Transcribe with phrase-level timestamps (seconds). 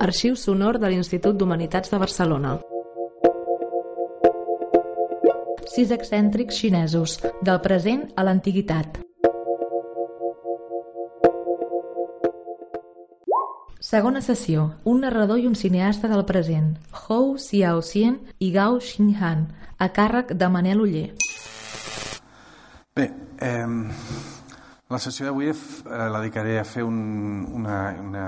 [0.00, 2.54] Arxiu sonor de l'Institut d'Humanitats de Barcelona.
[5.68, 8.96] Sis excèntrics xinesos, del present a l'antiguitat.
[13.90, 14.70] Segona sessió.
[14.88, 16.72] Un narrador i un cineasta del present.
[17.04, 19.46] Hou Xiaoxian i Gao Xinghan,
[19.76, 21.06] a càrrec de Manel Uller.
[22.96, 23.68] Bé, eh,
[24.88, 27.00] la sessió d'avui eh, la dedicaré a fer un,
[27.60, 28.26] una, una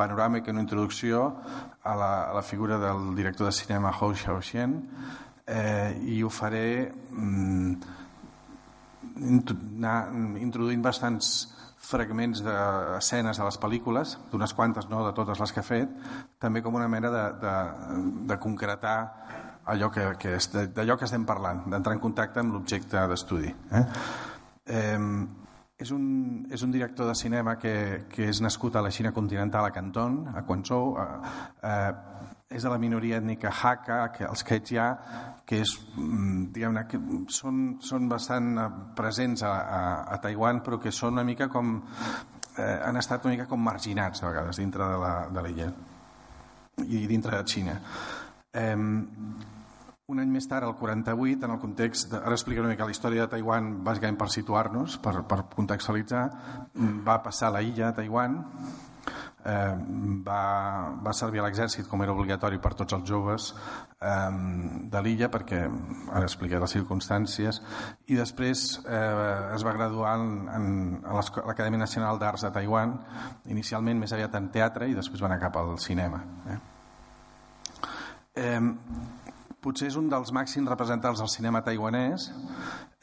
[0.00, 1.28] panoràmica, una introducció
[1.84, 4.76] a la, a la figura del director de cinema Hou Xiaoxian
[5.46, 7.74] eh, i ho faré mm,
[9.20, 11.48] introduint bastants
[11.90, 15.92] fragments d'escenes de les pel·lícules, d'unes quantes, no de totes les que ha fet,
[16.42, 17.54] també com una mena de, de,
[18.30, 18.98] de concretar
[19.70, 20.36] allò que, que
[20.76, 23.52] d'allò que estem parlant, d'entrar en contacte amb l'objecte d'estudi.
[23.72, 23.84] Eh?
[24.76, 24.98] Eh,
[25.80, 26.04] és, un,
[26.52, 30.20] és un director de cinema que, que és nascut a la Xina continental, a Canton,
[30.36, 31.34] a Quanzhou, eh,
[31.64, 34.88] eh, és de la minoria ètnica Hakka, que els Quechua,
[35.46, 37.00] que és, mm, diguem que
[37.32, 38.66] són, són bastant eh,
[38.98, 39.82] presents a, a,
[40.16, 41.78] a Taiwan, però que són una mica com...
[42.58, 44.90] Eh, han estat una mica com marginats, a vegades, dintre
[45.32, 45.70] de l'illa
[46.90, 47.78] i dintre de Xina.
[48.52, 48.76] Eh,
[50.10, 52.10] un any més tard, el 48, en el context...
[52.12, 56.24] De, ara explicaré una mica la història de Taiwan, bàsicament per situar-nos, per, per contextualitzar.
[57.06, 58.38] Va passar a la illa de Taiwan,
[59.44, 59.74] eh,
[60.26, 60.42] va,
[61.02, 64.30] va servir a l'exèrcit com era obligatori per tots els joves eh,
[64.92, 67.60] de l'illa perquè ara expliqué les circumstàncies
[68.08, 70.66] i després eh, es va graduar en, en,
[71.04, 72.98] a l'Acadèmia Nacional d'Arts de Taiwan
[73.48, 76.60] inicialment més aviat en teatre i després va anar cap al cinema eh?
[78.40, 78.60] Eh,
[79.64, 82.30] potser és un dels màxims representants del cinema taiwanès.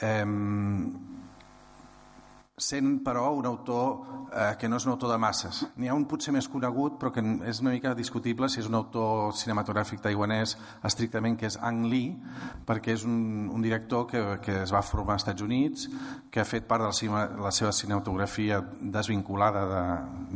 [0.02, 0.26] Eh,
[2.58, 5.60] sent però un autor eh, que no és un autor de masses.
[5.78, 8.74] N'hi ha un potser més conegut, però que és una mica discutible si és un
[8.80, 10.56] autor cinematogràfic taiwanès
[10.90, 12.16] estrictament, que és Ang Lee,
[12.66, 15.86] perquè és un, un director que, que es va formar als Estats Units,
[16.34, 19.86] que ha fet part de la, cima, la seva cinematografia desvinculada de,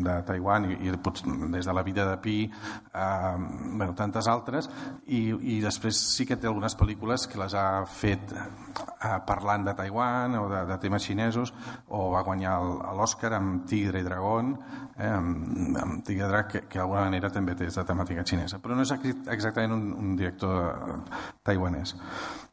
[0.05, 3.35] de Taiwan i, i des de la vida de Pi, eh,
[3.73, 4.69] bueno, tantes altres,
[5.07, 5.23] i,
[5.55, 10.37] i després sí que té algunes pel·lícules que les ha fet eh, parlant de Taiwan
[10.37, 11.49] o de, de temes xinesos
[11.89, 12.57] o va guanyar
[12.97, 14.53] l'Oscar amb Tigre i Dragón,
[14.97, 18.77] eh, amb, amb Tigre Drac, que, que d'alguna manera també té de temàtica xinesa, però
[18.77, 21.03] no és exactament un, un director
[21.47, 21.95] taiwanès.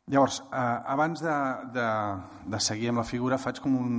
[0.08, 1.36] Llavors, eh, abans de,
[1.74, 1.88] de,
[2.48, 3.98] de seguir amb la figura, faig com un,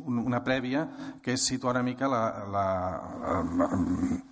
[0.00, 0.86] un, una prèvia
[1.22, 2.22] que és situar una mica la,
[2.54, 2.64] la,
[3.58, 3.68] la,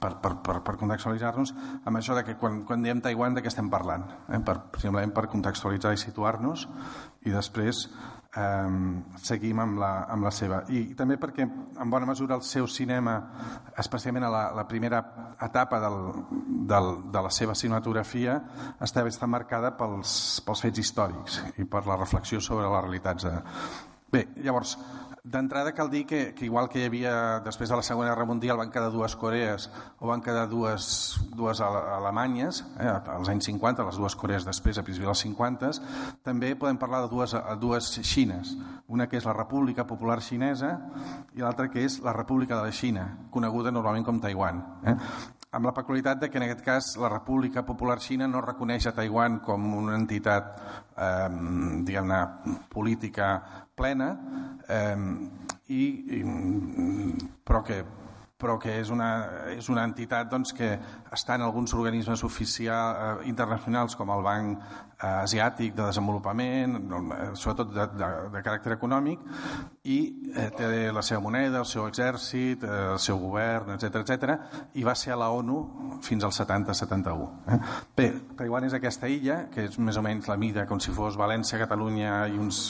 [0.00, 1.52] per, per, per, per contextualitzar-nos
[1.84, 4.40] amb això de que quan, quan diem Taiwan de què estem parlant, eh?
[4.46, 6.64] per, simplement per contextualitzar i situar-nos
[7.28, 7.84] i després
[8.36, 8.70] eh,
[9.22, 10.62] seguim amb la, amb la seva.
[10.70, 13.16] I, també perquè, en bona mesura, el seu cinema,
[13.78, 15.02] especialment a la, la primera
[15.42, 15.98] etapa del,
[16.70, 18.38] del, de la seva cinematografia,
[18.80, 20.14] està, està marcada pels,
[20.46, 23.28] pels fets històrics i per la reflexió sobre les realitats.
[23.28, 23.36] De...
[24.10, 24.76] Bé, llavors,
[25.24, 27.12] D'entrada cal dir que, que igual que hi havia
[27.44, 29.66] després de la Segona Guerra Mundial van quedar dues Corees
[29.98, 30.86] o van quedar dues,
[31.36, 35.72] dues Alemanyes eh, als anys 50, les dues Corees després a principis dels 50,
[36.24, 38.54] també podem parlar de dues, dues Xines.
[38.88, 40.72] Una que és la República Popular Xinesa
[41.36, 44.64] i l'altra que és la República de la Xina, coneguda normalment com Taiwan.
[44.88, 44.96] Eh?
[45.50, 48.94] Amb la peculiaritat de que en aquest cas la República Popular Xina no reconeix a
[48.94, 50.52] Taiwan com una entitat
[50.94, 51.28] eh,
[51.86, 52.20] diguem-ne
[52.70, 53.32] política
[53.74, 54.10] plena
[54.68, 54.96] eh,
[55.74, 55.82] i,
[56.18, 56.22] i,
[57.46, 57.82] però que
[58.40, 59.10] però que és una,
[59.54, 60.72] és una entitat doncs, que
[61.12, 67.20] està en alguns organismes oficials eh, internacionals com el Banc eh, Asiàtic de Desenvolupament, eh,
[67.34, 69.22] sobretot de, de, de caràcter econòmic,
[69.84, 70.00] i
[70.34, 74.38] eh, té la seva moneda, el seu exèrcit, eh, el seu govern, etc etc
[74.74, 77.28] i va ser a la ONU fins al 70-71.
[77.48, 77.58] Eh?
[77.96, 78.08] Bé,
[78.38, 81.60] Taiwan és aquesta illa, que és més o menys la mida com si fos València,
[81.60, 82.62] Catalunya i uns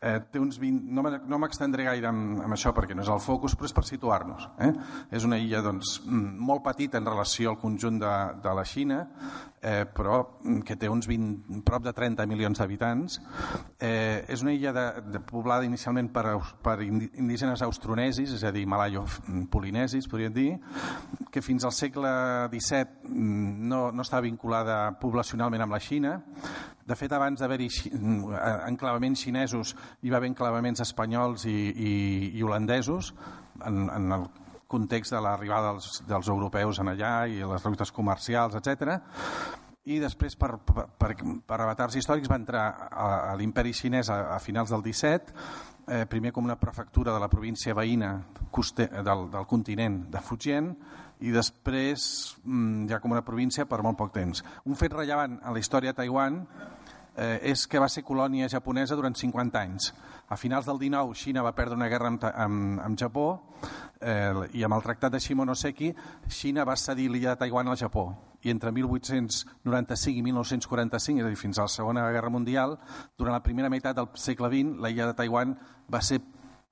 [0.00, 0.92] eh, té uns 20...
[1.28, 4.48] No m'extendré gaire amb, amb això perquè no és el focus, però és per situar-nos.
[4.64, 4.70] Eh?
[5.18, 8.14] És una illa doncs, molt petita en relació al conjunt de,
[8.44, 9.00] de la Xina,
[9.62, 13.18] eh, però mm, que té uns 20, prop de 30 milions d'habitants.
[13.78, 18.66] Eh, és una illa de, de, poblada inicialment per, per indígenes austronesis, és a dir,
[18.70, 20.48] malaio-polinesis, podríem dir,
[21.32, 22.10] que fins al segle
[22.52, 26.16] XVII mm, no, no estava vinculada poblacionalment amb la Xina,
[26.88, 27.68] de fet, abans d'haver-hi
[28.64, 31.94] enclavaments xinesos, hi va haver enclavaments espanyols i, i,
[32.38, 33.12] i holandesos
[33.60, 34.24] en, en el
[34.68, 38.98] context de l'arribada dels, dels europeus en allà i les rutes comercials, etc.
[39.88, 41.14] i després per, per, per,
[41.48, 45.34] per avatars històrics va entrar a, a l'imperi xinès a, a finals del 17,
[45.88, 48.12] eh, primer com una prefectura de la província veïna
[48.52, 50.74] coste, del, del continent de Fujian
[51.24, 52.04] i després
[52.44, 54.44] mm, ja com una província per molt poc temps.
[54.68, 56.42] Un fet rellevant en la història de Taiwan
[57.18, 59.90] eh, és que va ser colònia japonesa durant 50 anys.
[60.28, 63.26] A finals del 19, Xina va perdre una guerra amb, amb, amb Japó
[64.00, 65.92] eh, i amb el tractat de Shimonoseki,
[66.28, 68.10] Xina va cedir l'illa de Taiwan al Japó.
[68.46, 72.76] I entre 1895 i 1945, és a dir, fins a la Segona Guerra Mundial,
[73.18, 75.56] durant la primera meitat del segle XX, la illa de Taiwan
[75.90, 76.20] va ser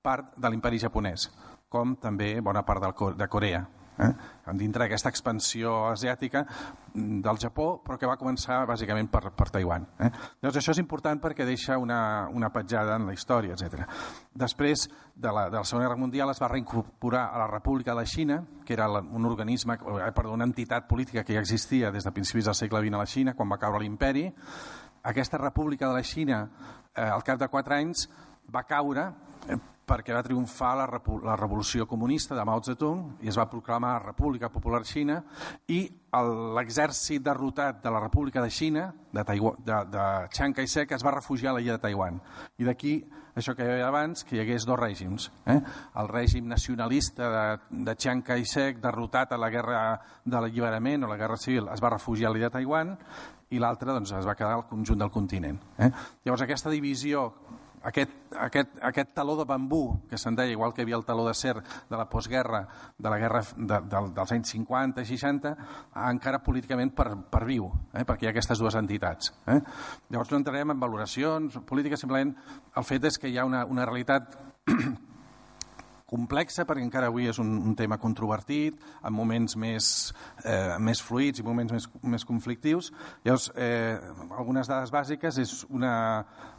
[0.03, 1.27] part de l'imperi japonès,
[1.69, 2.87] com també bona part
[3.19, 3.67] de Corea
[3.99, 4.11] eh?
[4.55, 9.87] dintre d'aquesta expansió asiàtica mm, del Japó, però que va començar bàsicament per, per Taiwan.
[9.99, 10.11] Eh?
[10.43, 13.87] Llavors això és important perquè deixa una, una petjada en la història, etc.
[14.35, 18.01] Després de la, de la Segona Guerra Mundial es va reincorporar a la República de
[18.01, 22.05] la Xina, que era un organisme, eh, perdó, una entitat política que ja existia des
[22.05, 24.29] de principis del segle XX a la Xina, quan va caure l'imperi.
[25.07, 26.43] Aquesta República de la Xina,
[26.95, 28.09] eh, al cap de quatre anys,
[28.53, 29.09] va caure
[29.49, 30.87] eh, perquè va triomfar la,
[31.25, 35.21] la revolució comunista de Mao Zedong i es va proclamar la República Popular Xina
[35.71, 35.85] i
[36.57, 41.15] l'exèrcit derrotat de la República de Xina, de, Taiwan, de, de Chiang Kai-shek, es va
[41.15, 42.19] refugiar a l'illa de Taiwan.
[42.59, 42.97] I d'aquí
[43.37, 45.29] això que hi havia abans, que hi hagués dos règims.
[45.45, 45.59] Eh?
[46.01, 47.45] El règim nacionalista de,
[47.85, 49.81] de Chiang Kai-shek, derrotat a la guerra
[50.25, 52.97] de l'alliberament o la guerra civil, es va refugiar a l'illa de Taiwan
[53.53, 55.61] i l'altre doncs, es va quedar al conjunt del continent.
[55.79, 55.91] Eh?
[56.25, 57.29] Llavors aquesta divisió
[57.87, 58.11] aquest,
[58.43, 61.35] aquest, aquest taló de bambú, que se'n deia, igual que hi havia el taló de
[61.39, 62.67] ser de la postguerra,
[62.99, 65.55] de la guerra de, de, dels anys 50 i 60,
[66.09, 68.05] encara políticament per, per viu, eh?
[68.05, 69.33] perquè hi ha aquestes dues entitats.
[69.47, 69.61] Eh?
[70.11, 72.35] Llavors no entrarem en valoracions polítiques, simplement
[72.77, 74.35] el fet és que hi ha una, una realitat
[76.07, 79.89] complexa perquè encara avui és un, un tema controvertit, en moments més,
[80.45, 82.93] eh, més fluïts i moments més, més conflictius.
[83.27, 83.99] Llavors, eh,
[84.39, 85.95] algunes dades bàsiques és una,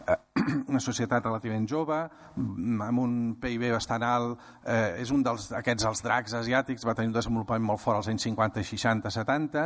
[0.05, 0.19] eh,
[0.71, 1.97] una societat relativament jove,
[2.37, 7.17] amb un PIB bastant alt, eh, és un dels, els dracs asiàtics, va tenir un
[7.17, 9.65] desenvolupament molt fort als anys 50, 60, 70,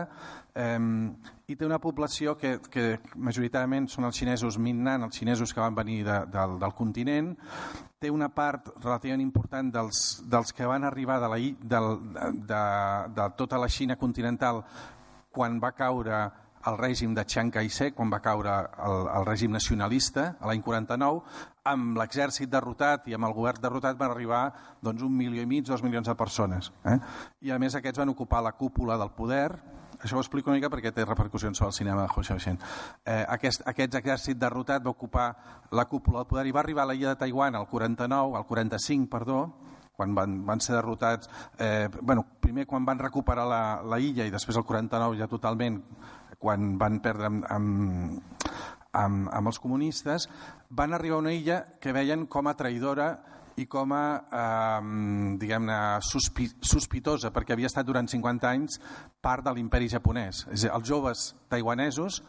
[0.55, 0.79] eh,
[1.51, 5.75] i té una població que, que majoritàriament són els xinesos Minnan, els xinesos que van
[5.75, 7.33] venir de, del, del continent,
[8.01, 11.41] té una part relativament important dels, dels que van arribar de, la,
[11.75, 11.81] de,
[12.49, 12.63] de,
[13.17, 14.63] de tota la Xina continental
[15.31, 16.25] quan va caure
[16.67, 18.53] el règim de Chiang Kai-shek, quan va caure
[18.85, 21.21] el, el règim nacionalista a l'any 49,
[21.71, 24.43] amb l'exèrcit derrotat i amb el govern derrotat van arribar
[24.81, 26.71] doncs, un milió i mig, dos milions de persones.
[26.85, 26.97] Eh?
[27.47, 29.49] I a més aquests van ocupar la cúpula del poder,
[30.01, 32.57] això ho explico una mica perquè té repercussions sobre el cinema de Ho Xiaoxian.
[33.05, 35.27] Eh, aquest, aquest exèrcit derrotat va ocupar
[35.77, 39.09] la cúpula del poder i va arribar a l'illa de Taiwan al 49, al 45,
[39.11, 39.43] perdó,
[39.93, 41.29] quan van, van ser derrotats,
[41.59, 45.77] eh, bueno, primer quan van recuperar la, la illa i després el 49 ja totalment,
[46.41, 48.45] quan van perdre amb, amb,
[48.97, 50.27] amb, amb els comunistes,
[50.69, 53.11] van arribar a una illa que veien com a traïdora
[53.61, 55.77] i com a, eh, diguem-ne,
[56.07, 58.79] sospi sospitosa, perquè havia estat durant 50 anys
[59.21, 60.45] part de l'imperi japonès.
[60.51, 62.21] És dir, els joves taiwanesos,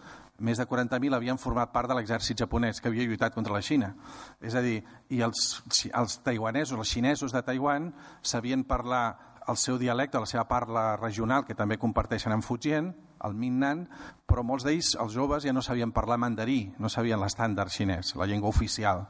[0.43, 3.93] més de 40.000 havien format part de l'exèrcit japonès que havia lluitat contra la Xina.
[4.41, 5.63] És a dir, i els,
[5.93, 7.93] els taiwanesos, els xinesos de Taiwan,
[8.23, 9.05] sabien parlar
[9.49, 12.93] el seu dialecte, la seva parla regional, que també comparteixen amb Fujian,
[13.27, 13.87] el Minnan,
[14.27, 18.29] però molts d'ells, els joves, ja no sabien parlar mandarí, no sabien l'estàndard xinès, la
[18.31, 19.07] llengua oficial.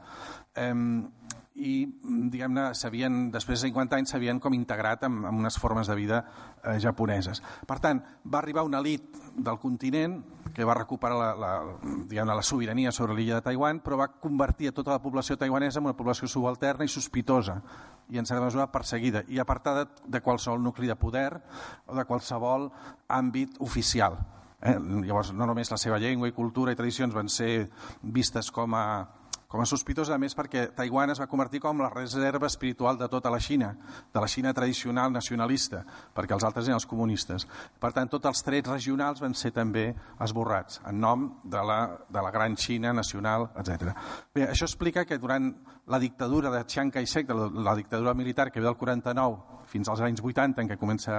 [0.55, 0.73] Eh,
[1.63, 1.73] i
[2.33, 6.23] diguem-ne, s'havien, després de 50 anys s'havien com integrat amb, amb unes formes de vida
[6.65, 7.43] eh, japoneses.
[7.69, 10.21] Per tant, va arribar una elit del continent
[10.55, 14.75] que va recuperar la, la, la sobirania sobre l'illa de Taiwan, però va convertir a
[14.77, 17.61] tota la població taiwanesa en una població subalterna i sospitosa
[18.13, 21.41] i en certa mesura perseguida i apartada de qualsevol nucli de poder
[21.87, 22.69] o de qualsevol
[23.09, 24.19] àmbit oficial.
[24.61, 24.77] Eh?
[24.79, 27.69] Llavors, no només la seva llengua i cultura i tradicions van ser
[28.03, 28.87] vistes com a
[29.53, 33.05] com a sospitós, a més, perquè Taiwan es va convertir com la reserva espiritual de
[33.13, 33.75] tota la Xina,
[34.09, 35.83] de la Xina tradicional nacionalista,
[36.17, 37.45] perquè els altres eren els comunistes.
[37.79, 39.91] Per tant, tots els trets regionals van ser també
[40.25, 41.79] esborrats, en nom de la,
[42.09, 43.93] de la gran Xina nacional, etc.
[44.33, 45.53] Bé, això explica que durant
[45.93, 50.01] la dictadura de Chiang Kai-shek, la, la dictadura militar que ve del 49 fins als
[50.05, 51.15] anys 80, en què comença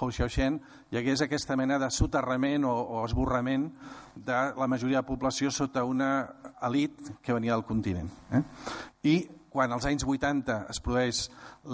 [0.00, 0.58] Hou Xiaoxian,
[0.90, 3.70] hi hagués aquesta mena de soterrament o, o esborrament
[4.14, 6.10] de la majoria de població sota una
[6.66, 8.10] elit que venia del continent.
[8.32, 8.42] Eh?
[9.10, 9.14] I
[9.50, 11.24] quan als anys 80 es produeix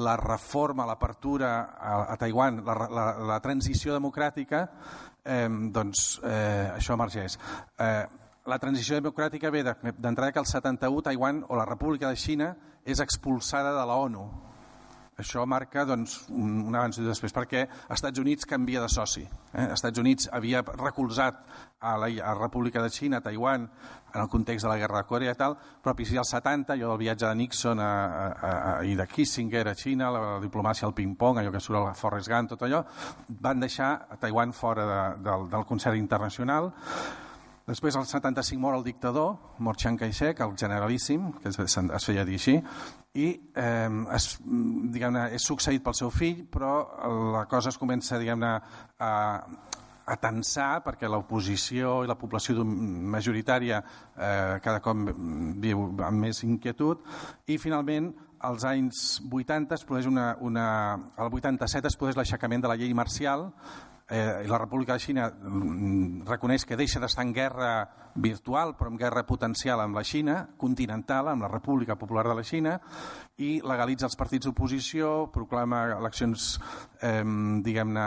[0.06, 4.66] la reforma, l'apertura a, a Taiwan, la, la, la transició democràtica,
[5.24, 7.36] eh, doncs eh, això emergeix.
[7.78, 8.06] Eh,
[8.46, 12.52] la transició democràtica ve d'entrada que el 71 Taiwan o la República de Xina
[12.86, 14.24] és expulsada de la ONU
[15.16, 19.22] Això marca doncs, un, abans i després, perquè els Estats Units canvia de soci.
[19.24, 19.62] Eh?
[19.62, 21.38] Els Estats Units havia recolzat
[21.80, 23.64] a la, a la República de Xina, a Taiwan,
[24.12, 26.92] en el context de la Guerra de Corea i tal, però a dels 70, allò
[26.92, 30.86] del viatge de Nixon a, a, a, i de Kissinger a Xina, la, la diplomàcia
[30.88, 32.84] al ping-pong, allò que surt a Forrest Gump, tot allò,
[33.40, 36.74] van deixar a Taiwan fora de, del, del concert internacional,
[37.66, 42.24] Després, al 75, mor el dictador, mor Chiang Kai-shek, el generalíssim, que es, es feia
[42.24, 42.60] dir així,
[43.18, 46.76] i eh, es, és succeït pel seu fill, però
[47.34, 48.52] la cosa es comença diguem-ne
[49.02, 49.10] a,
[50.06, 55.10] a tensar perquè l'oposició i la població majoritària eh, cada cop
[55.66, 57.02] viu amb més inquietud
[57.50, 58.12] i finalment
[58.46, 60.68] als anys 80 es produeix una, una,
[61.18, 63.48] el 87 es produeix l'aixecament de la llei marcial
[64.08, 67.70] eh, la República de Xina mm, reconeix que deixa d'estar en guerra
[68.16, 72.44] virtual, però en guerra potencial amb la Xina, continental, amb la República Popular de la
[72.46, 72.76] Xina,
[73.42, 76.46] i legalitza els partits d'oposició, proclama eleccions,
[77.02, 77.20] eh,
[77.66, 78.06] diguem-ne,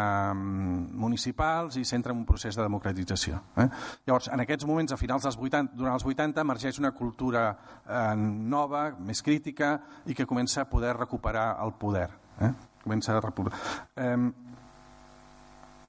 [1.04, 3.44] municipals i centra en un procés de democratització.
[3.58, 3.68] Eh?
[4.08, 7.46] Llavors, en aquests moments, a finals dels 80, durant els 80, emergeix una cultura
[7.86, 9.76] eh, nova, més crítica,
[10.08, 12.10] i que comença a poder recuperar el poder.
[12.42, 12.54] Eh?
[12.84, 13.60] Comença a recuperar...
[13.96, 14.48] Eh,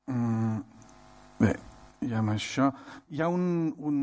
[0.09, 0.63] Mm,
[1.41, 1.55] bé,
[2.07, 2.71] i amb això
[3.11, 3.45] hi ha un,
[3.79, 3.99] un...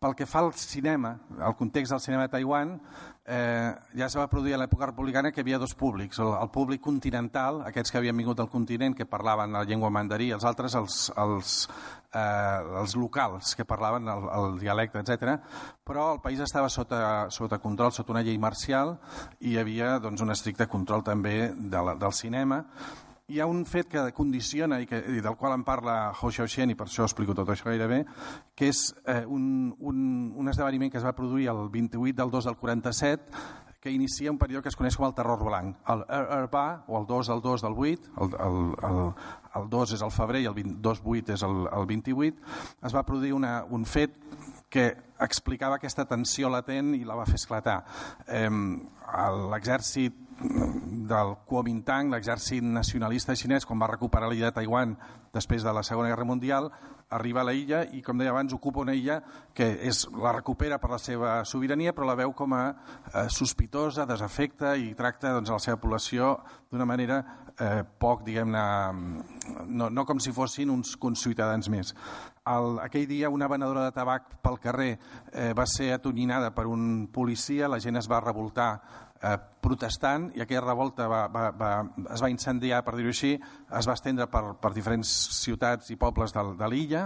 [0.00, 2.78] Pel que fa al cinema, al context del cinema de Taiwan,
[3.26, 6.50] eh, ja es va produir a l'època republicana que hi havia dos públics, el, el
[6.54, 10.74] públic continental, aquests que havien vingut del continent, que parlaven la llengua mandarí, els altres
[10.78, 11.58] els, els,
[12.14, 15.36] eh, els locals que parlaven el, el dialecte, etc.
[15.84, 18.96] Però el país estava sota, sota control, sota una llei marcial
[19.40, 22.64] i hi havia doncs, un estricte control també de la, del cinema
[23.30, 26.72] hi ha un fet que condiciona i, que, i del qual en parla Hou Xiaoxian
[26.72, 28.02] i per això explico tot això gairebé,
[28.58, 29.98] que és eh, un, un,
[30.36, 34.36] un esdeveniment que es va produir el 28 del 2 del 47 que inicia un
[34.36, 35.78] període que es coneix com el terror blanc.
[35.88, 38.58] El Urbà, o el 2 del 2 del 8, el, el,
[38.90, 38.98] el,
[39.56, 42.50] el 2 és el febrer i el 2-8 és el, el 28,
[42.90, 44.18] es va produir una, un fet
[44.70, 47.80] que explicava aquesta tensió latent i la va fer esclatar.
[48.28, 48.50] Eh,
[49.50, 54.94] L'exèrcit del Kuomintang, l'exèrcit nacionalista xinès, quan va recuperar l'illa de Taiwan
[55.34, 56.70] després de la Segona Guerra Mundial,
[57.10, 59.18] arriba a la illa i, com deia abans, ocupa una illa
[59.54, 64.06] que és, la recupera per la seva sobirania, però la veu com a eh, sospitosa,
[64.06, 66.36] desafecta i tracta doncs, la seva població
[66.70, 67.20] d'una manera
[67.58, 68.64] eh, poc, diguem-ne,
[69.66, 71.92] no, no com si fossin uns conciutadans més.
[72.50, 77.10] El, aquell dia una venedora de tabac pel carrer eh, va ser atonyinada per un
[77.12, 78.70] policia, la gent es va revoltar
[79.22, 81.70] eh, protestant i aquella revolta va, va, va,
[82.14, 83.34] es va incendiar, per dir-ho així,
[83.78, 87.04] es va estendre per, per diferents ciutats i pobles de, de l'illa,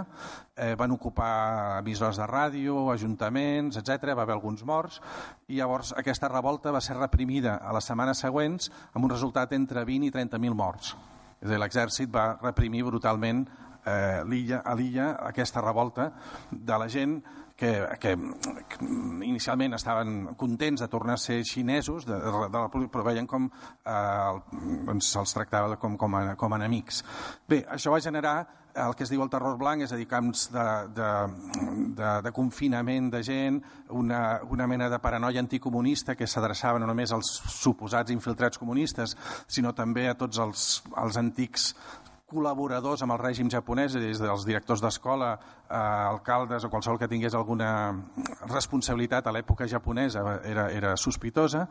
[0.55, 4.13] eh, van ocupar emissors de ràdio, ajuntaments, etc.
[4.15, 5.01] va haver alguns morts
[5.47, 9.83] i llavors aquesta revolta va ser reprimida a les setmanes següents amb un resultat entre
[9.85, 10.95] 20 i 30.000 morts.
[11.41, 13.43] És a dir, l'exèrcit va reprimir brutalment
[13.85, 14.23] eh,
[14.63, 16.11] a l'illa aquesta revolta
[16.51, 17.19] de la gent
[17.55, 18.15] que, que,
[18.69, 18.89] que
[19.23, 24.59] inicialment estaven contents de tornar a ser xinesos, de, de la, però veien com eh,
[24.89, 27.01] doncs se'ls tractava com, com, a, com a enemics.
[27.47, 28.37] Bé, això va generar
[28.75, 30.65] el que es diu el terror blanc, és a dir, camps de,
[30.97, 31.09] de,
[31.95, 33.61] de, de confinament de gent,
[33.95, 39.15] una, una mena de paranoia anticomunista que s'adreçava no només als suposats infiltrats comunistes,
[39.47, 41.71] sinó també a tots els, els antics
[42.35, 45.31] col·laboradors amb el règim japonès, des dels directors d'escola,
[45.65, 47.69] eh, alcaldes o qualsevol que tingués alguna
[48.51, 51.65] responsabilitat a l'època japonesa era, era sospitosa.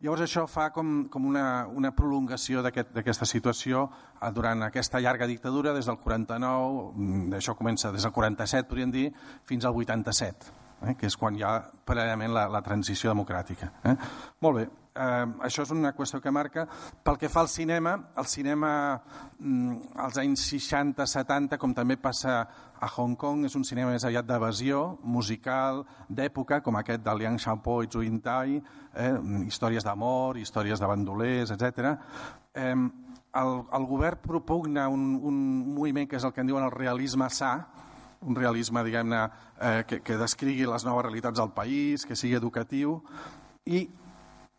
[0.00, 5.28] Llavors això fa com, com una, una prolongació d'aquesta aquest, situació eh, durant aquesta llarga
[5.28, 9.10] dictadura des del 49, mm, això comença des del 47, podríem dir,
[9.44, 13.70] fins al 87 eh, que és quan hi ha paral·lelament la, la transició democràtica.
[13.84, 13.96] Eh?
[14.44, 16.66] Molt bé, eh, això és una qüestió que marca.
[17.04, 18.72] Pel que fa al cinema, el cinema
[19.38, 22.40] mm, als anys 60-70, com també passa
[22.80, 27.38] a Hong Kong, és un cinema més aviat d'evasió, musical, d'època, com aquest de Liang
[27.38, 28.60] Xiaopo i Zhu Yintai,
[28.94, 29.12] eh,
[29.46, 31.94] històries d'amor, històries de bandolers, etc.
[32.54, 32.74] Eh,
[33.40, 35.36] el, el govern propugna un, un
[35.76, 37.52] moviment que és el que en diuen el realisme sa,
[38.20, 39.20] un realisme, diguem-ne,
[39.60, 42.98] eh, que, que descrigui les noves realitats del país, que sigui educatiu,
[43.64, 43.86] i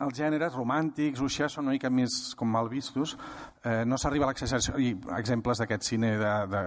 [0.02, 3.16] els gèneres romàntics, ruixà, són una mica més com mal vistos.
[3.62, 6.62] Eh, no s'arriba a l'exageració, i exemples d'aquest cine de, de,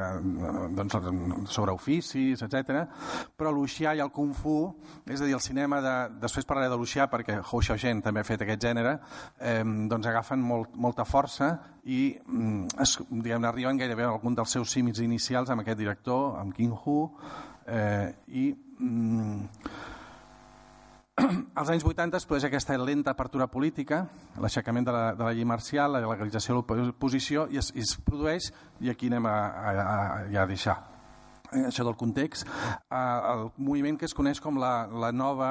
[0.79, 0.99] doncs,
[1.50, 2.85] sobre oficis, etc.
[3.35, 4.59] Però l'Uxià i el Kung Fu,
[5.09, 5.95] és a dir, el cinema de...
[6.23, 8.99] Després parlaré de l'Uxià perquè Hou Xiaoxian també ha fet aquest gènere,
[9.41, 11.50] eh, doncs agafen molt, molta força
[11.85, 16.38] i mm, es, diguem arriben gairebé a algun dels seus símils inicials amb aquest director,
[16.38, 17.00] amb King Hu,
[17.67, 18.47] eh, i...
[18.79, 19.93] Mm,
[21.61, 24.00] als anys 80 es produeix aquesta lenta apertura política,
[24.42, 27.94] l'aixecament de, la, de la llei marcial, la legalització de l'oposició, i, es, i es
[28.02, 28.50] produeix,
[28.83, 29.99] i aquí anem a, a, a,
[30.42, 30.75] a deixar
[31.52, 35.50] eh, això del context, eh, el moviment que es coneix com la, la, nova,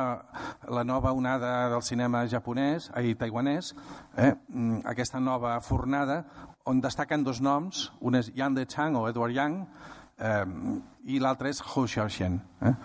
[0.67, 3.71] la nova onada del cinema japonès, ai, taiwanès,
[4.17, 6.25] eh, mm, aquesta nova fornada,
[6.67, 9.63] on destaquen dos noms, un és Yang De Chang o Edward Yang,
[10.19, 10.43] eh,
[11.07, 12.41] i l'altre és Hou Xiaoxian.
[12.67, 12.75] Eh?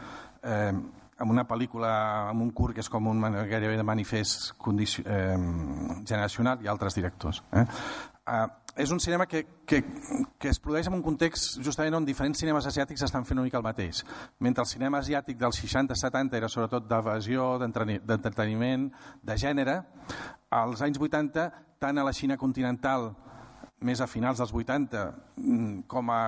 [0.43, 0.73] Eh,
[1.19, 1.91] amb una pel·lícula,
[2.31, 3.21] amb un curt que és com un
[3.51, 5.37] gairebé de manifest condicio, eh,
[6.07, 7.43] generacional i altres directors.
[7.53, 7.67] Eh?
[8.29, 8.47] Eh,
[8.79, 9.83] és un cinema que, que,
[10.39, 13.59] que es produeix en un context justament on diferents cinemes asiàtics estan fent una mica
[13.59, 14.05] el mateix.
[14.39, 18.87] Mentre el cinema asiàtic dels 60-70 era sobretot d'evasió, d'entreteniment,
[19.27, 19.81] de gènere,
[20.55, 21.49] als anys 80,
[21.83, 23.11] tant a la Xina continental
[23.83, 25.03] més a finals dels 80,
[25.37, 26.23] mm, com a,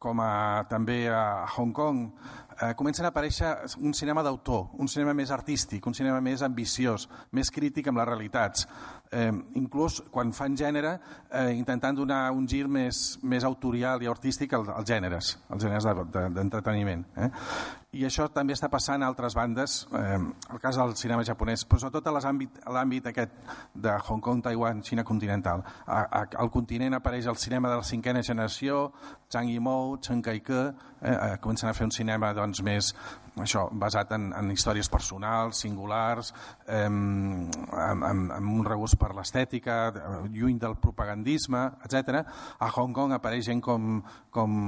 [0.00, 2.04] com a també a Hong Kong,
[2.60, 3.50] eh, comencen a aparèixer
[3.80, 8.08] un cinema d'autor, un cinema més artístic, un cinema més ambiciós, més crític amb les
[8.08, 8.66] realitats.
[9.10, 10.98] Eh, inclús quan fan gènere,
[11.30, 15.86] eh, intentant donar un gir més, més autorial i artístic als, als gèneres, als gèneres
[16.36, 17.06] d'entreteniment.
[17.14, 17.78] De, de, eh?
[17.96, 20.18] I això també està passant a altres bandes, eh,
[20.52, 22.12] el cas del cinema japonès, però sobretot a
[22.74, 23.32] l'àmbit aquest
[23.74, 25.64] de Hong Kong, Taiwan, Xina continental.
[25.86, 28.90] A, a, al continent apareix el cinema de la cinquena generació,
[29.32, 30.60] Zhang Yimou, Chen Kai-ke,
[31.00, 32.92] eh, eh, comencen a fer un cinema doncs, més
[33.44, 36.32] això, basat en, en històries personals, singulars,
[36.66, 39.78] eh, amb, amb, amb un regust per l'estètica,
[40.32, 42.22] lluny del propagandisme, etc.
[42.58, 44.00] A Hong Kong apareix gent com,
[44.34, 44.58] com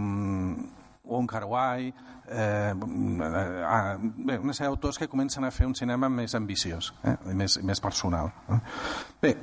[1.10, 1.92] Wong Kar Wai,
[2.30, 7.58] eh, bé, una sèrie d'autors que comencen a fer un cinema més ambiciós, eh, més,
[7.66, 8.30] més personal.
[8.48, 8.60] Eh.
[9.22, 9.34] Bé,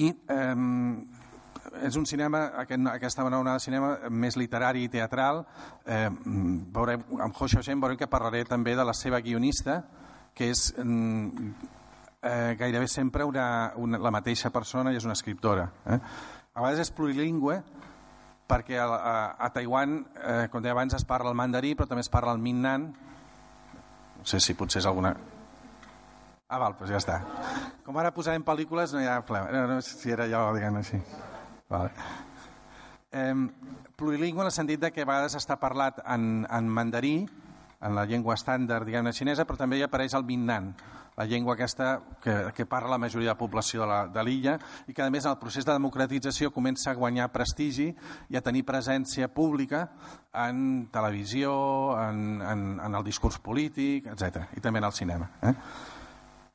[0.00, 0.54] i eh,
[1.84, 5.44] és un cinema, aquest, aquesta onada de cinema més literari i teatral.
[5.86, 6.08] Eh,
[6.74, 9.82] veurem, amb Ho Xiaoxian veurem que parlaré també de la seva guionista,
[10.34, 11.50] que és mm,
[12.22, 15.68] eh, gairebé sempre una, una, la mateixa persona i és una escriptora.
[15.86, 15.98] Eh?
[16.54, 17.60] A vegades és plurilingüe,
[18.48, 22.04] perquè a, a, a Taiwan, eh, com deia abans, es parla el mandarí, però també
[22.06, 22.88] es parla el minnan.
[24.18, 25.14] No sé si potser és alguna...
[26.48, 27.18] Ah, val, doncs ja està.
[27.84, 29.52] Com ara posarem pel·lícules, no hi ha problema.
[29.52, 31.00] No, no si era jo, diguem així.
[31.68, 31.90] Vale.
[33.12, 33.34] Eh,
[33.96, 37.16] plurilingüe en el sentit de que a vegades està parlat en, en mandarí,
[37.80, 40.72] en la llengua estàndard, diguem-ne, xinesa, però també hi apareix el minnan,
[41.18, 44.54] la llengua aquesta que, que parla la majoria de la població de l'illa
[44.86, 47.88] i que a més en el procés de democratització comença a guanyar prestigi
[48.30, 49.88] i a tenir presència pública
[50.46, 51.52] en televisió,
[52.04, 54.46] en, en, en el discurs polític, etc.
[54.54, 55.30] i també en el cinema.
[55.42, 55.54] Eh?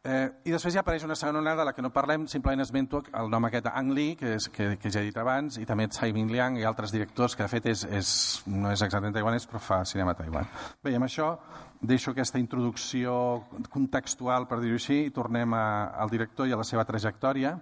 [0.04, 3.00] Eh, I després ja apareix una segona onada de la que no parlem, simplement esmento
[3.16, 5.86] el nom aquest Ang Lee, que, és, que, que ja he dit abans, i també
[5.88, 8.10] Tsai Ming Liang i altres directors, que de fet és, és,
[8.52, 10.50] no és exactament taiwanès, però fa cinema Taiwan.
[10.84, 11.30] Bé, amb això
[11.80, 13.13] deixo aquesta introducció
[13.72, 15.63] contextual, per dir-ho així, i tornem a,
[16.04, 17.56] al director i a la seva trajectòria,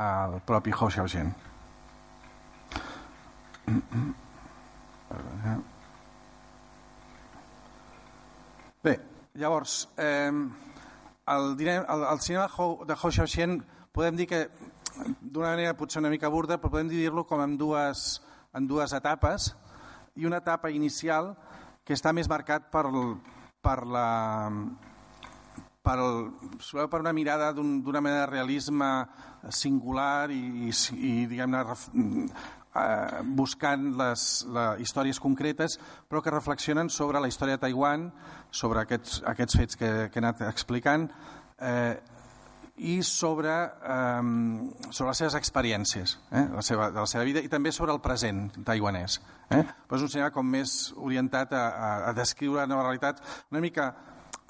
[0.00, 1.34] al propi Hou Xiaojian.
[8.88, 8.98] Bé,
[9.36, 10.32] llavors, eh,
[11.26, 12.48] el, el, el cinema
[12.86, 13.60] de Hou Xiaoxian
[13.92, 14.44] podem dir que
[15.20, 18.20] d'una manera potser una mica burda, però podem dir-lo com en dues,
[18.54, 19.54] en dues etapes.
[20.16, 21.34] I una etapa inicial
[21.84, 22.84] que està més marcat per,
[23.62, 24.06] per la
[25.82, 26.30] per, el,
[26.90, 28.90] per una mirada d'una un, mena de realisme
[29.48, 31.62] singular i, i, i diguem-ne
[32.76, 35.78] eh, buscant les, les històries concretes
[36.08, 38.10] però que reflexionen sobre la història de Taiwan
[38.50, 41.08] sobre aquests, aquests fets que, que he anat explicant
[41.60, 41.96] eh,
[42.80, 43.52] i sobre,
[43.84, 44.22] eh,
[44.90, 48.00] sobre les seves experiències eh, la seva, de la seva vida i també sobre el
[48.00, 49.20] present taiwanès.
[49.50, 49.64] Eh?
[49.86, 53.62] Però és un cinema com més orientat a, a, a descriure la nova realitat una
[53.62, 53.90] mica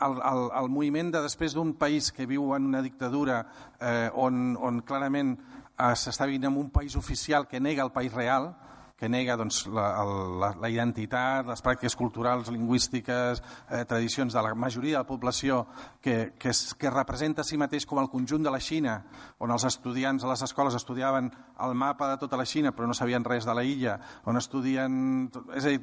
[0.01, 3.43] el, el, el moviment de després d'un país que viu en una dictadura
[3.81, 8.13] eh, on, on clarament eh, s'està vivint en un país oficial que nega el país
[8.15, 8.53] real,
[9.01, 14.53] que nega doncs, la, la, la identitat, les pràctiques culturals, lingüístiques, eh, tradicions de la
[14.55, 15.63] majoria de la població
[16.05, 18.99] que, que, es, que representa a si mateix com el conjunt de la Xina,
[19.41, 21.31] on els estudiants a les escoles estudiaven
[21.65, 23.97] el mapa de tota la Xina però no sabien res de la illa,
[24.29, 25.31] on estudien...
[25.57, 25.81] És a dir,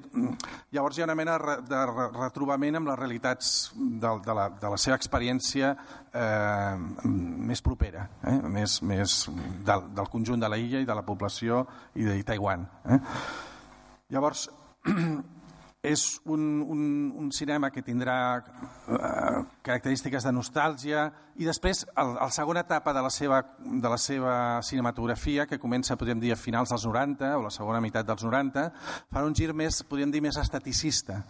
[0.75, 4.77] llavors hi ha una mena de retrobament amb les realitats de, de, la, de la
[4.82, 5.73] seva experiència
[6.13, 6.77] eh,
[7.49, 9.17] més propera, eh, més, més
[9.65, 11.63] del, del conjunt de la illa i de la població
[11.97, 12.65] i de Taiwan.
[12.86, 12.99] Eh?
[14.13, 14.48] Llavors,
[15.88, 16.82] és un, un,
[17.15, 21.06] un cinema que tindrà eh, característiques de nostàlgia
[21.38, 26.24] i després el segona etapa de la, seva, de la seva cinematografia, que comença, podríem
[26.24, 28.70] dir, a finals dels 90 o la segona meitat dels 90,
[29.13, 31.22] farà un gir més, podríem dir, més esteticista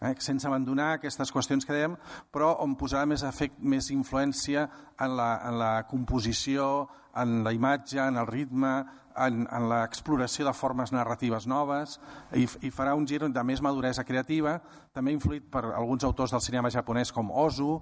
[0.00, 1.96] eh, sense abandonar aquestes qüestions que dèiem,
[2.32, 4.68] però on posarà més, efect, més influència
[5.00, 6.86] en la, en la composició,
[7.16, 8.76] en la imatge, en el ritme,
[9.16, 11.96] en, en l'exploració de formes narratives noves
[12.36, 14.58] i, i farà un gir de més maduresa creativa,
[14.96, 17.74] també influït per alguns autors del cinema japonès com Ozu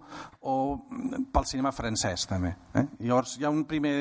[0.43, 0.57] o
[1.33, 2.55] pel cinema francès també.
[2.75, 2.87] Eh?
[3.07, 3.95] Llavors hi ha un primer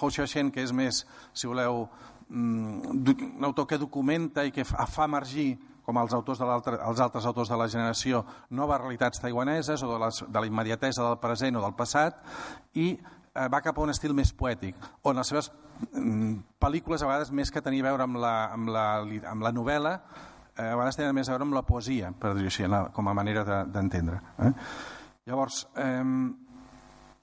[0.00, 1.86] Hou Xiaoxian que és més, si voleu,
[2.28, 3.02] mm,
[3.40, 5.50] un autor que documenta i que fa emergir
[5.90, 8.22] com els, autors de els altres autors de la generació,
[8.54, 12.20] noves realitats taiwaneses o de, les, de la immediatesa del present o del passat
[12.78, 12.92] i
[13.34, 15.50] va cap a un estil més poètic, on les seves
[15.92, 18.86] mm, pel·lícules, a vegades, més que tenir a veure amb la, amb la,
[19.30, 19.94] amb la novel·la,
[20.56, 22.66] eh, a vegades tenen més a veure amb la poesia, per dir-ho així,
[22.96, 24.20] com a manera d'entendre.
[24.38, 24.54] De, eh?
[25.30, 26.04] Llavors, eh,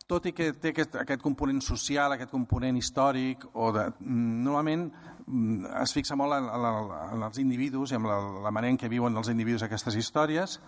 [0.07, 4.87] tot i que té aquest, aquest component social, aquest component històric, o de, mm, normalment
[5.25, 8.79] mm, es fixa molt en, en, en els individus i en la, la manera en
[8.79, 10.61] què viuen els individus aquestes històries,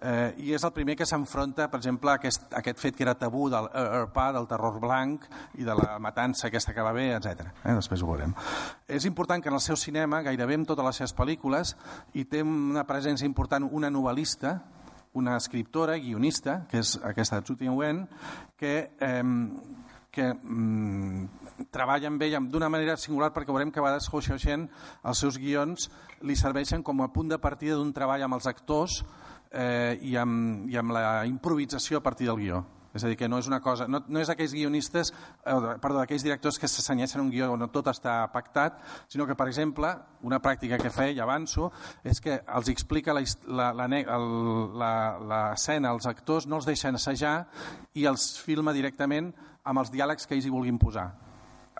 [0.00, 3.04] eh, i és el primer que s'enfronta, per exemple, a aquest, a aquest fet que
[3.04, 5.26] era tabú del ERPA, del terror blanc
[5.58, 7.50] i de la matança aquesta que va bé, etc.
[7.64, 8.34] Eh, després ho veurem.
[8.88, 11.74] És important que en el seu cinema, gairebé en totes les seves pel·lícules,
[12.14, 14.58] hi té una presència important una novel·lista,
[15.14, 18.06] una escriptora, guionista, que és aquesta Tzu Wen,
[18.56, 19.22] que eh,
[20.10, 24.66] que mm, treballa amb ell d'una manera singular perquè veurem que a vegades Ho Xiaoxian
[25.06, 25.86] els seus guions
[26.26, 29.00] li serveixen com a punt de partida d'un treball amb els actors
[29.50, 32.64] eh, i, amb, i amb la improvisació a partir del guió.
[32.90, 35.12] És a dir, que no és una cosa, no, no és aquells guionistes,
[35.46, 39.46] eh, perdó, aquells directors que s'assenyeixen un guió on tot està pactat, sinó que, per
[39.46, 39.92] exemple,
[40.26, 41.70] una pràctica que feia, ja avanço,
[42.02, 44.04] és que els explica l'escena
[45.94, 47.46] als actors, no els deixen assajar
[47.94, 49.30] i els filma directament
[49.62, 51.30] amb els diàlegs que ells hi vulguin posar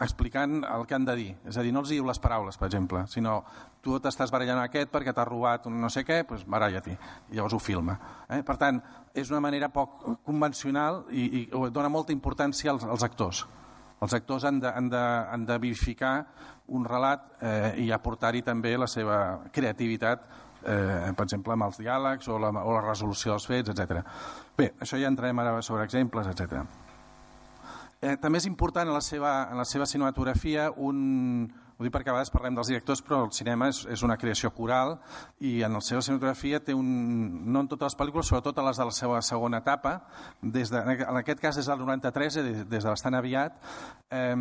[0.00, 1.36] explicant el que han de dir.
[1.44, 3.42] És a dir, no els diu les paraules, per exemple, sinó
[3.80, 6.96] tu t'estàs barallant aquest perquè t'ha robat un no sé què, doncs baralla-t'hi.
[7.32, 7.96] Llavors ho filma.
[8.28, 8.42] Eh?
[8.46, 8.80] Per tant,
[9.14, 13.46] és una manera poc convencional i, i dona molta importància als, als actors.
[14.00, 15.00] Els actors han de, han de,
[15.32, 16.14] han de vivificar
[16.72, 19.18] un relat eh, i aportar-hi també la seva
[19.52, 20.28] creativitat
[20.64, 24.04] eh, per exemple, amb els diàlegs o la, o la resolució dels fets, etc.
[24.56, 26.62] Bé, això ja entrarem ara sobre exemples, etc.
[28.00, 32.10] Eh, també és important en la seva, en la seva cinematografia un, ho dic perquè
[32.12, 34.98] a vegades parlem dels directors, però el cinema és, és una creació coral
[35.40, 36.90] i en la seva cinematografia té un,
[37.48, 39.94] no en totes les pel·lícules, sobretot en les de la seva segona etapa,
[40.42, 43.56] des de, en aquest cas des del 93, des, des de bastant aviat,
[44.12, 44.36] eh,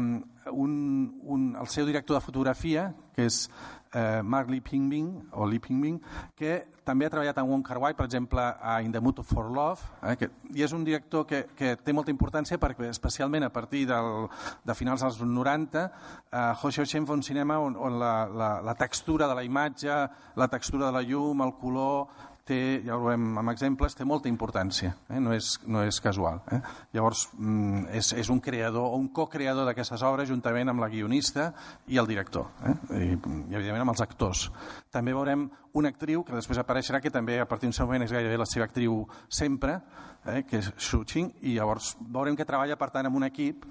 [0.52, 3.46] un, un, el seu director de fotografia, que és
[3.94, 6.00] eh, Mark Lee Pingbing, o Lee Pingbing,
[6.36, 9.50] que també ha treballat en Wong Kar Wai, per exemple, a In the Mood for
[9.52, 13.52] Love, eh, que, i és un director que, que té molta importància perquè, especialment a
[13.54, 14.28] partir del,
[14.66, 15.86] de finals dels 90,
[16.32, 19.46] eh, Ho Xiao Chen fa un cinema on, on la, la, la textura de la
[19.46, 20.00] imatge,
[20.36, 22.08] la textura de la llum, el color,
[22.50, 25.20] té, ja ho veurem amb exemples, té molta importància, eh?
[25.22, 26.42] no, és, no és casual.
[26.56, 26.60] Eh?
[26.98, 31.52] Llavors, mm, és, és un creador o un co-creador d'aquestes obres juntament amb la guionista
[31.88, 32.76] i el director, eh?
[32.98, 34.48] I, i evidentment amb els actors.
[34.94, 35.48] També veurem
[35.80, 38.66] una actriu que després apareixerà, que també a partir d'un moment és gairebé la seva
[38.66, 39.80] actriu sempre,
[40.26, 40.44] eh?
[40.50, 43.66] que és Xu Qing, i llavors veurem que treballa per tant amb un equip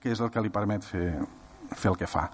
[0.00, 1.08] que és el que li permet fer,
[1.76, 2.28] fer el que fa.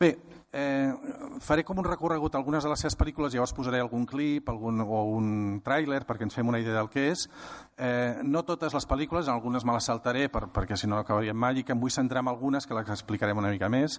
[0.00, 0.14] Bé,
[0.52, 0.92] Eh,
[1.40, 4.98] faré com un recorregut algunes de les seves pel·lícules, llavors posaré algun clip algun, o
[5.16, 7.24] un tràiler perquè ens fem una idea del que és.
[7.78, 11.62] Eh, no totes les pel·lícules, algunes me les saltaré per, perquè si no acabaríem mai
[11.62, 13.96] i que em vull centrar en algunes que les explicarem una mica més.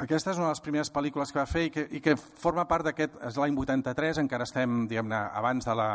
[0.00, 2.62] Aquesta és una de les primeres pel·lícules que va fer i que, i que forma
[2.68, 5.88] part d'aquest, és l'any 83, encara estem diguem abans de la,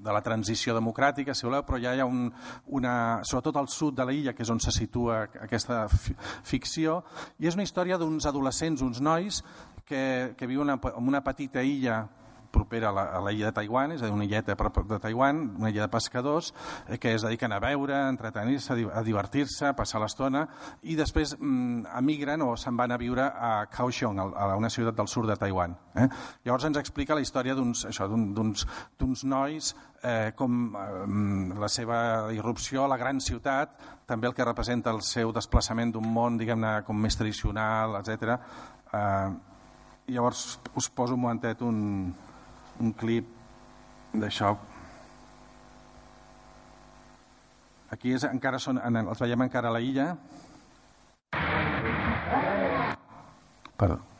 [0.00, 2.30] de la transició democràtica, si voleu, però ja hi ha un,
[2.78, 2.94] una,
[3.28, 5.82] sobretot al sud de l'illa, que és on se situa aquesta
[6.54, 7.02] ficció,
[7.36, 9.42] i és una història d'uns adolescents, uns nois,
[9.84, 12.06] que, que viuen en una petita illa
[12.54, 15.86] propera a la, illa de Taiwan, és a dir, una illeta de Taiwan, una illa
[15.86, 16.52] de pescadors,
[16.88, 20.46] eh, que es dediquen a veure, a entretenir-se, a divertir-se, a passar l'estona,
[20.82, 25.10] i després mm, emigren o se'n van a viure a Kaohsiung, a una ciutat del
[25.10, 25.74] sud de Taiwan.
[25.98, 26.08] Eh?
[26.46, 31.98] Llavors ens explica la història d'uns nois eh, com eh, la seva
[32.32, 33.74] irrupció a la gran ciutat,
[34.06, 38.36] també el que representa el seu desplaçament d'un món, diguem-ne, com més tradicional, etc.
[38.92, 39.28] Eh,
[40.12, 40.44] llavors
[40.76, 42.12] us poso un momentet un,
[42.80, 43.28] un clip
[44.14, 44.54] d'això.
[47.94, 50.08] Aquí és, encara són, els veiem encara a la illa.
[53.78, 54.13] Perdó.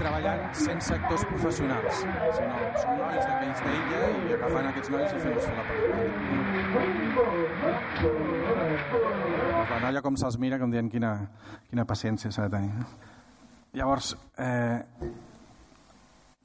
[0.00, 2.00] Treballant sense actors professionals.
[2.00, 2.30] Sinó
[2.78, 6.02] són nois d'aquells d'ella i agafant aquests nois i fent-los fer la pel·lícula.
[9.68, 11.12] La noia com se'ls mira com dient quina,
[11.70, 12.86] quina paciència s'ha de tenir.
[13.78, 14.78] Llavors eh,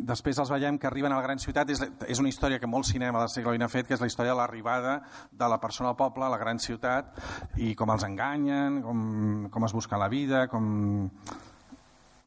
[0.04, 1.70] després els veiem que arriben a la gran ciutat.
[1.72, 4.10] És, és una història que molt cinema del segle XX ha fet que és la
[4.10, 5.00] història de l'arribada
[5.32, 7.18] de la persona al poble a la gran ciutat
[7.62, 9.00] i com els enganyen com,
[9.54, 11.18] com es busca la vida com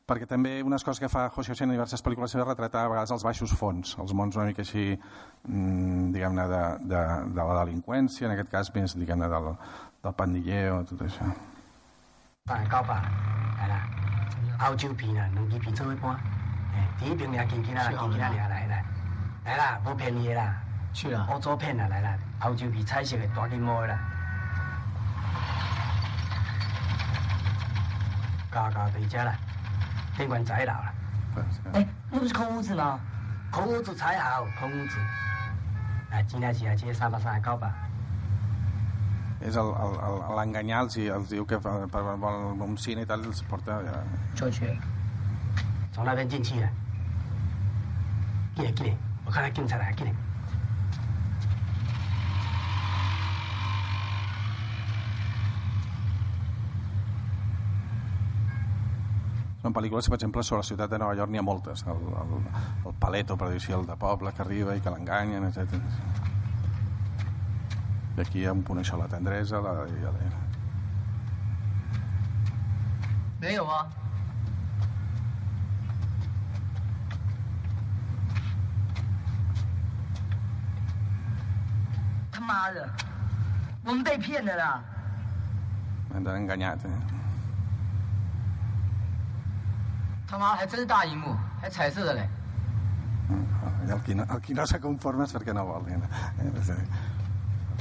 [0.07, 3.11] perquè també unes coses que fa José José en diverses pel·lícules seves retratar a vegades
[3.15, 4.99] els baixos fons, els mons una mica així,
[5.47, 7.01] mmm, diguem-ne, de, de,
[7.31, 9.55] de la delinqüència, en aquest cas més, diguem-ne, del,
[10.03, 11.31] del pandilleo, tot això.
[12.43, 12.97] 八九百，
[13.61, 13.87] 系啦，
[14.59, 16.17] 欧洲片啊，两支片做一半，
[16.97, 18.83] 诶，第一片也见见啦，见见啦，嚟嚟嚟，
[19.45, 20.55] 嚟啦，冇便宜啦，
[20.91, 23.99] 去了，欧洲片啊，嚟啦，欧洲片彩色嘅大金毛啦，
[28.51, 29.35] 价价对价啦，
[30.16, 30.94] 黑官宰老了。
[31.74, 32.98] 哎，那不是空屋子吗？
[33.50, 34.98] 空屋子才好，空屋子。
[36.10, 37.70] 哎，今天起来接三百三十九吧。
[39.38, 41.28] és l'enganyar els, els
[59.65, 60.01] 我看到警察来，进来。
[60.01, 61.83] Són pel·lícules, per exemple, sobre la ciutat de Nova York n'hi ha moltes.
[61.85, 62.31] El, el,
[62.85, 65.73] el Paleto, per dir així, el de poble que arriba i que l'enganyen, etc.
[68.17, 69.85] I aquí hi ha un punt això, la tendresa, la...
[69.85, 70.11] I la...
[73.41, 73.87] 没有啊。
[82.31, 82.89] 他妈的，
[83.83, 84.83] 我们被骗了啦！
[86.13, 87.14] Ens han enganyat, eh?
[90.27, 92.27] 他妈还真是大荧幕，还彩色的嘞。
[93.87, 95.87] I el qui no, el qui no se conforma és perquè no vol.
[95.89, 95.99] Eh?
[96.61, 96.87] És a dir,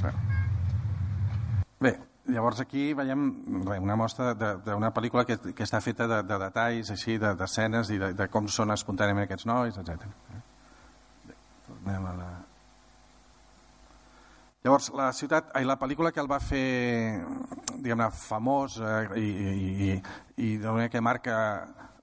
[0.01, 0.15] però-
[1.81, 1.93] Bé,
[2.27, 6.39] llavors aquí veiem bé, una mostra de- d'una pel·lícula que, que està feta de, de
[6.39, 10.07] detalls, així, de- d'escenes i de, de com són espontàniament aquests nois, etc.
[11.27, 11.35] Bé,
[11.67, 12.31] tornem a la...
[14.65, 17.25] Llavors, la ciutat, ai, la pel·lícula que el va fer,
[17.81, 19.53] diguem-ne, famós eh, i, i,
[19.89, 20.03] i,
[20.37, 21.37] i d'una manera que marca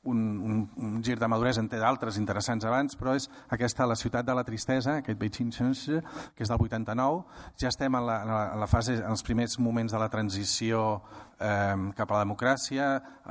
[0.04, 3.96] un, un, un gir de maduresa en té d'altres interessants abans, però és aquesta La
[3.98, 7.24] ciutat de la tristesa, aquest Beijing que és del 89.
[7.60, 10.08] Ja estem en la, en la, en la fase, en els primers moments de la
[10.08, 11.02] transició
[11.38, 12.88] eh, cap a la democràcia,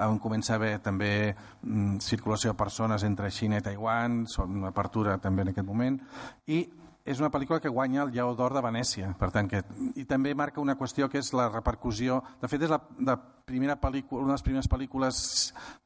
[0.08, 4.72] on comença a haver també mm, circulació de persones entre Xina i Taiwan, són una
[4.72, 6.00] apertura també en aquest moment,
[6.48, 6.64] i
[7.06, 9.64] és una pel·lícula que guanya el Lleó d'Or de Venècia, per tant, que,
[9.98, 13.78] i també marca una qüestió que és la repercussió, de fet és la, la primera
[13.82, 15.24] pel·lícula, una de les primeres pel·lícules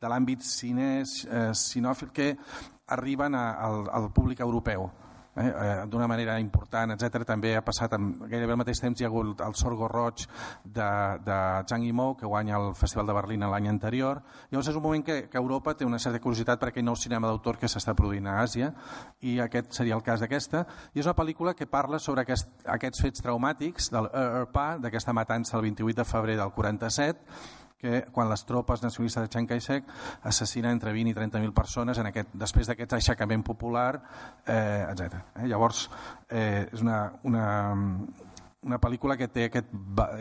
[0.02, 2.34] de l'àmbit cinès, eh, cinòfil que
[2.92, 4.90] arriben a, al, al públic europeu
[5.36, 7.26] eh, eh, d'una manera important, etc.
[7.28, 10.26] També ha passat, amb, gairebé al mateix temps hi ha hagut el Sorgo Roig
[10.64, 10.90] de,
[11.26, 14.22] de Zhang Yimou, que guanya el Festival de Berlín l'any anterior.
[14.52, 17.30] Llavors és un moment que, que Europa té una certa curiositat per aquell nou cinema
[17.32, 18.72] d'autor que s'està produint a Àsia,
[19.22, 20.66] i aquest seria el cas d'aquesta.
[20.94, 25.58] I és una pel·lícula que parla sobre aquest, aquests fets traumàtics del ERPA, d'aquesta matança
[25.58, 29.90] el 28 de febrer del 47, que quan les tropes nacionalistes de Chiang Kai-shek
[30.24, 33.90] assassinen entre 20 i 30.000 persones en aquest, després d'aquest aixecament popular,
[34.46, 35.20] eh, etc.
[35.36, 35.50] Eh?
[35.52, 35.90] Llavors,
[36.30, 37.46] eh, és una, una,
[38.66, 39.70] una pel·lícula que té aquest,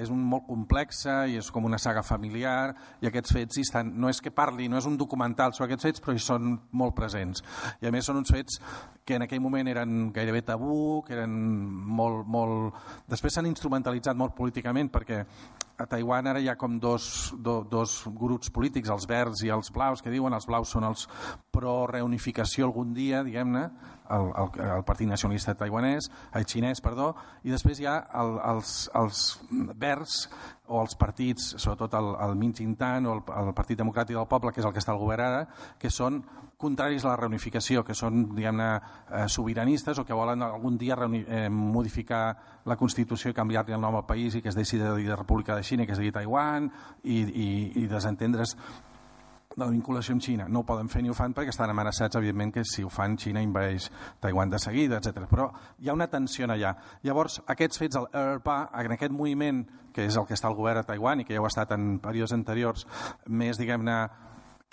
[0.03, 3.95] és un molt complexa i és com una saga familiar i aquests fets hi estan,
[4.01, 6.97] no és que parli, no és un documental sobre aquests fets, però hi són molt
[6.99, 7.41] presents.
[7.81, 8.61] I a més són uns fets
[9.05, 11.33] que en aquell moment eren gairebé tabú, que eren
[11.97, 12.29] molt...
[12.29, 12.85] molt...
[13.09, 15.23] Després s'han instrumentalitzat molt políticament perquè
[15.79, 19.73] a Taiwan ara hi ha com dos, do, dos grups polítics, els verds i els
[19.75, 21.09] blaus, que diuen els blaus són els
[21.55, 23.65] pro-reunificació algun dia, diguem-ne,
[24.15, 28.75] el, el, el Partit Nacionalista Taiwanès, el xinès, perdó, i després hi ha el, els,
[29.01, 29.25] els
[29.81, 30.29] verds
[30.69, 34.63] o els partits, sobretot el, el Minjintan o el, el Partit Democràtic del Poble, que
[34.63, 35.45] és el que està al govern ara,
[35.81, 36.23] que són
[36.65, 38.71] contraris a la reunificació, que són, diguem-ne,
[39.11, 42.25] eh, sobiranistes o que volen algun dia reuni, eh, modificar
[42.65, 45.55] la Constitució i canviar-li el nom al país i que es deixi de dir República
[45.55, 46.71] de Xina que es digui Taiwan
[47.05, 47.49] i, i,
[47.85, 48.57] i desentendre's
[49.55, 50.49] de la vinculació amb Xina.
[50.49, 53.17] No ho poden fer ni ho fan perquè estan amenaçats, evidentment, que si ho fan
[53.21, 55.29] Xina invadeix Taiwan de seguida, etc.
[55.31, 56.75] Però hi ha una tensió allà.
[57.07, 60.83] Llavors, aquests fets del ERPA, en aquest moviment, que és el que està al govern
[60.83, 62.87] a Taiwan i que ja ho ha estat en períodes anteriors,
[63.27, 63.99] més, diguem-ne,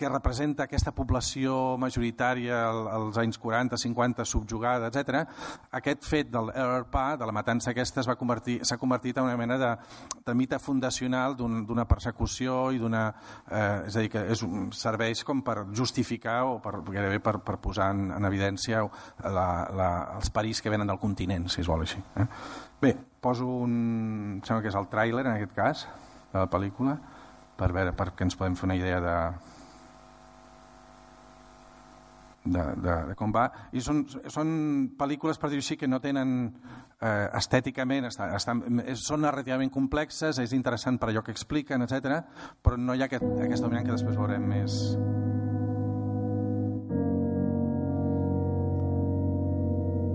[0.02, 5.22] que representa aquesta població majoritària als anys 40, 50, subjugada, etc.
[5.78, 9.70] Aquest fet del ERPA, de la matança aquesta, s'ha convertir, convertit en una mena de,
[10.26, 13.04] de mite fundacional d'una un, persecució i d'una...
[13.46, 13.62] Eh,
[13.92, 14.42] és a dir, que és,
[14.80, 18.82] serveix com per justificar o per, gairebé per, per posar en, en evidència
[19.22, 22.02] la, la, els perills que venen del continent, si es vol així.
[22.18, 22.28] Eh?
[22.82, 24.42] Bé, poso un...
[24.42, 25.88] sembla que és el tràiler, en aquest cas,
[26.34, 26.98] de la pel·lícula,
[27.62, 29.18] per veure, perquè ens podem fer una idea de,
[32.44, 33.46] de, de, de com va
[33.78, 34.52] i són, són
[34.98, 38.64] pel·lícules per dir així que no tenen eh, estèticament estan, estan,
[38.98, 42.22] són narrativament complexes és interessant per allò que expliquen, etc.
[42.64, 44.80] però no hi ha aquest, aquesta dominant que després veurem més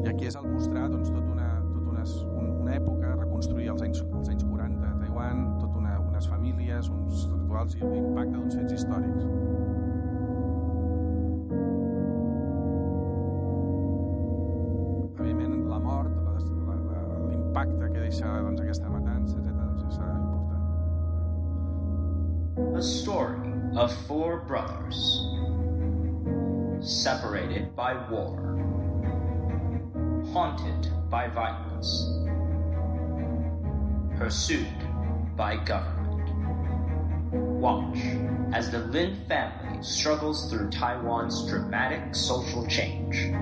[0.03, 3.87] i aquí és el mostrar doncs, tot una, tot unes, un, una època reconstruir els
[3.87, 8.59] anys, els anys 40 a Taiwan tot una, unes famílies, uns rituals i l'impacte d'uns
[8.59, 9.76] fets històrics
[17.57, 19.53] l'impacte que deixa doncs, aquesta matança, etc.
[19.53, 20.62] Doncs és eh, important.
[22.77, 25.23] A story of four brothers
[26.81, 28.37] separated by war,
[30.33, 32.05] haunted by violence,
[34.19, 34.67] pursued
[35.37, 36.31] by government.
[37.33, 37.99] Watch
[38.53, 43.33] as the Lin family struggles through Taiwan's dramatic social change.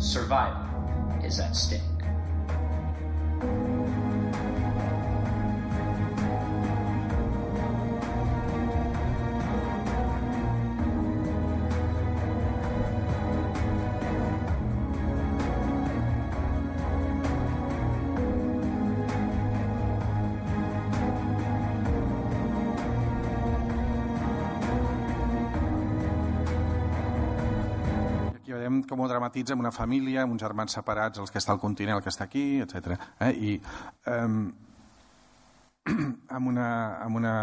[0.00, 0.66] Survival
[1.22, 1.99] is at stake.
[28.90, 31.96] Com ho dramatitza amb una família, amb uns germans separats, els que està al continent,
[31.96, 32.98] el que està aquí, etc.
[33.22, 33.30] Eh?
[33.30, 33.54] I
[34.10, 34.26] eh,
[36.36, 36.68] amb, una,
[37.04, 37.34] amb una,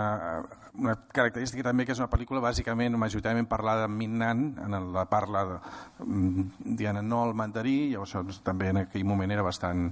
[0.78, 5.44] una característica també que és una pel·lícula bàsicament, majoritàriament parlada en Minnan, en la parla
[5.50, 5.58] de,
[6.06, 9.88] mm, Diana no el mandarí, llavors doncs, també en aquell moment era bastant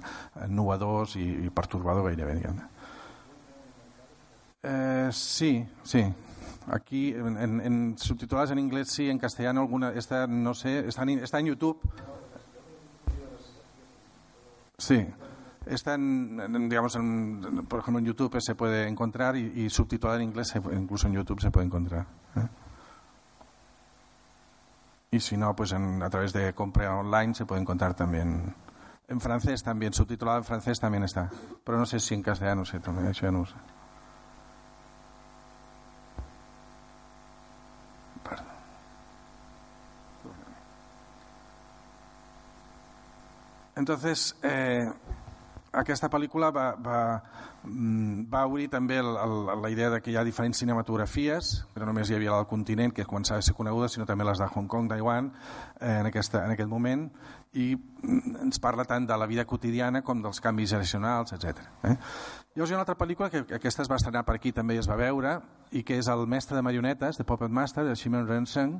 [0.46, 2.64] innovador i, i pertorbador gairebé, diguem
[4.66, 6.00] Eh, sí, sí,
[6.68, 11.02] Aquí, en, en, en subtituladas en inglés sí, en castellano alguna, esta no sé, está
[11.04, 11.80] en, está en YouTube.
[14.78, 15.06] Sí,
[15.64, 16.98] está en, digamos,
[17.68, 21.40] por ejemplo en YouTube se puede encontrar y, y subtitulada en inglés, incluso en YouTube
[21.40, 22.06] se puede encontrar.
[22.36, 22.48] ¿eh?
[25.12, 28.54] Y si no, pues en, a través de compra online se puede encontrar también.
[29.08, 31.30] En francés también, subtitulado en francés también está.
[31.64, 33.54] Pero no sé si en castellano, no sé, también, eso ya no sé.
[43.76, 44.88] Entonces, eh,
[45.76, 47.00] aquesta pel·lícula va, va,
[47.62, 51.88] mm, va obrir també el, el, la idea de que hi ha diferents cinematografies, no
[51.88, 54.48] només hi havia la del continent, que començava a ser coneguda, sinó també les de
[54.48, 55.28] Hong Kong, Taiwan,
[55.80, 57.10] eh, en, aquesta, en aquest moment,
[57.56, 61.64] i mm, ens parla tant de la vida quotidiana com dels canvis generacionals, etc.
[61.82, 61.96] Eh?
[62.56, 64.88] Llavors hi ha una altra pel·lícula que aquesta es va estrenar per aquí, també es
[64.88, 65.38] va veure,
[65.76, 68.78] i que és El mestre de marionetes, de Puppet Master, de Shimon Renseng,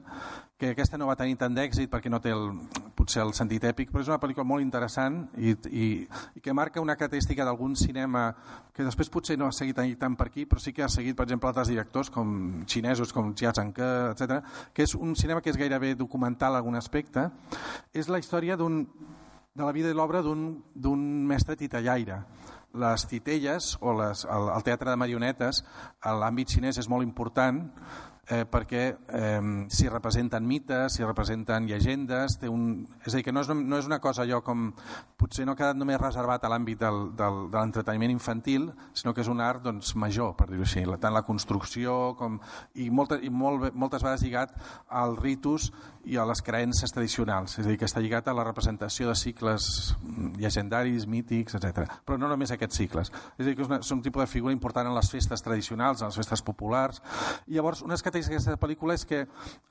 [0.57, 2.47] que aquesta no va tenir tant d'èxit perquè no té el,
[2.97, 5.87] potser el sentit èpic, però és una pel·lícula molt interessant i, i,
[6.39, 8.31] i que marca una característica d'algun cinema
[8.73, 11.27] que després potser no ha seguit tant per aquí, però sí que ha seguit, per
[11.27, 14.41] exemple, altres directors com xinesos, com Jia Zhangke, etc.,
[14.73, 17.29] que és un cinema que és gairebé documental en algun aspecte.
[17.93, 22.21] És la història d'un de la vida i l'obra d'un mestre titellaire.
[22.77, 25.63] Les titelles o les, el, el teatre de marionetes
[26.05, 27.63] a l'àmbit xinès és molt important
[28.29, 32.87] eh, perquè eh, s'hi representen mites, s'hi representen llegendes, té un...
[33.05, 34.73] és a dir, que no és, no és una cosa allò com...
[35.17, 39.23] potser no ha quedat només reservat a l'àmbit del, del, de l'entreteniment infantil, sinó que
[39.23, 42.41] és un art doncs, major, per dir-ho així, tant la construcció com...
[42.75, 44.57] i, molta, i molt, moltes vegades lligat
[44.89, 45.71] als ritus
[46.07, 49.17] i a les creences tradicionals, és a dir, que està lligat a la representació de
[49.19, 49.95] cicles
[50.39, 51.83] llegendaris, mítics, etc.
[52.07, 53.11] Però no només aquests cicles.
[53.35, 55.43] És a dir, que és, una, és un tipus de figura important en les festes
[55.43, 57.03] tradicionals, en les festes populars.
[57.51, 59.25] I llavors, unes que característica d'aquesta pel·lícula és que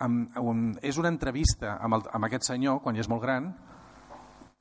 [0.06, 3.50] um, um, és una entrevista amb, el, amb aquest senyor, quan ja és molt gran,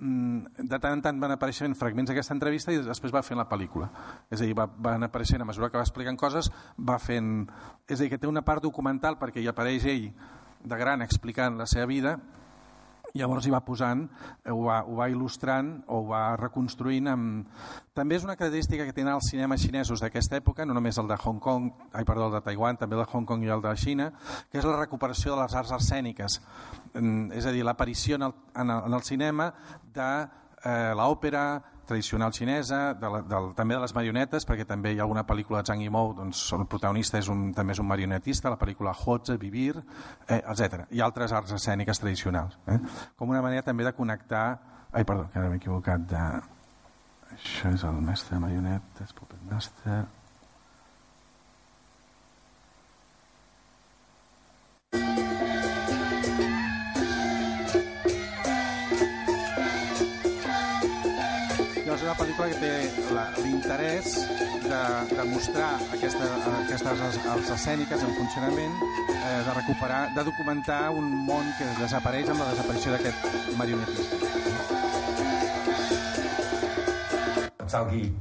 [0.01, 3.49] um, de tant en tant van apareixent fragments d'aquesta entrevista i després va fent la
[3.49, 3.91] pel·lícula.
[4.31, 7.45] És a dir, va, van apareixent a mesura que va explicant coses, va fent...
[7.89, 10.09] És a dir, que té una part documental perquè hi apareix ell
[10.65, 12.17] de gran explicant la seva vida
[13.15, 14.01] llavors hi va posant,
[14.43, 17.61] eh, ho va, ho va il·lustrant o ho va reconstruint amb...
[17.95, 21.19] També és una característica que tenen els cinemes xinesos d'aquesta època, no només el de
[21.23, 23.77] Hong Kong, ai, perdó, el de Taiwan, també el de Hong Kong i el de
[23.79, 24.09] Xina,
[24.51, 26.41] que és la recuperació de les arts escèniques,
[26.95, 28.35] mm, és a dir, l'aparició en, el,
[28.65, 29.53] en, en el cinema
[29.95, 30.11] de
[30.65, 31.45] eh, l'òpera,
[31.87, 35.61] tradicional xinesa, de la, del, també de les marionetes, perquè també hi ha alguna pel·lícula
[35.61, 39.37] de Zhang Yimou, doncs el protagonista és un, també és un marionetista, la pel·lícula Hotze,
[39.41, 39.77] Vivir,
[40.29, 40.87] eh, etc.
[40.91, 42.59] I altres arts escèniques tradicionals.
[42.67, 42.81] Eh?
[43.19, 44.47] Com una manera també de connectar...
[44.95, 46.27] Ai, perdó, que ara m'he equivocat de...
[47.35, 50.05] Això és el mestre de marionetes, Puppet Master...
[62.15, 64.13] una pel·lícula que té l'interès
[64.63, 66.29] de, de mostrar aquesta,
[66.61, 67.03] aquestes
[67.33, 68.77] arts escèniques en funcionament,
[69.11, 73.19] eh, de recuperar, de documentar un món que desapareix amb la desaparició d'aquest
[73.59, 74.23] marionetista.
[77.75, 78.15] 저기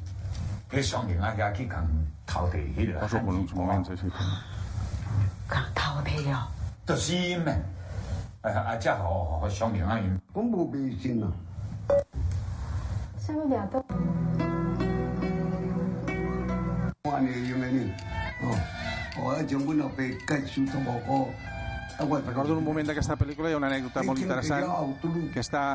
[0.67, 1.85] 배성경 아기 강
[2.25, 3.01] 타오대 일을 하니.
[3.01, 4.09] 가서 보는 moments així.
[5.47, 6.47] 강 ho,
[6.87, 7.61] 또 심해.
[8.41, 10.09] 아, 아, 자, 어, 성경 아니.
[10.33, 11.31] 공부 비신나.
[13.22, 13.84] 下面俩都。
[17.04, 17.82] 我你有没有？
[18.42, 18.54] 哦，
[19.18, 21.30] 我一将本落被介绍到我个。
[21.98, 24.62] Recordo en un moment d'aquesta pel·lícula hi ha una anècdota molt interessant
[25.34, 25.74] que està...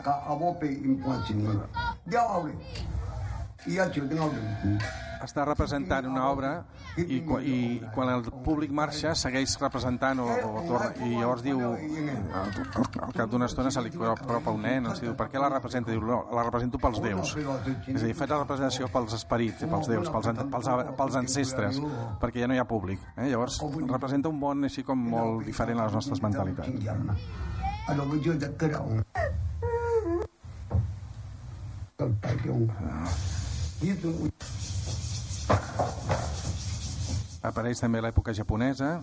[5.25, 6.51] està representant una obra
[6.99, 7.57] i, i
[7.95, 12.53] quan el públic marxa segueix representant o, o torna, i llavors diu al,
[13.07, 15.91] al cap d'una estona se li apropa un nen els diu, per què la representa?
[15.95, 17.35] Diu, no, la represento pels déus.
[17.39, 21.83] És a dir, faig la representació pels esperits pels déus, pels, pels, pels ancestres
[22.23, 23.29] perquè ja no hi ha públic eh?
[23.33, 26.71] llavors representa un món així com molt diferent a les nostres mentalitats
[37.49, 38.99] apareix també l'època japonesa.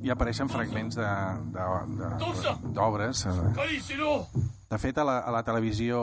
[0.00, 0.96] I apareixen fragments
[2.76, 3.24] d'obres
[4.70, 6.00] de fet a la, a la televisió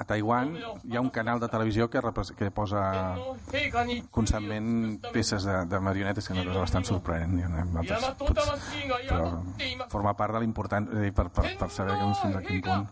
[0.00, 2.00] a Taiwan hi ha un canal de televisió que,
[2.38, 2.82] que posa
[4.10, 7.36] constantment peces de, de marionetes que nosaltres bastant sorprenent
[7.82, 8.56] altres, potser,
[9.10, 9.28] però
[9.92, 12.88] forma part de l'important per, per, per saber que fins a quin punt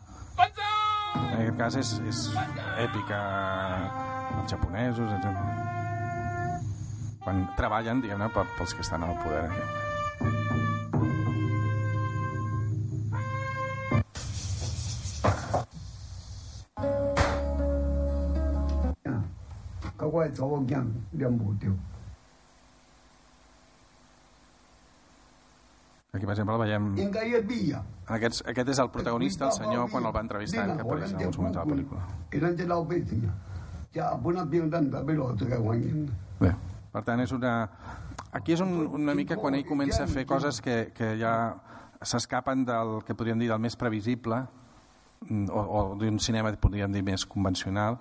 [1.17, 2.23] en aquest cas és, és
[2.85, 3.25] èpica
[4.37, 5.27] els japonesos etc.
[7.25, 10.58] quan treballen diguem-ne pels que estan al poder aquí.
[26.13, 26.87] Aquí, per exemple, veiem...
[28.17, 31.39] Aquests, aquest és el protagonista, el senyor, quan el va entrevistar, que apareix en alguns
[31.39, 32.05] moments de la pel·lícula.
[36.41, 36.55] Bé,
[36.95, 37.53] per tant, és una...
[38.33, 41.35] Aquí és un, una mica quan ell comença a fer coses que, que ja
[42.03, 44.43] s'escapen del que podríem dir del més previsible
[45.29, 47.99] o, o d'un cinema, podríem dir, més convencional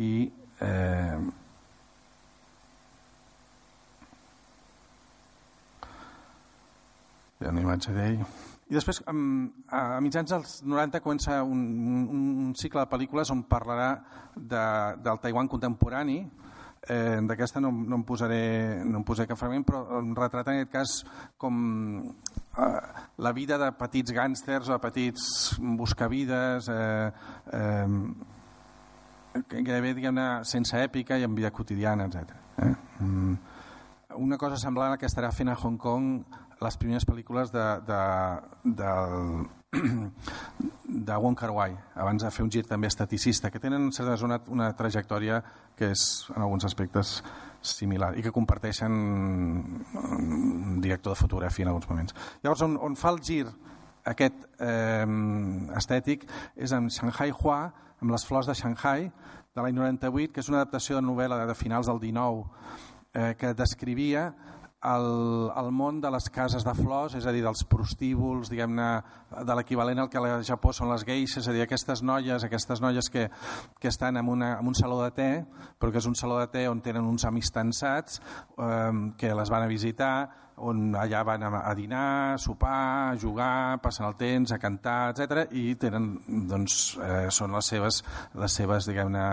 [0.00, 0.30] i
[0.60, 1.18] eh,
[7.40, 8.24] hi ha una imatge d'ell
[8.70, 11.62] i després, a mitjans dels 90, comença un,
[12.06, 13.88] un, un cicle de pel·lícules on parlarà
[14.36, 14.60] de,
[15.02, 16.20] del Taiwan contemporani.
[16.86, 18.44] Eh, D'aquesta no, no, em posaré,
[18.86, 20.94] no em posaré cap fragment, però em retrata en aquest cas
[21.42, 21.58] com
[22.06, 22.68] eh,
[23.26, 25.26] la vida de petits gànsters o de petits
[25.82, 27.10] buscavides, eh,
[27.58, 27.88] eh,
[29.34, 32.36] gairebé diguem sense èpica i en vida quotidiana, etc.
[32.58, 32.74] Eh?
[34.20, 38.00] Una cosa semblant a que estarà fent a Hong Kong les primeres pel·lícules de, de,
[38.64, 38.90] de,
[41.08, 44.40] de Wong Kar Wai, abans de fer un gir també estaticista, que tenen certes una,
[44.52, 45.40] una trajectòria
[45.78, 46.04] que és
[46.34, 47.20] en alguns aspectes
[47.60, 52.16] similar i que comparteixen un director de fotografia en alguns moments.
[52.42, 53.46] Llavors, on, on fa el gir
[54.10, 55.06] aquest eh,
[55.76, 56.26] estètic
[56.56, 57.60] és en Shanghai Hua,
[58.00, 59.10] amb les flors de Shanghai,
[59.54, 62.46] de l'any 98, que és una adaptació de novel·la de finals del 19,
[63.12, 64.30] eh, que descrivia
[64.80, 68.88] el, el món de les cases de flors, és a dir, dels prostíbuls, diguem-ne,
[69.44, 72.80] de l'equivalent al que al Japó són les geixes, és a dir, aquestes noies, aquestes
[72.80, 73.26] noies que,
[73.80, 75.30] que estan en, una, en un saló de te,
[75.78, 78.22] però que és un saló de te on tenen uns amics tensats,
[78.56, 80.14] eh, que les van a visitar,
[80.60, 85.46] on allà van a, dinar, a sopar, a jugar, passen el temps, a cantar, etc.
[85.56, 86.10] i tenen,
[86.50, 88.02] doncs, eh, són les seves,
[88.40, 89.24] les seves diguem-ne,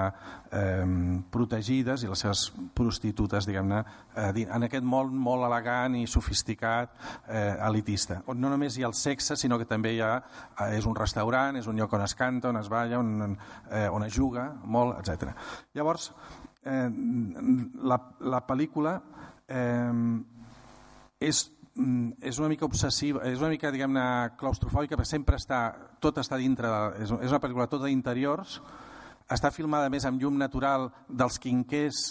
[0.51, 0.85] eh,
[1.33, 2.45] protegides i les seves
[2.77, 3.81] prostitutes, diguem-ne,
[4.15, 6.95] eh, en aquest món molt elegant i sofisticat,
[7.27, 10.15] eh, elitista, on no només hi ha el sexe, sinó que també hi ha,
[10.61, 13.37] eh, és un restaurant, és un lloc on es canta, on es balla, on,
[13.71, 15.35] eh, on es juga, molt, etc.
[15.75, 16.11] Llavors,
[16.63, 16.89] eh,
[17.83, 19.01] la, la pel·lícula
[19.47, 19.91] eh,
[21.19, 21.47] és
[22.25, 24.03] és una mica obsessiva, és una mica, diguem-ne,
[24.39, 25.59] claustrofòbica, perquè sempre està,
[26.01, 28.55] tot està dintre, de, és una pel·lícula tota d'interiors,
[29.29, 32.01] està filmada més amb llum natural dels quinquers,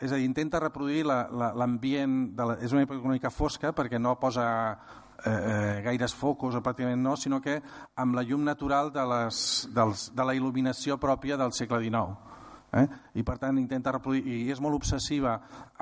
[0.00, 4.14] és a dir, intenta reproduir l'ambient, la, és una pel·lícula una mica fosca perquè no
[4.20, 7.58] posa eh, eh, gaires focus o pràcticament no, sinó que
[8.00, 9.44] amb la llum natural de, les,
[9.74, 12.29] dels, de la il·luminació pròpia del segle XIX
[12.70, 12.86] Eh?
[13.18, 15.32] i per tant intenta reproduir i és molt obsessiva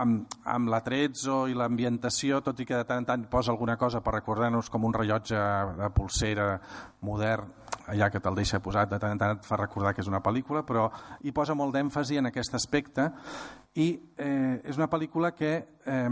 [0.00, 4.00] amb, amb l'atrezzo i l'ambientació tot i que de tant en tant posa alguna cosa
[4.00, 5.42] per recordar-nos com un rellotge
[5.76, 6.54] de pulsera
[7.04, 7.57] modern
[7.88, 10.22] allà que te'l deixa posat de tant en tant et fa recordar que és una
[10.24, 10.88] pel·lícula però
[11.24, 13.08] hi posa molt d'èmfasi en aquest aspecte
[13.78, 13.88] i
[14.18, 15.52] eh, és una pel·lícula que,
[15.86, 16.08] eh,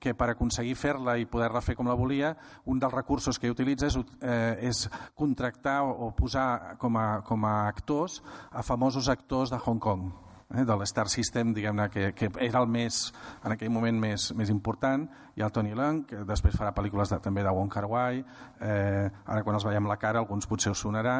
[0.00, 2.34] que per aconseguir fer-la i poder-la fer com la volia,
[2.64, 7.44] un dels recursos que utilitza és, eh, és contractar o, o posar com a, com
[7.44, 12.30] a actors a famosos actors de Hong Kong eh, de l'Star System, diguem-ne, que, que
[12.44, 13.06] era el més,
[13.44, 17.20] en aquell moment més, més important, i el Tony Leung, que després farà pel·lícules de,
[17.22, 18.22] també de Wong Kar Wai,
[18.60, 21.18] eh, ara quan els veiem la cara alguns potser us sonarà,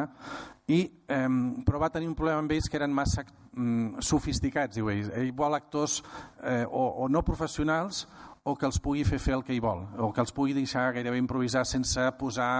[0.67, 1.27] i, eh,
[1.65, 5.11] però va tenir un problema amb ells que eren massa mm, sofisticats, diu ell.
[5.15, 6.01] Ell vol actors
[6.43, 8.05] eh, o, o no professionals
[8.47, 10.93] o que els pugui fer fer el que hi vol, o que els pugui deixar
[10.95, 12.51] gairebé improvisar sense posar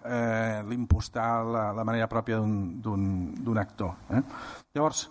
[0.00, 3.92] eh, l'impostar la, la manera pròpia d'un actor.
[4.08, 4.22] Eh?
[4.72, 5.04] Llavors,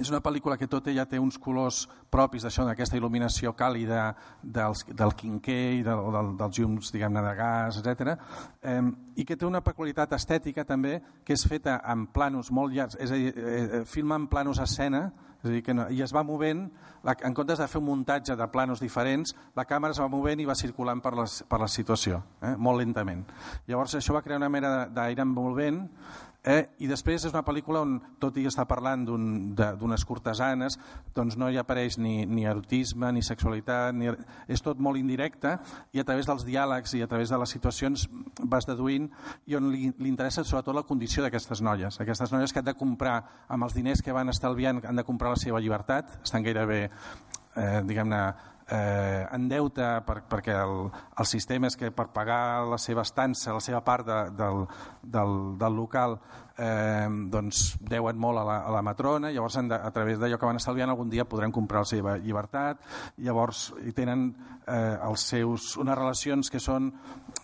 [0.00, 1.82] és una pel·lícula que tot ella té uns colors
[2.12, 4.12] propis d'això, d'aquesta il·luminació càlida
[4.42, 8.14] dels, del quinquer i del, del, dels llums diguem-ne de gas, etc.
[8.62, 8.80] Eh,
[9.20, 13.12] i que té una peculiaritat estètica també que és feta en planos molt llargs, és
[13.12, 15.10] a dir, eh, eh, filma en planos a escena,
[15.42, 16.64] és a dir, que no, i es va movent,
[17.04, 20.40] la, en comptes de fer un muntatge de planos diferents, la càmera es va movent
[20.40, 23.26] i va circulant per, les, per la situació, eh, molt lentament.
[23.68, 25.84] Llavors això va crear una mena d'aire envolvent
[26.42, 26.62] Eh?
[26.82, 30.76] I després és una pel·lícula on, tot i estar parlant d'unes un, cortesanes,
[31.14, 34.10] doncs no hi apareix ni, ni erotisme, ni sexualitat, ni...
[34.50, 35.54] és tot molt indirecte
[35.94, 38.08] i a través dels diàlegs i a través de les situacions
[38.42, 39.06] vas deduint
[39.46, 42.00] i on li, li interessa sobretot la condició d'aquestes noies.
[42.02, 45.36] Aquestes noies que han de comprar, amb els diners que van estalviant, han de comprar
[45.36, 46.88] la seva llibertat, estan gairebé,
[47.54, 48.22] eh, diguem-ne,
[48.72, 50.86] eh, en deute per, perquè el,
[51.18, 54.64] el sistema és que per pagar la seva estança, la seva part de, del,
[55.02, 56.16] del, del local
[56.56, 60.48] eh, doncs deuen molt a la, a la matrona, llavors de, a través d'allò que
[60.48, 62.80] van estalviant algun dia podran comprar la seva llibertat,
[63.18, 64.30] llavors hi tenen
[64.66, 66.92] eh, els seus, unes relacions que són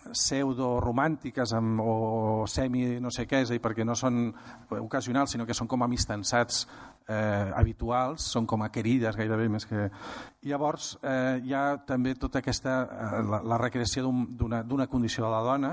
[0.09, 4.31] pseudo-romàntiques o semi no sé què, és perquè no són
[4.79, 6.65] ocasionals, sinó que són com amistançats
[7.09, 9.89] eh, habituals, són com a querides gairebé més que...
[10.47, 15.31] Llavors eh, hi ha també tota aquesta, eh, la, la recreació d'una un, condició de
[15.33, 15.71] la dona.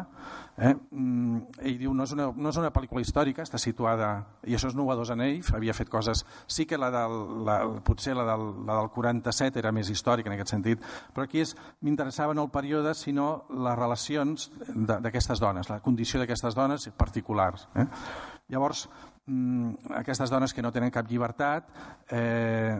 [0.56, 0.72] Eh?
[0.72, 4.10] Mm, ell diu, no és, una, no és una pel·lícula històrica, està situada,
[4.48, 7.16] i això és novedós en ell, havia fet coses, sí que la del,
[7.46, 11.44] la, potser la del, la del 47 era més històrica en aquest sentit, però aquí
[11.84, 17.68] m'interessava no el període, sinó les relacions d'aquestes dones, la condició d'aquestes dones particulars.
[17.76, 17.86] Eh?
[18.50, 18.86] Llavors,
[19.26, 21.66] aquestes dones que no tenen cap llibertat,
[22.10, 22.78] eh,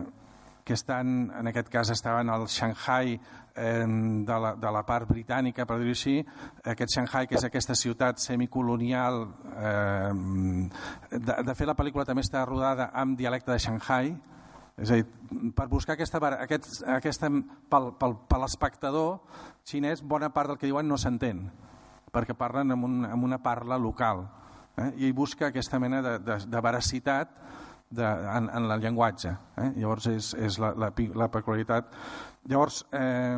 [0.63, 3.13] que estan, en aquest cas estaven al Shanghai
[3.55, 6.17] eh, de, la, de la part britànica, per dir-ho així,
[6.63, 10.11] aquest Shanghai, que és aquesta ciutat semicolonial, eh,
[11.11, 14.15] de, de fet la pel·lícula també està rodada amb dialecte de Shanghai,
[14.77, 15.07] és a dir,
[15.57, 17.31] per buscar aquesta, aquest, aquesta
[17.71, 19.17] pel, pel, per l'espectador
[19.67, 21.47] xinès, bona part del que diuen no s'entén,
[22.13, 24.27] perquè parlen amb, un, amb una parla local
[24.77, 24.91] eh?
[24.97, 27.33] i busca aquesta mena de, de, de veracitat
[27.89, 29.33] de, en, en el llenguatge.
[29.57, 29.71] Eh?
[29.77, 31.91] Llavors és, és la, la, la peculiaritat.
[32.47, 33.37] Llavors, eh,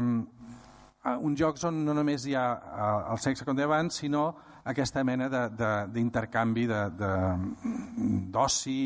[1.19, 2.45] uns jocs on no només hi ha
[3.13, 4.27] el sexe com deia abans, sinó
[4.69, 5.29] aquesta mena
[5.89, 6.67] d'intercanvi
[8.33, 8.81] d'oci,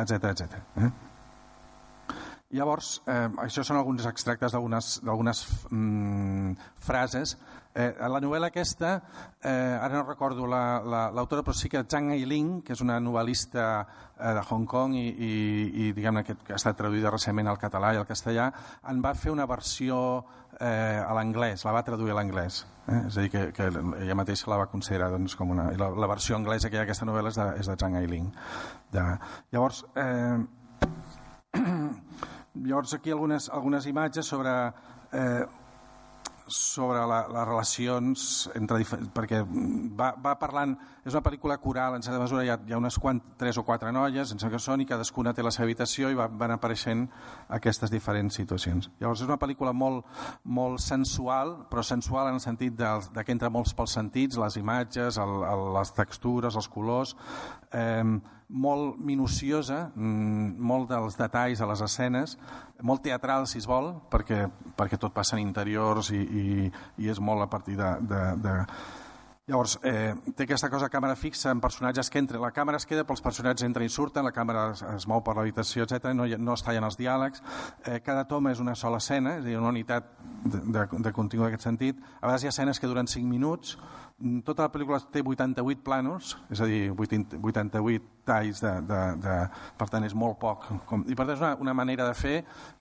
[0.00, 0.58] etc etc.
[0.80, 0.90] Eh?
[2.58, 7.36] Llavors, eh, això són alguns extractes d'algunes mm, frases
[7.70, 8.96] Eh, la novel·la aquesta,
[9.46, 12.96] eh, ara no recordo l'autora, la, la, però sí que Zhang Eiling, que és una
[12.98, 13.66] novel·lista
[14.18, 15.34] eh, de Hong Kong i, i,
[15.84, 18.48] i diguem-ne que, ha estat traduïda recentment al català i al castellà,
[18.90, 20.00] en va fer una versió
[20.58, 22.64] eh, a l'anglès, la va traduir a l'anglès.
[22.88, 23.04] Eh?
[23.06, 25.70] És a dir, que, que ella mateixa la va considerar doncs, com una...
[25.78, 28.26] La, la versió anglesa que hi ha d'aquesta novel·la és de, és de Zhang Eiling.
[28.90, 29.06] De,
[29.54, 30.42] llavors, eh,
[32.66, 34.58] llavors aquí algunes, algunes imatges sobre...
[35.14, 35.46] Eh,
[36.54, 38.24] sobre la, les relacions
[38.58, 38.80] entre
[39.14, 39.42] perquè
[39.96, 40.74] va, va parlant
[41.04, 43.64] és una pel·lícula coral, en certa mesura hi ha, hi ha unes quant, tres o
[43.66, 47.06] quatre noies, en que són, i cadascuna té la seva habitació i va, van apareixent
[47.56, 48.90] aquestes diferents situacions.
[49.00, 50.04] Llavors és una pel·lícula molt,
[50.44, 54.58] molt sensual, però sensual en el sentit de, de que entra molts pels sentits, les
[54.60, 57.16] imatges, el, el, les textures, els colors,
[57.72, 58.04] eh,
[58.50, 62.36] molt minuciosa, mm, molt dels detalls a les escenes,
[62.82, 67.20] molt teatral, si es vol, perquè, perquè tot passa en interiors i, i, i és
[67.20, 67.94] molt a partir de...
[68.00, 68.56] de, de...
[69.50, 72.38] Llavors, eh, té aquesta cosa càmera fixa en personatges que entren.
[72.38, 75.34] La càmera es queda pels personatges entren i surten, la càmera es, es mou per
[75.34, 76.12] l'habitació, etc.
[76.14, 77.42] No, no es tallen els diàlegs.
[77.82, 80.06] Eh, cada toma és una sola escena, és a dir, una unitat
[80.44, 81.98] de, de, de contingut en aquest sentit.
[82.20, 83.74] A vegades hi ha escenes que duren 5 minuts,
[84.44, 89.36] tota la pel·lícula té 88 planos, és a dir, 80 88 talls, de, de, de,
[89.80, 90.66] per tant és molt poc.
[90.88, 92.34] Com, I per tant és una, una manera de fer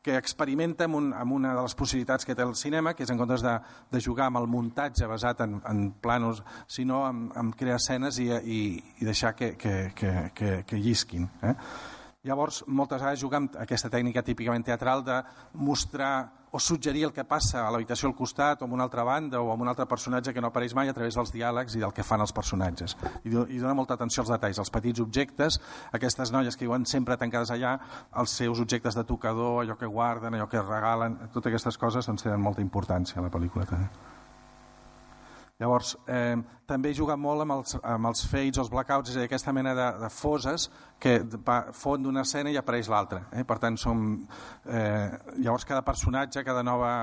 [0.04, 3.14] que experimenta amb, un, amb una de les possibilitats que té el cinema, que és
[3.14, 3.56] en comptes de,
[3.92, 8.28] de jugar amb el muntatge basat en, en planos, sinó en, en crear escenes i,
[8.30, 8.60] i,
[9.00, 11.30] i deixar que, que, que, que, que llisquin.
[11.42, 11.56] Eh?
[12.28, 15.22] Llavors, moltes vegades juga amb aquesta tècnica típicament teatral de
[15.56, 19.42] mostrar o suggerir el que passa a l'habitació al costat o en una altra banda
[19.42, 21.94] o amb un altre personatge que no apareix mai a través dels diàlegs i del
[21.94, 22.96] que fan els personatges.
[23.24, 25.60] I, i dona molta atenció als detalls, als petits objectes,
[25.94, 27.78] aquestes noies que viuen sempre tancades allà,
[28.22, 32.26] els seus objectes de tocador, allò que guarden, allò que regalen, totes aquestes coses doncs,
[32.26, 33.68] tenen molta importància a la pel·lícula.
[33.70, 34.18] També.
[35.60, 39.28] Llavors, eh, també juga molt amb els, amb els fades els blackouts, és a dir,
[39.28, 40.70] aquesta mena de, de foses
[41.04, 41.18] que
[41.76, 43.26] fon d'una escena i apareix l'altra.
[43.36, 43.44] Eh?
[43.48, 44.06] Per tant, som,
[44.64, 46.94] eh, llavors cada personatge, cada nova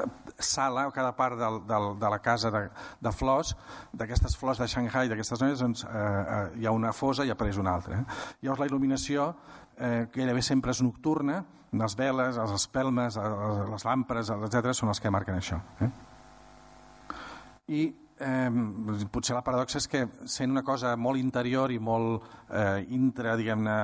[0.00, 0.06] eh,
[0.38, 2.64] sala o cada part del, del, de la casa de,
[3.04, 3.52] de flors,
[3.92, 7.60] d'aquestes flors de Shanghai, d'aquestes noies, doncs, eh, eh, hi ha una fosa i apareix
[7.60, 8.00] una altra.
[8.00, 8.18] Eh?
[8.40, 9.28] Llavors la il·luminació
[9.76, 11.42] eh, gairebé sempre és nocturna,
[11.76, 13.30] les veles, les espelmes, eh,
[13.76, 15.60] les làmperes, etc., són els que marquen això.
[15.84, 15.92] Eh?
[17.68, 17.86] i
[18.20, 18.50] eh,
[19.12, 23.76] potser la paradoxa és que sent una cosa molt interior i molt eh, intra, diguem-ne,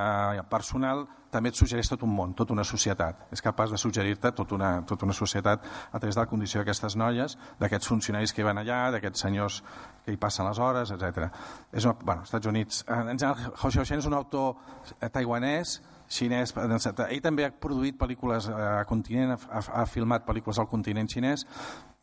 [0.51, 3.26] personal, també et suggereix tot un món, tota una societat.
[3.33, 6.97] És capaç de suggerir-te tota una, tota una societat a través de la condició d'aquestes
[7.01, 9.62] noies, d'aquests funcionaris que van allà, d'aquests senyors
[10.05, 11.30] que hi passen les hores, etc.
[11.72, 12.85] És una, bueno, Estats Units.
[12.89, 14.55] En general, Hou Xiaoxian és un autor
[14.99, 15.78] eh, taiwanès,
[16.13, 21.11] xinès, ell també ha produït pel·lícules eh, a continent, ha, ha filmat pel·lícules al continent
[21.11, 21.47] xinès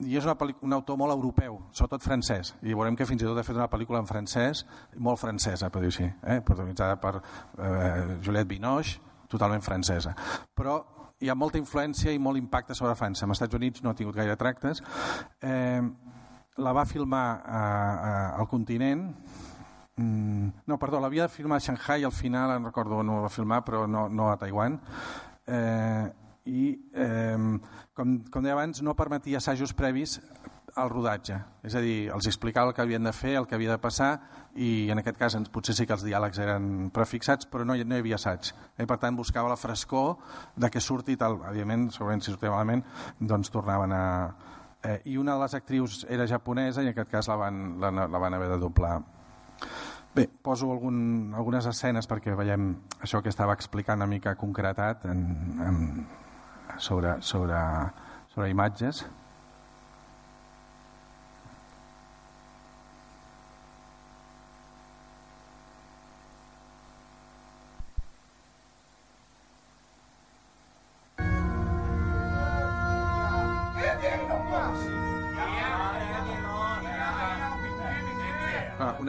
[0.05, 0.35] i és una
[0.65, 3.69] un autor molt europeu, sobretot francès, i veurem que fins i tot ha fet una
[3.71, 4.65] pel·lícula en francès,
[4.97, 6.39] molt francesa, per dir-ho així, eh?
[6.45, 8.99] protagonitzada per eh, Juliette Binoche,
[9.29, 10.15] totalment francesa.
[10.55, 10.79] Però
[11.19, 13.25] hi ha molta influència i molt impacte sobre França.
[13.25, 14.81] Als Estats Units no ha tingut gaire tractes.
[15.43, 15.81] Eh,
[16.59, 19.09] la va filmar a, a, al continent,
[19.99, 23.63] no, perdó, l'havia de filmar a Shanghai al final, en recordo on ho va filmar,
[23.65, 24.79] però no, no a Taiwan.
[25.47, 26.05] Eh,
[26.49, 27.59] I, eh,
[27.93, 30.19] com, com deia abans, no permetia assajos previs
[30.79, 31.37] al rodatge.
[31.65, 34.11] És a dir, els explicava el que havien de fer, el que havia de passar,
[34.55, 37.99] i en aquest cas potser sí que els diàlegs eren prefixats, però no no hi
[37.99, 38.53] havia assaig.
[38.77, 38.85] Eh?
[38.85, 40.17] Per tant, buscava la frescor
[40.55, 41.39] de què surti tal.
[41.51, 42.85] Òbviament, segurament si sortia malament,
[43.19, 44.05] doncs tornaven a...
[44.83, 47.91] Eh, I una de les actrius era japonesa i en aquest cas la van, la,
[47.91, 49.01] la van haver de doblar
[50.15, 52.71] Bé, poso algun, algunes escenes perquè veiem
[53.05, 55.21] això que estava explicant una mica concretat en,
[55.61, 55.77] en,
[56.81, 57.59] sobre, sobre,
[58.33, 59.03] sobre imatges.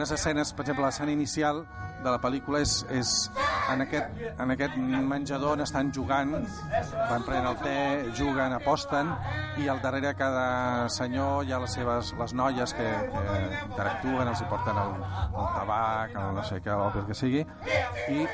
[0.01, 1.59] Unes escenes, per exemple, l'escena inicial
[2.01, 3.11] de la pel·lícula és, és
[3.69, 4.79] en, aquest, en aquest
[5.11, 7.75] menjador on estan jugant, van prenent el te,
[8.17, 9.13] juguen, aposten,
[9.61, 14.41] i al darrere cada senyor hi ha les seves les noies que, que interactuen, els
[14.41, 14.99] hi porten el,
[15.29, 17.45] el tabac, el no sé què, el que sigui,
[18.09, 18.29] i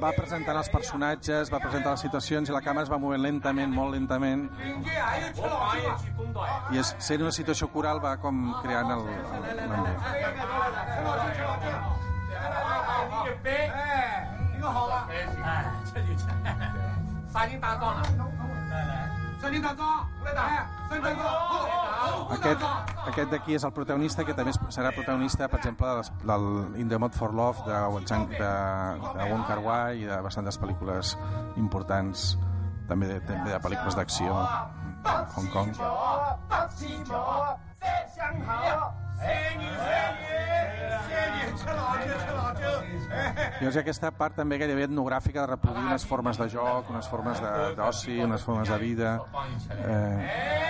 [0.00, 3.72] va presentant els personatges, va presentar les situacions i la càmera es va movent lentament,
[3.72, 4.48] molt lentament
[6.72, 10.00] i és, sent una situació coral va com creant el- el- l'ambient.
[15.44, 15.64] 哎，
[15.94, 16.08] 这就
[17.32, 18.99] 杀进大壮了。
[22.35, 22.63] aquest,
[23.11, 26.45] aquest d'aquí és el protagonista, que també serà protagonista, per exemple, de, del
[26.81, 27.79] In the Mode for Love, de,
[28.37, 28.51] de,
[29.17, 31.15] de Wong Kar Wai i de bastantes pel·lícules
[31.61, 32.35] importants,
[32.91, 34.37] també de, també de pel·lícules d'acció
[35.35, 35.75] Hong Kong.
[37.80, 37.84] 大气球，再
[38.14, 39.24] 相好，谢
[39.58, 40.24] 你谢你
[41.08, 42.64] 谢你，吃老酒吃老酒。
[43.60, 47.74] Llavors aquesta part també gairebé etnogràfica de reproduir unes formes de joc, unes formes de-
[47.76, 49.20] d'oci, unes formes de vida.
[49.86, 50.64] Eh,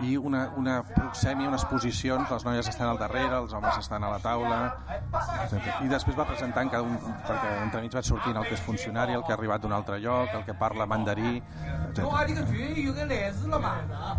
[0.00, 4.10] i una, una proxèmia, unes posicions, les noies estan al darrere, els homes estan a
[4.10, 4.76] la taula,
[5.42, 5.82] etc.
[5.82, 6.96] I després va presentant cada un,
[7.26, 10.28] perquè entremig va sortint el que és funcionari, el que ha arribat d'un altre lloc,
[10.34, 11.42] el que parla mandarí,
[11.94, 12.12] 中
[13.07, 13.69] 来事了嘛。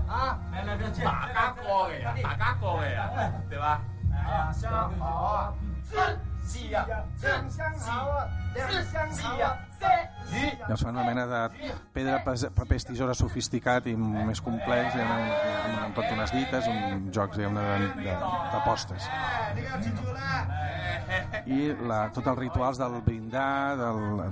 [0.09, 0.39] 啊。
[0.53, 3.11] 来来来大家教的呀大家教的呀
[3.49, 3.81] 对吧？
[4.13, 4.53] 啊。
[4.53, 5.55] 相好啊。
[5.83, 5.97] 四
[6.47, 6.85] 喜呀
[7.23, 9.57] 两相好啊两相喜啊。
[9.79, 9.91] 三
[10.75, 11.43] es fan una mena de
[11.93, 17.37] pedra, papers, tisores sofisticat i més complex, diguem, amb, amb tot unes dites, un jocs
[17.37, 18.19] de- de-
[18.53, 19.09] d'apostes.
[21.47, 24.31] I la, tots els rituals del brindar, del, eh?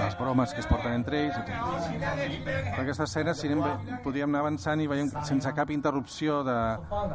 [0.00, 1.36] les bromes que es porten entre ells.
[1.44, 3.62] Per aquesta escena, si anem,
[4.02, 6.56] podríem anar avançant i veiem sense cap interrupció de,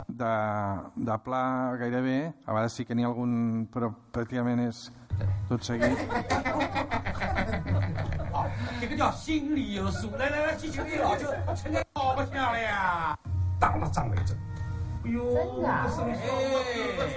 [0.08, 0.32] de,
[0.96, 1.44] de pla
[1.82, 4.86] gairebé, a vegades sí que n'hi ha algun, però pràcticament és
[5.50, 6.00] tot seguit.
[8.32, 8.48] 好
[8.80, 10.16] 这个叫心里有数。
[10.18, 13.18] 来来来，继续给老舅，成天搞不下了呀？
[13.60, 14.38] 当了张伟正。
[15.05, 16.21] 哎呦，真的啊生肖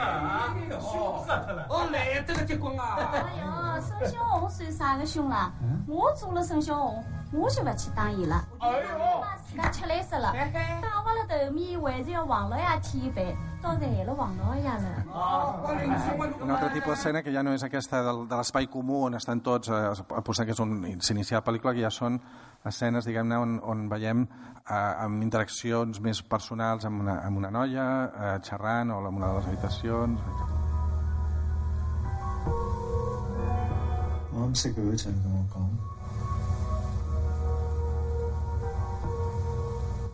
[0.03, 1.65] 啊，凶死他了！
[1.69, 2.97] 哦，来这个结婚啊！
[3.13, 5.51] 哎呦，沈小红算啥个凶啦？
[5.87, 7.01] 我做了沈小红，
[7.31, 8.43] 我就不去当伊了。
[8.59, 10.33] 哎呦，把自家吃来死了，
[10.81, 13.23] 打坏了头面，还是要王老爷添饭，
[13.61, 15.05] 到烦了王老爷了。
[16.41, 19.41] Un altre tipus d'escena que ja no és aquesta del, de l'espai comú on estan
[19.41, 22.19] tots, eh, apostant que és on s'inicia la pel·lícula, que ja són
[22.65, 28.11] escenes, diguem-ne, on, on veiem eh, amb interaccions més personals amb una, amb una noia,
[28.11, 30.53] eh, xerrant, o en una de les habitacions, etc.
[34.37, 35.55] 我啱识佢嗰阵同我讲，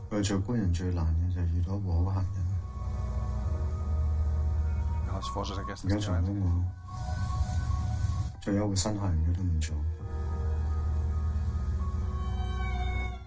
[0.10, 2.26] 佢做官人最难嘅就系遇到一个好客人。
[5.08, 6.46] de les foses 而 aquestes 家 que 做 van 紧我，
[8.40, 9.76] 最有一个新客人佢都唔做。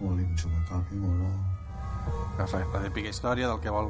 [0.02, 0.82] 我 li em xuma cap
[2.36, 3.86] bye bye biggest study okay bye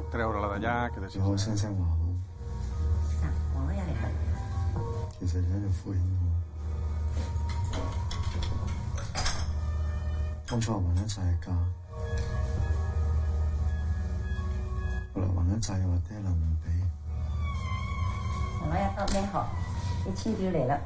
[20.05, 20.77] 你亲爹来了，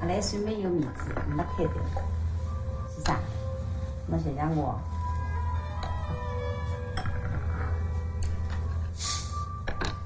[0.00, 1.70] 俺来顺有面子，没开的，
[2.94, 3.18] 是啥？
[4.07, 4.79] 侬想想我。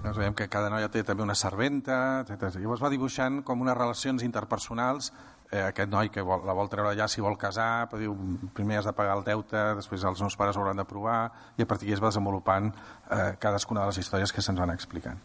[0.05, 2.59] Llavors veiem que cada noia té també una serventa, etc.
[2.61, 5.09] Llavors va dibuixant com unes relacions interpersonals
[5.51, 8.15] eh, aquest noi que vol, la vol treure allà si vol casar, però diu,
[8.53, 11.19] primer has de pagar el deute, després els meus pares ho hauran d'aprovar,
[11.57, 14.73] i a partir d'aquí es va desenvolupant eh, cadascuna de les històries que se'ns van
[14.73, 15.21] explicant.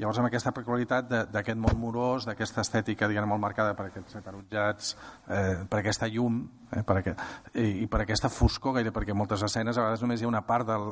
[0.00, 4.94] Llavors, amb aquesta peculiaritat d'aquest món morós, d'aquesta estètica diguem, molt marcada per aquests ataronjats,
[5.28, 6.38] eh, per aquesta llum
[6.70, 7.20] eh, per aquest,
[7.52, 10.40] i, i per aquesta foscor, gaire, perquè moltes escenes a vegades només hi ha una
[10.46, 10.88] part, del,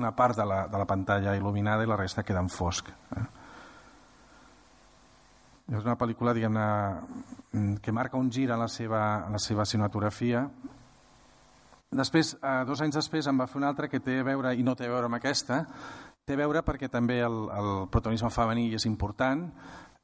[0.00, 2.88] una part de, la, de la pantalla il·luminada i la resta queda en fosc.
[2.88, 3.26] Eh.
[5.68, 10.46] És una pel·lícula, mm, que marca un gir en la seva, en la seva cinematografia.
[11.90, 14.62] Després, eh, dos anys després, em va fer una altra que té a veure, i
[14.62, 15.66] no té a veure amb aquesta,
[16.28, 19.46] té a veure perquè també el, el protagonisme femení és important,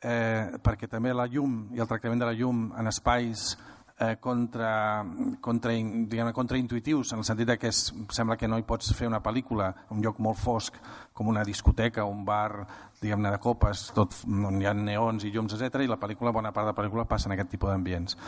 [0.01, 3.53] eh, perquè també la llum i el tractament de la llum en espais
[3.99, 5.05] eh, contra,
[5.41, 9.23] contra, diguem contraintuitius, en el sentit que es, sembla que no hi pots fer una
[9.23, 10.77] pel·lícula un lloc molt fosc,
[11.15, 12.67] com una discoteca, un bar,
[13.01, 16.53] diguem-ne, de copes, tot, on hi ha neons i llums, etc i la pel·lícula, bona
[16.53, 18.19] part de la pel·lícula passa en aquest tipus d'ambients.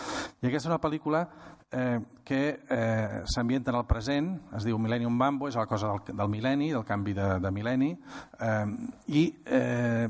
[0.42, 1.26] I aquesta és una pel·lícula
[1.72, 6.16] eh, que eh, s'ambienta en el present, es diu Millennium Mambo, és la cosa del,
[6.16, 7.94] del mil·lenni, del canvi de, de mil·lenni,
[8.38, 8.66] eh,
[9.08, 10.08] i eh,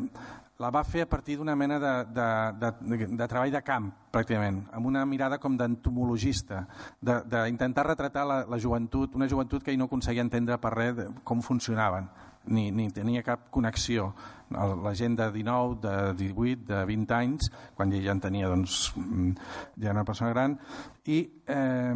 [0.59, 2.29] la va fer a partir d'una mena de, de,
[2.61, 6.63] de, de, treball de camp, pràcticament, amb una mirada com d'entomologista,
[7.01, 11.11] d'intentar retratar la, la joventut, una joventut que ell no aconseguia entendre per res de
[11.29, 12.09] com funcionaven,
[12.49, 14.13] ni, ni tenia cap connexió.
[14.49, 18.93] La gent de 19, de 18, de 20 anys, quan ell ja en tenia, doncs,
[18.95, 20.57] ja era una persona gran,
[21.05, 21.95] i eh,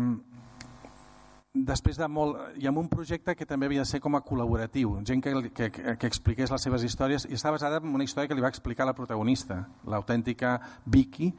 [1.52, 4.92] després de molt, i amb un projecte que també havia de ser com a col·laboratiu,
[5.06, 8.36] gent que, que, que expliqués les seves històries, i està basada en una història que
[8.38, 10.54] li va explicar la protagonista, l'autèntica
[10.86, 11.32] Vicky,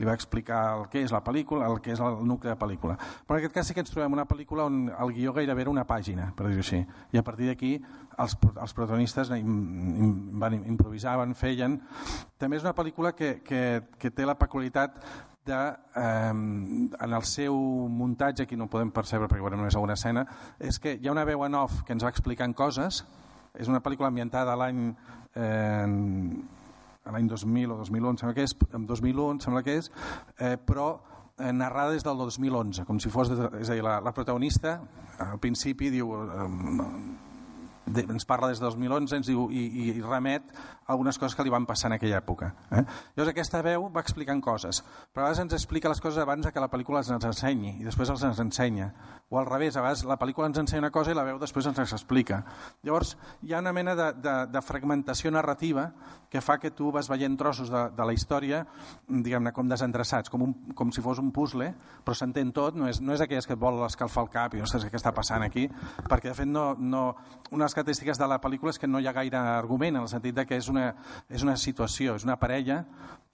[0.00, 2.60] li va explicar el que és la pel·lícula, el que és el nucli de la
[2.62, 2.96] pel·lícula.
[2.96, 5.76] Però en aquest cas sí que ens trobem una pel·lícula on el guió gairebé era
[5.76, 6.80] una pàgina, per dir-ho així,
[7.12, 11.76] i a partir d'aquí els, els protagonistes van improvisaven, feien.
[12.40, 13.64] També és una pel·lícula que, que,
[14.00, 15.02] que té la peculiaritat
[15.48, 15.60] de,
[15.96, 17.56] eh, en el seu
[17.90, 20.26] muntatge, aquí no ho podem percebre perquè veurem només alguna escena,
[20.60, 23.02] és que hi ha una veu en off que ens va explicant coses,
[23.58, 24.92] és una pel·lícula ambientada l'any
[25.34, 25.86] eh,
[27.08, 29.90] l'any 2000 o 2001, sembla que és, en 2001 sembla que és,
[30.38, 30.90] eh, però
[31.38, 33.32] eh, narrada des del 2011, com si fos...
[33.32, 34.78] De, és a dir, la, la protagonista
[35.24, 36.14] al principi diu...
[36.26, 37.27] Eh,
[37.92, 40.52] de, ens parla des de 2011 ens diu, i, i remet
[40.88, 42.52] algunes coses que li van passar en aquella època.
[42.70, 42.84] Eh?
[43.16, 44.82] Llavors aquesta veu va explicant coses,
[45.12, 48.10] però a vegades ens explica les coses abans que la pel·lícula ens ensenyi i després
[48.14, 48.90] els ens ensenya.
[49.30, 51.66] O al revés, a vegades la pel·lícula ens ensenya una cosa i la veu després
[51.68, 52.38] ens explica.
[52.80, 53.10] Llavors
[53.44, 55.90] hi ha una mena de, de, de fragmentació narrativa
[56.32, 58.62] que fa que tu vas veient trossos de, de la història
[59.08, 61.68] diguem-ne com desendreçats, com, un, com si fos un puzzle,
[62.04, 64.64] però s'entén tot, no és, no és aquelles que et vol escalfar el cap i
[64.64, 65.66] no saps què està passant aquí,
[66.08, 67.04] perquè de fet no, no,
[67.50, 70.08] una de les característiques de la pel·lícula és que no hi ha gaire argument, en
[70.08, 70.90] el sentit de que és una,
[71.28, 72.82] és una situació, és una parella,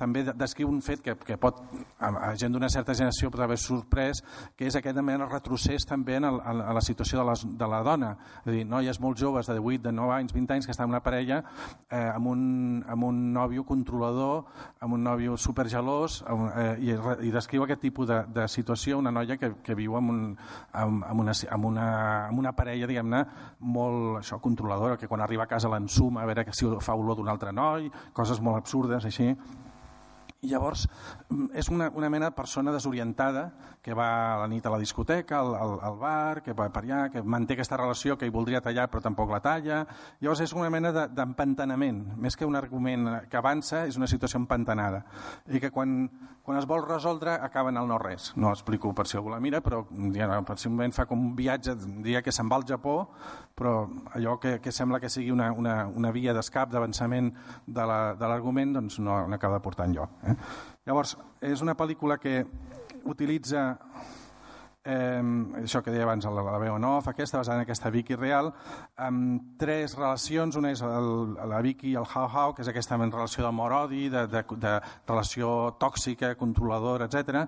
[0.05, 1.63] també descriu un fet que, que pot,
[1.99, 4.21] a, gent d'una certa generació pot haver sorprès,
[4.57, 7.81] que és aquest mena retrocés també en el, a la situació de, les, de la
[7.87, 8.15] dona.
[8.43, 10.89] És a dir, noies molt joves, de 18, de 9 anys, 20 anys, que estan
[10.89, 11.41] en una parella
[11.89, 12.45] eh, amb un,
[12.89, 14.45] amb un nòvio controlador,
[14.85, 16.95] amb un nòvio supergelós, amb, eh, i,
[17.29, 20.23] i descriu aquest tipus de, de situació, una noia que, que viu amb, un,
[20.73, 21.89] amb, amb, una, amb, una,
[22.29, 23.25] amb una parella, diguem-ne,
[23.75, 27.29] molt això, controladora, que quan arriba a casa l'ensuma a veure si fa olor d'un
[27.33, 29.33] altre noi, coses molt absurdes així.
[30.45, 30.87] I llavors
[31.31, 33.49] mm, és una, una mena de persona desorientada
[33.85, 36.83] que va a la nit a la discoteca, al, al, al bar, que va per
[36.87, 39.83] allà, que manté aquesta relació que hi voldria tallar però tampoc la talla.
[40.25, 42.01] Llavors és una mena d'empantanament.
[42.09, 45.03] De, Més que un argument que avança, és una situació empantanada.
[45.53, 46.09] I que quan,
[46.47, 48.33] quan es vol resoldre acaben al no-res.
[48.41, 49.83] No explico per si algú la mira, però
[50.17, 52.97] ja, per si un moment fa com un viatge, diria que se'n va al Japó,
[53.55, 53.83] però
[54.17, 57.35] allò que, que sembla que sigui una, una, una via d'escap, d'avançament
[57.67, 60.17] de l'argument, la, doncs no, no acaba de portar enlloc.
[60.25, 60.39] Eh?
[60.89, 62.43] Llavors, és una pel·lícula que
[63.11, 63.65] utilitza
[64.85, 65.23] eh,
[65.63, 68.53] això que deia abans, la, la veu en off, aquesta, basada en aquesta Vicky real,
[69.01, 72.99] amb tres relacions, una és el, la Vicky i el How How, que és aquesta
[73.01, 74.75] relació d'amor-odi, de, de, de
[75.09, 77.47] relació tòxica, controladora, etc.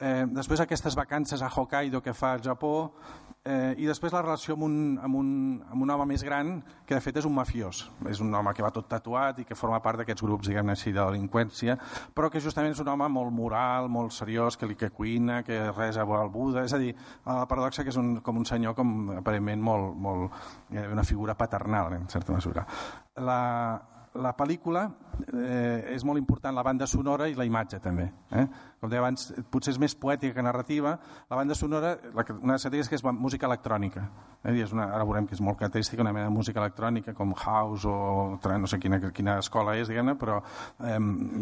[0.00, 2.92] Eh, després aquestes vacances a Hokkaido que fa al Japó,
[3.42, 5.28] Eh, I després la relació amb un, amb, un,
[5.72, 7.86] amb un home més gran, que de fet és un mafiós.
[8.10, 10.92] És un home que va tot tatuat i que forma part d'aquests grups, diguem-ne així,
[10.92, 11.78] de delinqüència,
[12.12, 15.62] però que justament és un home molt moral, molt seriós, que li que cuina, que
[15.72, 16.66] resa al Buda.
[16.68, 16.92] És a dir,
[17.24, 18.92] la paradoxa que és un, com un senyor com
[19.22, 20.42] aparentment molt, molt,
[20.74, 22.66] eh, una figura paternal, en certa mesura.
[23.24, 23.40] La,
[24.20, 24.84] la pel·lícula
[25.32, 28.10] eh, és molt important la banda sonora i la imatge també.
[28.36, 28.46] Eh?
[28.80, 30.94] Com deia abans, potser és més poètica que narrativa.
[31.28, 34.06] La banda sonora, la, una de les característiques és música electrònica.
[34.40, 34.54] Eh?
[34.64, 37.84] És una, ara veurem que és molt característica una mena de música electrònica com house
[37.84, 40.96] o no sé quina, quina escola és, diguem-ne, però eh,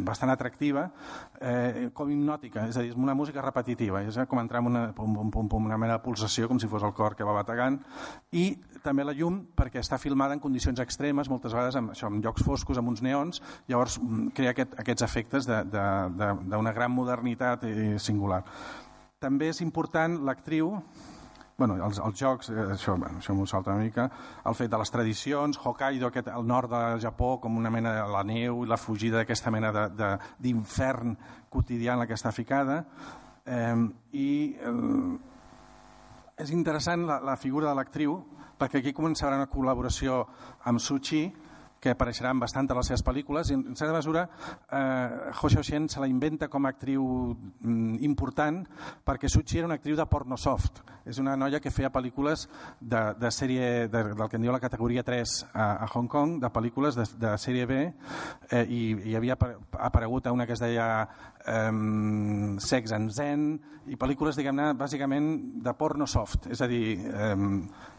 [0.09, 0.89] bastant atractiva,
[1.39, 4.83] eh, com hipnòtica, és a dir, és una música repetitiva, és com entrar en una,
[4.97, 7.37] pum, pum, pum, pum, una mena de pulsació com si fos el cor que va
[7.39, 7.79] bategant
[8.35, 8.49] i
[8.83, 12.43] també la llum perquè està filmada en condicions extremes, moltes vegades amb, això, amb llocs
[12.43, 17.28] foscos, amb uns neons, llavors mm, crea aquest, aquests efectes d'una gran modernitat
[17.99, 18.43] singular.
[19.19, 20.71] També és important l'actriu,
[21.59, 24.05] bueno, els, els jocs, eh, això, bueno, això m'ho salta una mica,
[24.47, 28.05] el fet de les tradicions, Hokkaido, aquest, el nord del Japó, com una mena de
[28.13, 29.73] la neu i la fugida d'aquesta mena
[30.39, 31.17] d'infern
[31.51, 32.85] quotidià en la que està ficada,
[33.45, 33.75] eh,
[34.15, 38.21] i eh, és interessant la, la figura de l'actriu,
[38.59, 40.23] perquè aquí començarà una col·laboració
[40.71, 41.27] amb Suchi,
[41.81, 43.51] que apareixerà en bastant de les seves pel·lícules.
[43.51, 47.05] I en certa mesura eh, Ho Xiaoxian se la inventa com a actriu
[47.35, 48.65] mm, important
[49.07, 52.45] perquè Suchi era una actriu de porno soft és una noia que feia pel·lícules
[52.81, 56.37] de, de sèrie de, del que en diu la categoria 3 a, a Hong Kong
[56.43, 60.89] de pel·lícules de, de sèrie B eh, i, i havia aparegut una que es deia
[61.47, 61.73] eh,
[62.61, 63.49] Sex and Zen
[63.89, 65.31] i pel·lícules diguem-ne bàsicament
[65.65, 67.37] de porno soft és a dir eh,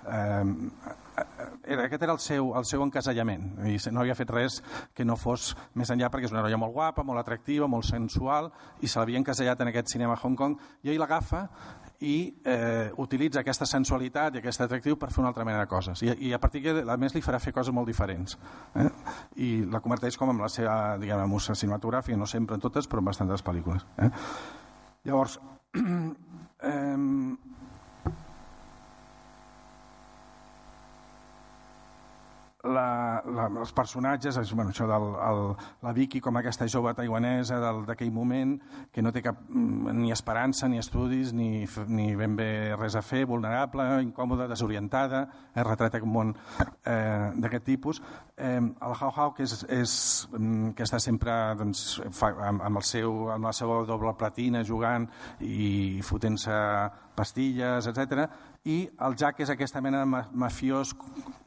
[0.06, 4.60] eh, aquest era el seu, el seu encasellament i no havia fet res
[4.96, 8.52] que no fos més enllà perquè és una noia molt guapa, molt atractiva, molt sensual
[8.82, 11.48] i se l'havia encasellat en aquest cinema a Hong Kong i ell l'agafa
[12.00, 16.00] i eh, utilitza aquesta sensualitat i aquest atractiu per fer una altra mena de coses
[16.06, 18.38] i, i a partir que a més li farà fer coses molt diferents
[18.80, 18.88] eh?
[19.44, 23.04] i la converteix com amb la seva diguem, musa cinematogràfica, no sempre en totes però
[23.04, 24.10] en bastantes pel·lícules eh?
[25.10, 25.40] llavors
[25.76, 26.96] eh,
[32.64, 35.42] la, la, els personatges, bueno, això del el,
[35.86, 38.58] la Vicky com aquesta jove taiwanesa d'aquell moment
[38.92, 43.04] que no té cap mm, ni esperança, ni estudis, ni, ni ben bé res a
[43.06, 46.36] fer, vulnerable, incòmoda, desorientada, eh, retrata un món
[46.84, 48.02] eh, d'aquest tipus.
[48.36, 49.94] Eh, el Hao Hao, que, és, és,
[50.36, 54.66] mm, que està sempre doncs, fa, amb, amb, el seu, amb la seva doble platina
[54.68, 55.08] jugant
[55.40, 56.60] i fotent-se
[57.16, 58.28] pastilles, etc.
[58.68, 60.92] I el Jack és aquesta mena de mafiós,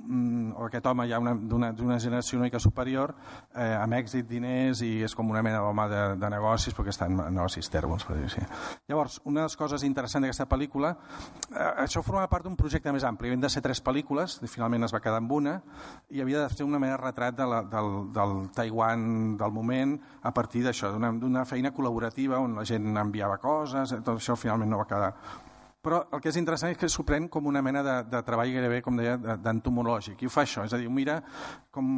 [0.00, 3.14] mm, o aquest home ja d'una generació una mica superior,
[3.54, 7.06] eh, amb èxit, diners, i és com una mena d'home de, de negocis, perquè està
[7.10, 8.40] en negocis tèrbols, per dir així.
[8.88, 10.96] Llavors, una de les coses interessants d'aquesta pel·lícula,
[11.50, 13.28] eh, això formava part d'un projecte més ampli.
[13.28, 15.58] Havien de ser tres pel·lícules, i finalment es va quedar amb una,
[16.10, 19.98] i havia de fer una mena de retrat de la, del, del Taiwan del moment
[20.22, 24.80] a partir d'això, d'una feina col·laborativa on la gent enviava coses, tot això finalment no
[24.80, 25.14] va quedar
[25.83, 28.53] però el que és interessant és que s'ho pren com una mena de, de treball
[28.55, 30.22] gairebé, com deia, d'entomològic.
[30.22, 31.18] I ho fa això, és a dir, mira
[31.74, 31.89] com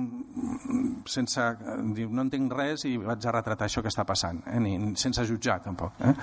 [1.11, 1.45] sense...
[1.95, 4.61] Diu, no entenc res i vaig a retratar això que està passant, eh?
[4.63, 5.99] Ni, sense jutjar, tampoc.
[6.01, 6.15] Eh?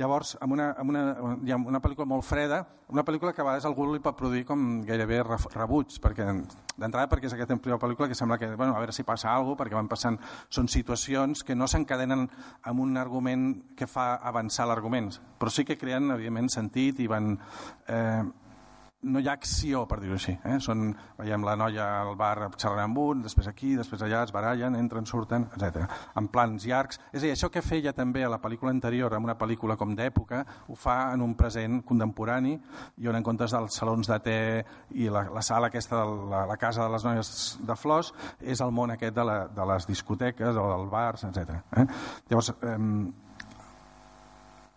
[0.00, 1.02] Llavors, amb una, amb una,
[1.44, 4.44] hi ha una pel·lícula molt freda, una pel·lícula que a vegades algú li pot produir
[4.44, 6.26] com gairebé rebuig, perquè
[6.76, 9.62] d'entrada perquè és aquesta pel·lícula que sembla que, bueno, a veure si passa alguna cosa,
[9.62, 10.18] perquè van passant,
[10.52, 12.26] són situacions que no s'encadenen
[12.68, 13.46] amb un argument
[13.78, 15.08] que fa avançar l'argument,
[15.40, 17.34] però sí que creen, evidentment, sentit i van
[17.88, 18.22] eh,
[19.02, 20.32] no hi ha acció, per dir-ho així.
[20.46, 20.58] Eh?
[20.62, 24.76] Són, veiem la noia al bar xerrant amb un, després aquí, després allà, es barallen,
[24.78, 25.88] entren, surten, etc.
[26.18, 27.00] En plans llargs.
[27.10, 29.96] És a dir, això que feia també a la pel·lícula anterior, en una pel·lícula com
[29.98, 32.54] d'època, ho fa en un present contemporani
[33.02, 34.38] i on en comptes dels salons de té
[34.94, 37.32] i la, la sala aquesta de la, la casa de les noies
[37.66, 41.58] de flors, és el món aquest de, la, de les discoteques o dels bars, etc.
[41.74, 41.86] Eh?
[42.30, 42.78] Llavors, eh,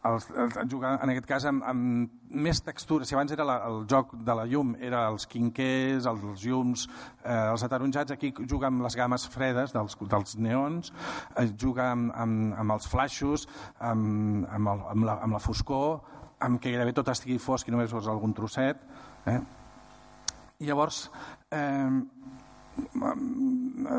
[0.09, 3.07] els, els, jugar en aquest cas amb, amb més textura.
[3.07, 6.85] Si abans era la, el joc de la llum, era els quinquers, els, els llums,
[7.23, 10.93] eh, els ataronjats, aquí juga amb les games fredes dels, dels neons,
[11.35, 13.47] eh, juga amb, amb, amb els flaixos,
[13.79, 15.99] amb, amb, el, amb, la, amb la foscor,
[16.45, 18.81] amb que gairebé tot estigui fosc i només veus algun trosset.
[19.25, 19.39] Eh?
[20.59, 21.05] I llavors,
[21.51, 21.89] eh,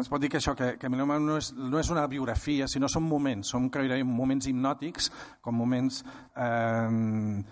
[0.00, 3.06] es pot dir que això, que, que no és, no és una biografia, sinó són
[3.08, 3.70] moments, són
[4.04, 5.10] moments hipnòtics,
[5.44, 6.02] com moments
[6.36, 7.42] eh,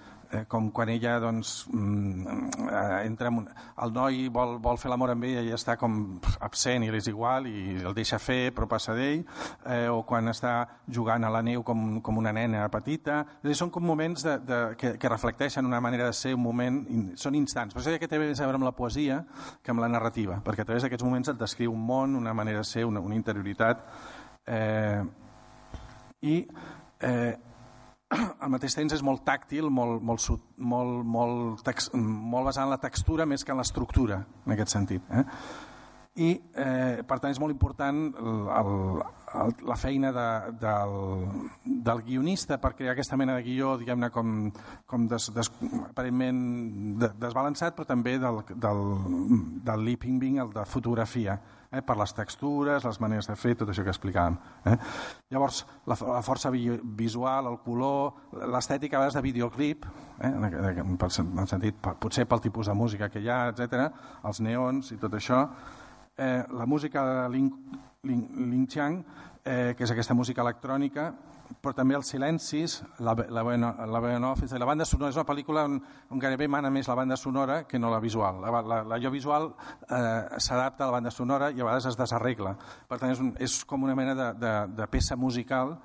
[0.49, 2.37] com quan ella doncs, mm,
[2.69, 3.49] eh, entra en un,
[3.85, 7.49] el noi vol, vol fer l'amor amb ella i està com absent i és igual
[7.51, 9.25] i el deixa fer però passa d'ell.
[9.67, 10.55] Eh, o quan està
[10.89, 13.23] jugant a la neu com, com una nena petita.
[13.43, 16.83] Dir, són com moments de, de, que, que reflecteixen una manera de ser un moment
[17.21, 19.23] són instants, però és que té més a veure amb la poesia
[19.63, 22.63] que amb la narrativa, perquè a través d'aquests moments et descriu un món, una manera
[22.63, 23.85] de ser una, una interioritat.
[24.47, 25.03] Eh,
[26.25, 26.37] i
[27.01, 27.35] eh,
[28.15, 33.27] al mateix temps és molt tàctil, molt, molt, molt, molt, molt basat en la textura
[33.27, 35.07] més que en l'estructura, en aquest sentit.
[35.11, 35.25] Eh?
[36.15, 36.29] I,
[36.63, 39.01] eh, per tant, és molt important el,
[39.35, 40.27] el, la feina de,
[40.63, 40.95] del,
[41.89, 44.37] del guionista per crear aquesta mena de guió, diguem-ne, com,
[44.87, 45.51] com des, des,
[45.89, 46.39] aparentment
[47.19, 48.85] desbalançat, però també del, del,
[49.67, 51.41] del leaping being, el de fotografia
[51.75, 54.37] eh, per les textures, les maneres de fer, tot això que explicàvem.
[54.71, 54.77] Eh?
[55.35, 56.67] Llavors, la, la força vi,
[56.99, 58.15] visual, el color,
[58.55, 59.87] l'estètica a vegades de videoclip,
[60.21, 63.89] eh, en, en, en sentit, potser pel tipus de música que hi ha, etc,
[64.25, 65.45] els neons i tot això,
[66.17, 67.53] eh, la música de Ling,
[68.05, 69.01] Ling, Ling Chiang,
[69.45, 71.13] eh, que és aquesta música electrònica,
[71.63, 75.65] però també els silencis, la, la, la veu off, la banda sonora és una pel·lícula
[75.69, 75.79] on,
[76.13, 78.41] on gairebé mana més la banda sonora que no la visual.
[78.45, 79.51] La, la, jo visual
[79.89, 82.57] eh, s'adapta a la banda sonora i a vegades es desarregla.
[82.89, 85.77] Per tant, és, un, és com una mena de, de, de peça musical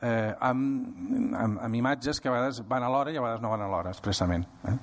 [0.00, 3.54] eh, amb, amb, amb imatges que a vegades van a l'hora i a vegades no
[3.54, 4.46] van a l'hora, expressament.
[4.68, 4.76] Eh?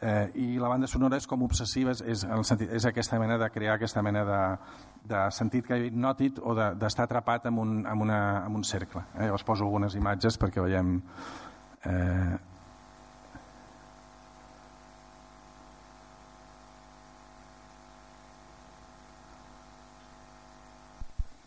[0.00, 3.38] eh, i la banda sonora és com obsessiva, és, és, el sentit, és aquesta mena
[3.40, 4.40] de crear aquesta mena de,
[5.08, 9.04] de sentit que hipnòtic o d'estar de, atrapat en un, en, una, en un cercle.
[9.16, 9.26] Eh?
[9.26, 11.00] Llavors poso algunes imatges perquè veiem...
[11.84, 12.36] Eh,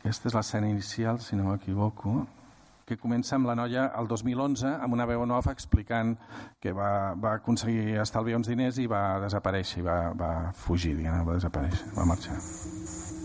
[0.01, 2.24] Aquesta és l'escena inicial, si no m'equivoco
[2.91, 6.12] que comença amb la noia el 2011 amb una veu nova explicant
[6.59, 10.34] que va, va aconseguir estalviar uns diners i va desaparèixer, i va, va
[10.66, 13.20] fugir, diguem, va desaparèixer, va marxar.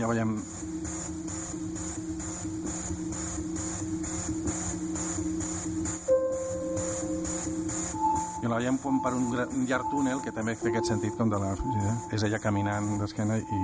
[0.00, 0.30] Ja veiem
[8.40, 11.28] i la veiem com per un, un llarg túnel que també té aquest sentit com
[11.28, 11.98] de la fugida.
[12.16, 13.60] És ella caminant d'esquena i...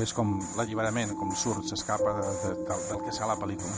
[0.00, 3.72] és com l'alliberament, com surt, s'escapa de, de, del, del que serà la pel·lícula.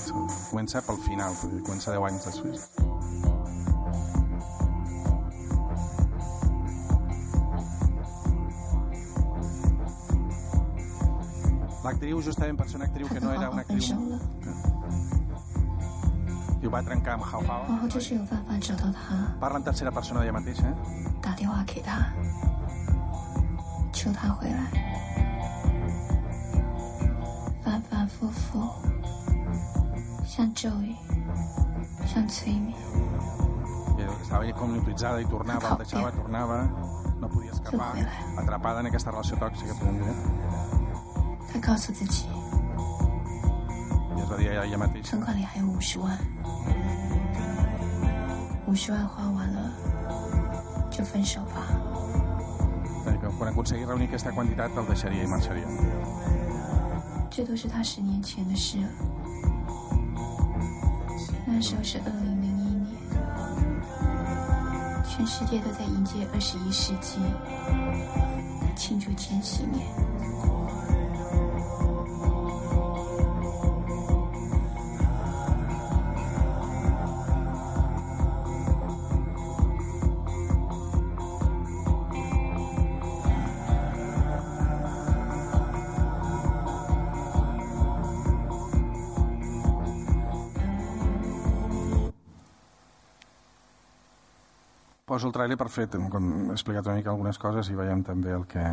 [0.50, 1.34] Comença pel final,
[1.66, 2.68] comença 10 anys després.
[11.84, 14.18] L'actriu, justament per ser una actriu que no era una actriu...
[16.59, 17.76] i ho va trencar amb Hao 然 Hao.
[17.80, 20.74] 后就是有办法找到他， Parla en tercera persona d'ella mateixa, eh?
[21.22, 22.12] 打电话给他，
[23.92, 24.91] 求他回来，
[28.02, 28.59] 反反复复，
[30.26, 30.94] 像咒语，
[32.06, 32.74] 像催眠，
[33.98, 36.64] I estava ella com hipnotitzada i tornava, el deixava, tornava,
[37.20, 37.94] no podia escapar,
[38.36, 40.14] atrapada en aquesta relació tòxica, podem dir.
[41.52, 42.26] 他告诉自己，
[44.16, 45.11] I es va dir a ella mateixa.
[45.11, 46.18] 存款里还有五十万，
[48.66, 49.70] 五十万花完了
[50.90, 51.62] 就分手吧。
[53.06, 55.68] eh, que quan aconseguís reunir aquesta quantitat el deixaria i marxaria.
[57.36, 58.88] 这都是他十年前的事了。
[61.47, 62.95] 那时候是二零零一年，
[65.03, 67.17] 全世界都在迎接二十一世纪，
[68.75, 70.02] 庆祝千禧年。
[95.24, 98.63] El trailer per fer, com he explicat una mica algunes coses i veiem també el que...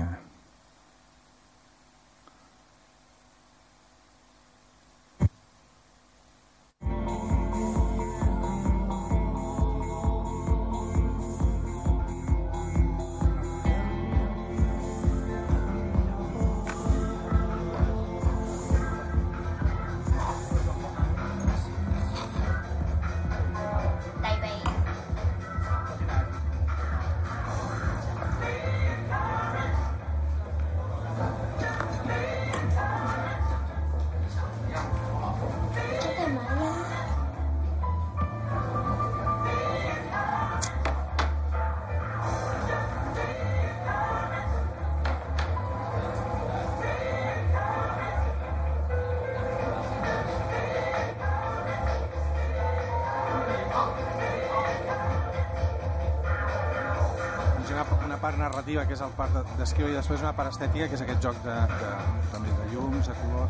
[58.71, 61.23] narrativa que és el part de- d'escriure i després una part estètica que és aquest
[61.23, 61.91] joc de, de,
[62.33, 63.49] també de llums, de color.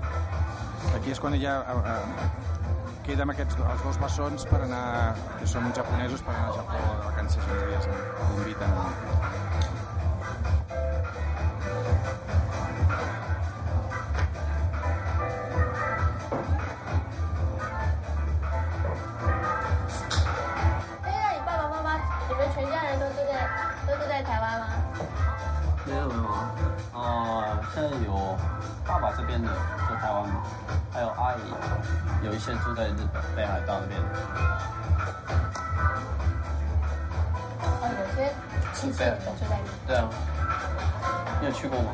[0.96, 2.28] Aquí és quan ella eh,
[3.04, 6.78] queda amb aquests, els dos bessons per anar que són japonesos per anar al Japó
[6.78, 9.19] de vacances uns dies l'inviten
[41.59, 41.93] 去过吗？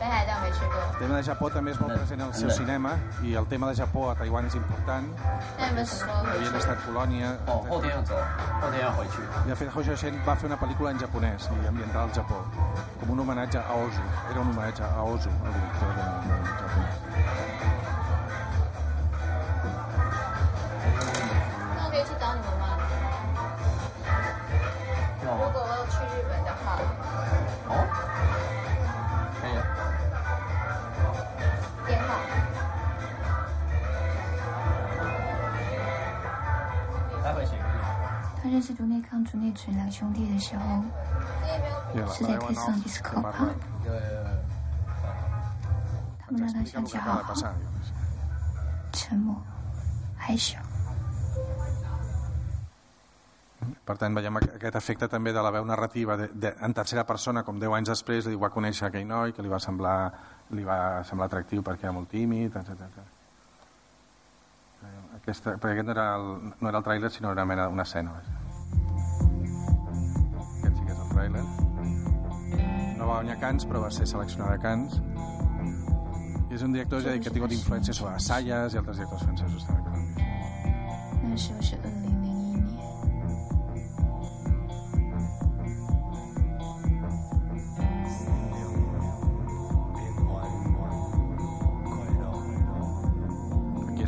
[0.00, 0.80] 北海道没去过。
[0.94, 4.10] El tema de Japó també és molt present al seu cinema i el tema de Japó
[4.10, 5.04] a Taiwan és important.
[5.58, 6.56] 那你们什么时候回 Havien 去？
[6.58, 7.36] estat colònia...
[7.46, 8.14] Oh, 后天要走，
[8.62, 9.20] 后天要回去。
[9.46, 12.40] De fet, Hojo Shen va fer una pel·lícula en japonès i ambientada al Japó,
[13.00, 14.00] com un homenatge a Ozu.
[14.30, 16.94] Era un homenatge a Ozu, el director de, de japonès.
[38.54, 40.82] 认识竹内康、竹内纯两兄弟的时候，
[41.94, 43.46] I la, 是在 la 克 veuen 桑 off, 迪斯 que 科 parla, 帕，
[46.26, 47.52] 他们让他 explica 想 el 起 que 好 acaba de 好， passar.
[48.92, 49.36] 沉默，
[50.16, 50.58] 害羞。
[53.84, 57.04] Per tant, veiem aqu- aquest efecte també de la veu narrativa de, de, en tercera
[57.04, 60.12] persona, com 10 anys després, li va conèixer aquell noi que li va semblar,
[60.50, 62.70] li va semblar atractiu perquè era molt tímid, etc.
[65.20, 67.82] Aquesta, perquè aquest no era el, no era el tràiler, sinó era una mena una
[67.82, 68.12] escena.
[68.12, 68.43] Vaja.
[70.59, 71.43] Aquest sí que és el tràiler.
[72.99, 75.01] No va guanyar Cans, però va ser seleccionada a Cans.
[76.49, 79.67] I és un director ja que ha tingut influència sobre Sayas i altres directors francesos
[79.67, 79.83] també.
[79.85, 81.94] que l'han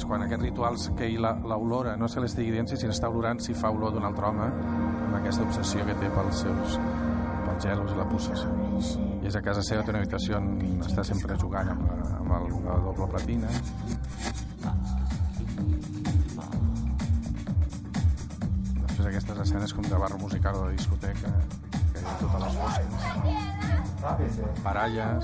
[0.07, 3.69] quan aquests rituals que la- l'olora, no se l'estigui dient si s'està olorant, si fa
[3.71, 4.47] olor d'un altre home,
[5.07, 6.79] amb aquesta obsessió que té pels seus
[7.45, 8.49] pels gelos i la possessió.
[9.23, 10.47] I és a casa seva, té una habitació on
[10.85, 11.81] està sempre jugant amb,
[12.19, 13.47] amb el, la doble platina.
[19.07, 21.29] d'aquestes escenes com de barro musical o de discoteca,
[21.93, 22.91] que hi ha totes les fosques.
[24.65, 25.23] Baralles,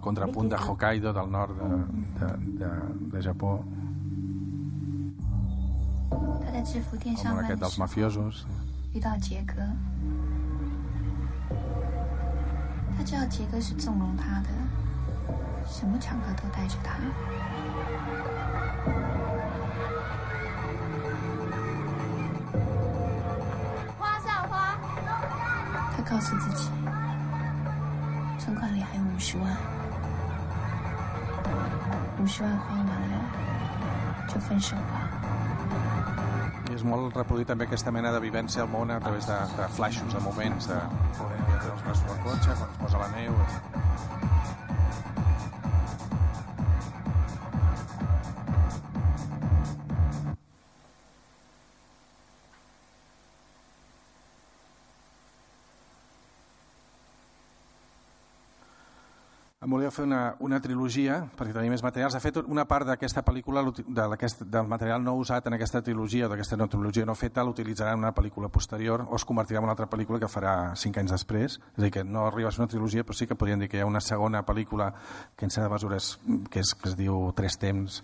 [0.00, 1.64] 取样好不好？el contrapunt de Hokkaido del nord de,
[2.18, 2.26] de,
[2.58, 2.66] de,
[3.12, 3.62] de Japó,
[6.10, 7.36] 他在制服店上
[7.78, 8.44] mafiosos.
[8.92, 9.54] 遇到杰哥，
[12.96, 14.48] 他知道杰哥是纵容他的，
[15.66, 16.94] 什么场合都带着他。
[23.98, 24.78] 花上花，
[25.96, 26.70] 他告诉自己，
[28.38, 29.56] 存款里还有五十万，
[32.19, 33.15] 五十万花完了
[34.27, 35.09] 就分手吧。
[36.69, 39.67] I és molt reproduir també aquesta mena de vivència al món a través de, de
[39.73, 40.77] flashes, de moments, de
[41.17, 43.33] quan té els braços al cotxe, quan es posa la neu...
[43.33, 44.12] Em
[59.94, 62.16] fer una, una trilogia, perquè tenia més materials.
[62.16, 64.06] De fet, una part d'aquesta pel·lícula, de
[64.44, 68.14] del material no usat en aquesta trilogia, d'aquesta no trilogia no feta, l'utilitzarà en una
[68.14, 71.58] pel·lícula posterior o es convertirà en una altra pel·lícula que farà cinc anys després.
[71.58, 73.70] És a dir, que no arriba a ser una trilogia, però sí que podríem dir
[73.70, 74.92] que hi ha una segona pel·lícula
[75.36, 76.14] que en certa mesura és,
[76.50, 78.02] que, és, que es diu Tres temps,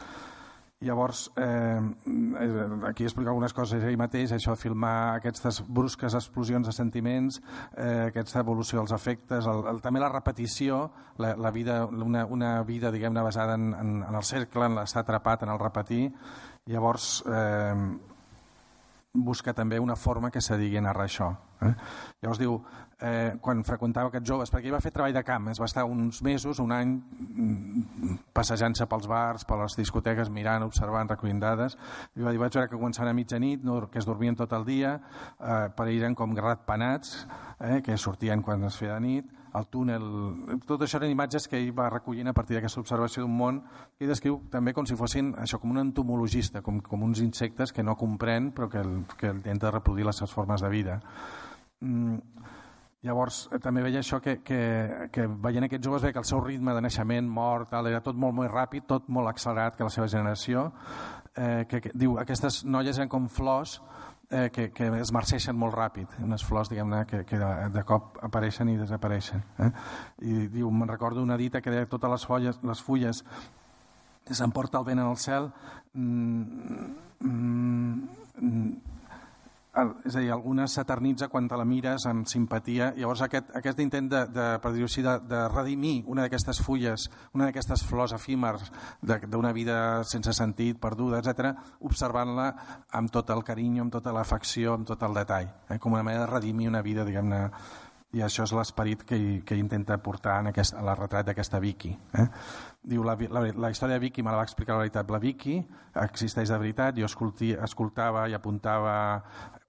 [0.81, 1.79] Llavors, eh,
[2.09, 7.37] eh, aquí explica algunes coses ell mateix, això de filmar aquestes brusques explosions de sentiments,
[7.77, 10.87] eh, aquesta evolució dels efectes, el, el, també la repetició,
[11.21, 15.05] la, la vida, una, una vida diguem-ne basada en, en, en el cercle, en l'estar
[15.05, 16.07] atrapat en el repetir.
[16.73, 17.77] Llavors, eh,
[19.13, 21.33] busca també una forma que se digui a narrar això.
[21.61, 21.73] Eh?
[22.23, 22.55] Llavors diu,
[23.01, 25.85] eh, quan freqüentava aquests joves, perquè ell va fer treball de camp, es va estar
[25.85, 31.77] uns mesos, un any, mm, passejant-se pels bars, per les discoteques, mirant, observant, recollint dades,
[32.15, 34.65] i va dir, vaig veure que començaven a mitjanit, no, que es dormien tot el
[34.65, 35.01] dia,
[35.41, 37.27] eh, per eren com ratpenats,
[37.59, 40.07] eh, que sortien quan es feia de nit, el túnel...
[40.67, 44.07] Tot això eren imatges que ell va recollint a partir d'aquesta observació d'un món que
[44.07, 47.85] ell descriu també com si fossin això com un entomologista, com, com uns insectes que
[47.87, 51.01] no comprèn però que, el, que intenta reproduir les seves formes de vida.
[51.81, 52.19] Mm,
[53.01, 54.59] Llavors, eh, també veia això que, que,
[55.13, 58.19] que veient aquests joves veia que el seu ritme de naixement, mort, tal, era tot
[58.21, 60.67] molt, molt ràpid, tot molt accelerat que la seva generació,
[61.33, 63.79] eh, que, que diu, aquestes noies eren com flors
[64.31, 68.19] eh, que, que es marceixen molt ràpid, unes flors, diguem-ne, que, que de, de cop
[68.27, 69.43] apareixen i desapareixen.
[69.67, 69.71] Eh?
[70.31, 73.25] I diu, me'n recordo una dita que deia totes les fulles, les fulles
[74.31, 75.49] s'emporta el vent en el cel
[75.99, 76.91] mm,
[77.27, 78.91] mm,
[79.71, 82.91] és a dir, algunes s'eternitza quan te la mires amb simpatia.
[82.97, 87.07] Llavors aquest, aquest intent de, de, per dir-ho així, de, de redimir una d'aquestes fulles,
[87.39, 89.77] una d'aquestes flors efímers d'una vida
[90.11, 91.53] sense sentit, perduda, etc,
[91.87, 92.49] observant-la
[92.99, 95.79] amb tot el carinyo, amb tota l'afecció, amb tot el detall, eh?
[95.79, 97.45] com una manera de redimir una vida, diguem-ne,
[98.11, 99.17] i això és l'esperit que,
[99.47, 101.93] que intenta portar en aquest, a la retrat d'aquesta Vicky.
[102.19, 102.27] Eh?
[102.91, 105.11] Diu, la, la, la història de Vicky me la va explicar la veritat.
[105.15, 105.61] La Vicky
[106.03, 108.97] existeix de veritat, jo escolti, escoltava i apuntava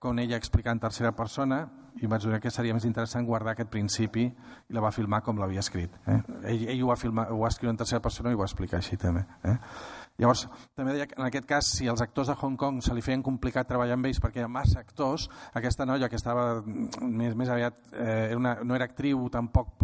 [0.01, 1.61] com ella explica en tercera persona
[2.01, 5.37] i vaig veure que seria més interessant guardar aquest principi i la va filmar com
[5.37, 5.93] l'havia escrit.
[6.09, 6.15] Eh?
[6.49, 8.79] Ell, ell ho, va filmar, ho va escriure en tercera persona i ho va explicar
[8.79, 9.21] així també.
[9.45, 9.53] Eh?
[10.19, 10.45] Llavors,
[10.77, 13.23] també deia que en aquest cas, si als actors de Hong Kong se li feien
[13.25, 17.49] complicat treballar amb ells perquè hi ha massa actors, aquesta noia que estava més, més
[17.49, 19.77] aviat, eh, una, no era actriu tampoc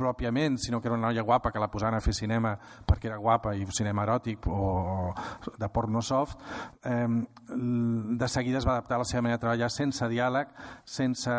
[0.00, 2.54] pròpiament, sinó que era una noia guapa que la posaven a fer cinema
[2.88, 6.40] perquè era guapa i cinema eròtic o, o de porno soft,
[6.84, 7.08] eh,
[8.20, 10.54] de seguida es va adaptar a la seva manera de treballar sense diàleg,
[10.84, 11.34] sense,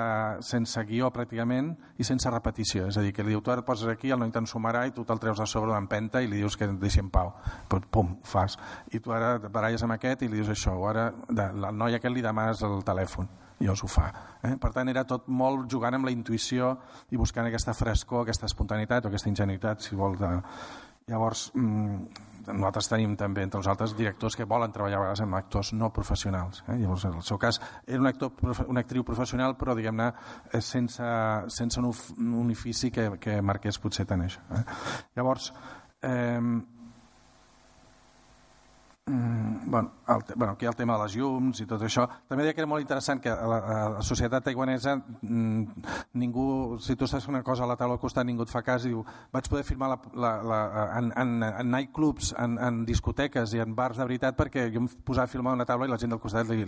[0.45, 2.87] sense guió pràcticament i sense repetició.
[2.91, 4.93] És a dir, que li diu, tu ara et poses aquí, el noi t'ensumarà i
[4.95, 7.33] tu te'l treus a sobre d'empenta i li dius que et deixi en pau.
[7.71, 8.57] Però, pum, fas.
[8.91, 11.71] I tu ara et baralles amb aquest i li dius això, o ara de, el
[11.77, 13.29] noi aquest li demanes el telèfon
[13.61, 14.07] i llavors ho fa.
[14.41, 14.55] Eh?
[14.61, 16.73] Per tant, era tot molt jugant amb la intuïció
[17.13, 20.17] i buscant aquesta frescor, aquesta espontaneïtat o aquesta ingenuïtat, si vol.
[20.17, 20.31] De...
[21.11, 25.37] Llavors, mm, nosaltres tenim també, entre els altres, directors que volen treballar a vegades amb
[25.37, 26.63] actors no professionals.
[26.67, 26.79] Eh?
[26.81, 28.33] Llavors, en el seu cas, era un actor,
[28.67, 30.11] una actriu professional, però, diguem-ne,
[30.51, 31.13] eh, sense,
[31.53, 34.41] sense un, un unifici que, que marqués potser tant això.
[34.57, 34.63] Eh?
[35.19, 35.51] Llavors,
[36.01, 36.39] eh,
[39.07, 42.03] Mm, bueno, el, bueno, aquí el tema de les llums i tot això.
[42.29, 45.87] També deia que era molt interessant que a la, a la societat taiwanesa mm,
[46.21, 48.85] ningú, si tu fent una cosa a la taula al costat, ningú et fa cas
[48.85, 49.01] i diu,
[49.33, 50.59] vaig poder filmar la, la, la,
[50.99, 54.91] en, en, en nightclubs, en, en discoteques i en bars de veritat perquè jo em
[55.03, 56.61] posava a filmar una taula i la gent del costat li,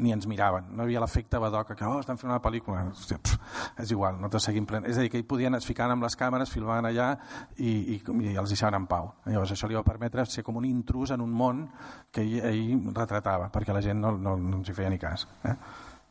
[0.00, 0.72] ni ens miraven.
[0.72, 2.86] No havia l'efecte badoca que, oh, estan fent una pel·lícula.
[2.94, 4.88] Hòstia, pff, és igual, no te seguim plenent.
[4.88, 7.12] És a dir, que hi podien, es ficaven amb les càmeres, filmaven allà
[7.58, 9.12] i, i, i els deixaven en pau.
[9.28, 11.66] Llavors això li va permetre ser com un intrus en un món
[12.12, 15.26] que ell, ell retratava, perquè la gent no, no, no ens hi feia ni cas.
[15.44, 15.56] Eh?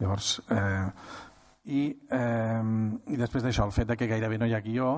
[0.01, 0.89] Llavors, eh,
[1.65, 2.63] i, eh,
[3.09, 4.89] i després d'això, el fet de que gairebé no hi ha guió,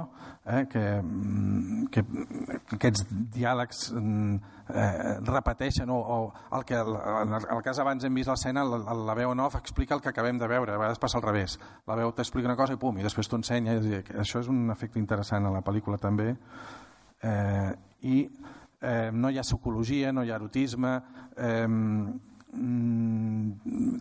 [0.43, 2.03] eh, que, mm, que
[2.75, 3.05] aquests
[3.37, 4.33] diàlegs mm,
[4.73, 9.15] eh, repeteixen, o, o el que en el, cas abans hem vist l'escena, la, la
[9.15, 11.55] veu en off explica el que acabem de veure, a vegades passa al revés.
[11.87, 13.79] La veu t'explica una cosa i pum, i després t'ho ensenya.
[14.03, 16.33] Que això és un efecte interessant a la pel·lícula també.
[17.23, 17.71] Eh,
[18.11, 18.17] I
[18.81, 20.95] eh, no hi ha psicologia, no hi ha erotisme,
[21.37, 21.67] eh,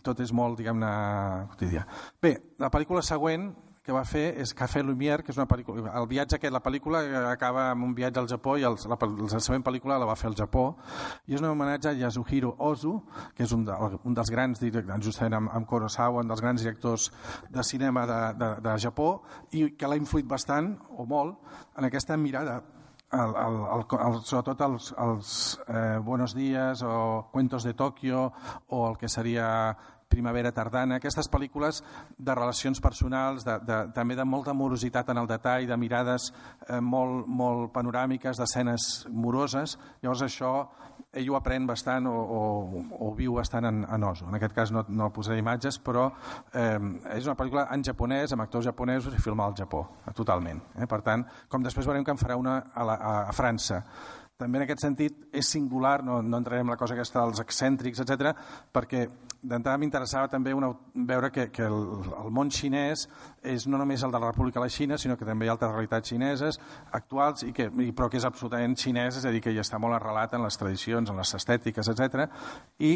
[0.03, 0.91] tot és molt, diguem-ne,
[1.53, 1.85] quotidià.
[2.21, 3.51] Bé, la pel·lícula següent
[3.87, 5.93] que va fer és Café Lumière, que és una pel·lícula...
[5.95, 8.97] El viatge aquest, la pel·lícula eh, acaba amb un viatge al Japó i el, la,
[8.99, 10.65] la següent pel·lícula la va fer al Japó
[11.23, 12.97] i és un homenatge a Yasuhiro Ozu,
[13.37, 16.65] que és un, de, un dels grans directors, justament amb, amb Kurosawa, un dels grans
[16.65, 17.07] directors
[17.47, 19.11] de cinema de, de, de Japó
[19.55, 21.39] i que l'ha influït bastant, o molt,
[21.79, 22.59] en aquesta mirada
[23.13, 28.31] el, el, el, el, sobretot els, els eh, Buenos Días o Cuentos de Tòquio
[28.67, 29.77] o el que seria
[30.07, 31.81] Primavera tardana, aquestes pel·lícules
[32.17, 36.29] de relacions personals, de, de, també de molta morositat en el detall, de mirades
[36.69, 39.75] eh, molt, molt panoràmiques, d'escenes moroses.
[39.99, 40.53] Llavors això
[41.17, 44.27] ell ho aprèn bastant o, o, o viu bastant en, en Oso.
[44.29, 46.07] En aquest cas no, no posaré imatges, però
[46.53, 46.77] eh,
[47.15, 49.83] és una pel·lícula en japonès, amb actors japonesos i filmada al Japó,
[50.17, 50.61] totalment.
[50.77, 50.87] Eh?
[50.89, 53.83] Per tant, com després veurem que en farà una a, la, a, a França.
[54.37, 58.03] També en aquest sentit és singular, no, no entrarem en la cosa aquesta dels excèntrics,
[58.03, 58.35] etc,
[58.69, 59.07] perquè
[59.41, 60.69] d'entrada m'interessava també una,
[61.09, 61.79] veure que, que el,
[62.19, 63.07] el món xinès
[63.41, 65.55] és no només el de la República de la Xina, sinó que també hi ha
[65.55, 66.61] altres realitats xineses
[66.99, 69.81] actuals, i que, i, però que és absolutament xinès, és a dir, que hi està
[69.81, 72.27] molt arrelat en les tradicions, en les estètiques, etc.
[72.77, 72.93] I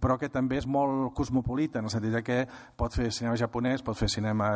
[0.00, 2.38] però que també és molt cosmopolita, en el sentit que
[2.78, 4.48] pot fer cinema japonès, pot fer cinema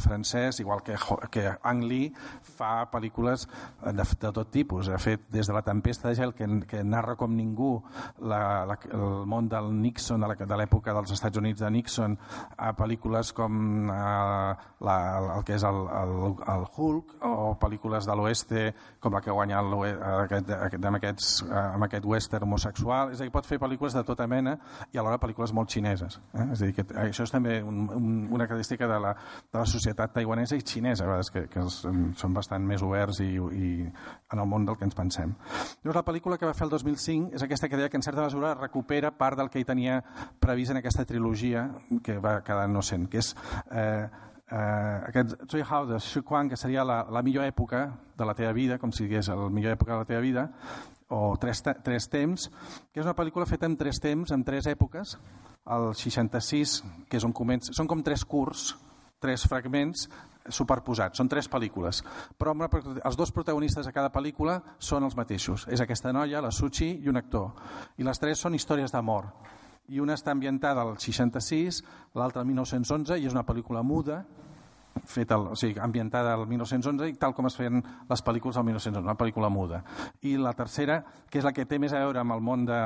[0.00, 0.96] francès, igual que,
[1.30, 2.10] que Ang Lee
[2.56, 3.46] fa pel·lícules
[3.84, 4.90] de, de tot tipus.
[4.90, 7.76] Ha fet des de La tempesta de gel, que, que narra com ningú
[8.18, 12.18] la, la, el món del Nixon, de l'època dels Estats Units de Nixon,
[12.58, 14.50] a pel·lícules com eh,
[14.84, 14.96] la,
[15.38, 16.14] el que és el, el,
[16.56, 18.66] el Hulk, o pel·lícules de l'oeste
[19.00, 19.78] com la que guanya el,
[20.24, 23.14] aquest, aquest, amb, aquests, amb aquest western homosexual.
[23.14, 24.56] És a dir, pot fer pel·lícules de tota mena
[24.92, 26.18] i alhora pel·lícules molt xineses.
[26.32, 26.46] Eh?
[26.54, 29.14] És a dir, que això és també un, un, una característica de la,
[29.52, 31.80] de la societat taiwanesa i xinesa, a vegades, que, que els,
[32.20, 35.34] són bastant més oberts i, i en el món del que ens pensem.
[35.82, 38.24] Llavors, la pel·lícula que va fer el 2005 és aquesta que deia que en certa
[38.24, 40.00] mesura recupera part del que ell tenia
[40.40, 41.68] previst en aquesta trilogia
[42.04, 43.34] que va quedar no sent, que és
[43.70, 44.06] eh,
[44.50, 47.86] eh, aquest Zui Hao de Xu Kuang, que seria la, la millor època
[48.16, 50.48] de la teva vida, com si digués la millor època de la teva vida,
[51.14, 52.48] o tres, tres temps,
[52.90, 55.16] que és una pel·lícula feta en tres temps, en tres èpoques,
[55.70, 56.76] el 66,
[57.08, 58.72] que és on comença, són com tres curts,
[59.22, 60.08] tres fragments
[60.52, 62.02] superposats, són tres pel·lícules,
[62.36, 66.90] però els dos protagonistes de cada pel·lícula són els mateixos, és aquesta noia, la Suchi
[67.00, 67.54] i un actor,
[67.96, 69.30] i les tres són històries d'amor,
[69.88, 71.82] i una està ambientada al 66,
[72.16, 74.22] l'altra al 1911 i és una pel·lícula muda
[75.04, 79.04] feta, o sigui, ambientada al 1911 i tal com es feien les pel·lícules al 1911,
[79.04, 79.82] una pel·lícula muda.
[80.22, 82.80] I la tercera, que és la que té més a veure amb el món de,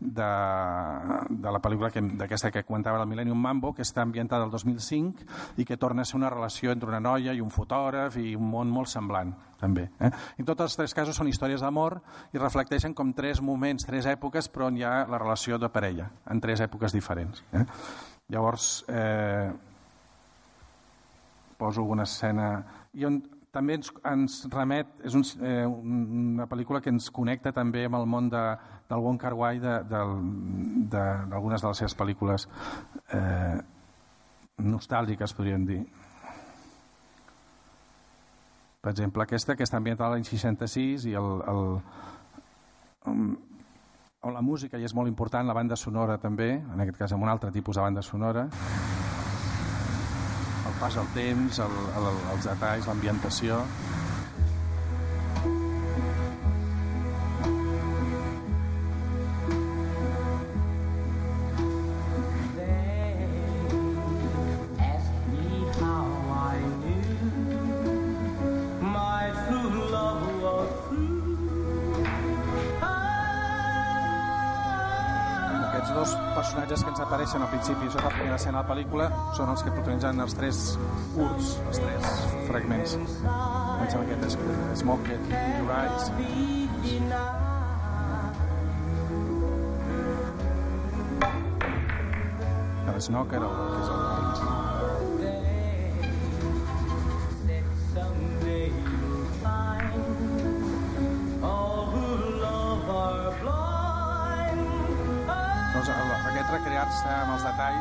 [0.00, 0.28] de,
[1.28, 5.58] de la pel·lícula d'aquesta que, que comentava el Millennium Mambo, que està ambientada al 2005
[5.58, 8.48] i que torna a ser una relació entre una noia i un fotògraf i un
[8.50, 9.88] món molt semblant, també.
[10.00, 10.10] Eh?
[10.38, 11.98] En tots els tres casos són històries d'amor
[12.32, 16.10] i reflecteixen com tres moments, tres èpoques, però on hi ha la relació de parella,
[16.30, 17.44] en tres èpoques diferents.
[17.52, 17.64] Eh?
[18.28, 19.50] Llavors, eh,
[21.58, 22.52] poso una escena
[22.94, 23.20] i on
[23.52, 28.06] també ens, ens remet, és un, eh, una pel·lícula que ens connecta també amb el
[28.06, 28.42] món de,
[28.90, 31.00] del Wong Kar Wai d'algunes de,
[31.32, 32.46] de, de les seves pel·lícules
[33.16, 33.56] eh,
[34.58, 35.80] nostàlgiques, podríem dir.
[38.82, 41.64] Per exemple, aquesta que està ambientada l'any 66 i el, el,
[43.10, 43.32] um,
[44.28, 47.32] la música hi és molt important, la banda sonora també, en aquest cas amb un
[47.32, 48.48] altre tipus de banda sonora,
[50.78, 53.62] el pas del temps, el, el, els detalls, l'ambientació...
[78.48, 79.06] escena de la pel·lícula,
[79.36, 80.58] són els que protagonitzen els tres
[81.14, 82.04] curts, els tres
[82.48, 82.94] fragments.
[82.96, 84.36] Em sembla que és
[84.80, 85.22] Smoke It
[85.60, 86.08] Your Eyes.
[92.88, 93.97] El Snoker, el, que és el,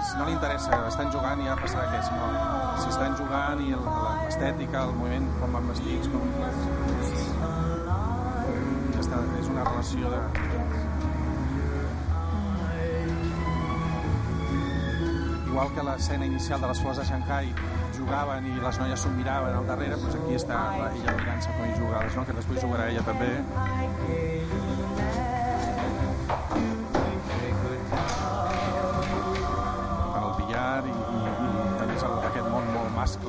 [0.08, 2.28] detalls no li interessa, estan jugant i ja passarà què, sinó
[2.82, 3.88] si estan jugant i el-
[4.24, 6.22] l'estètica, el moviment, com van vestits, com...
[8.94, 10.22] Ja està, és una relació de...
[15.48, 17.52] Igual que l'escena inicial de les flors de Shanghai
[17.98, 21.66] jugaven i les noies s'ho miraven al darrere, doncs aquí està la- ella mirant-se com
[21.66, 22.26] ell juga, no?
[22.26, 24.37] que després jugarà ella també.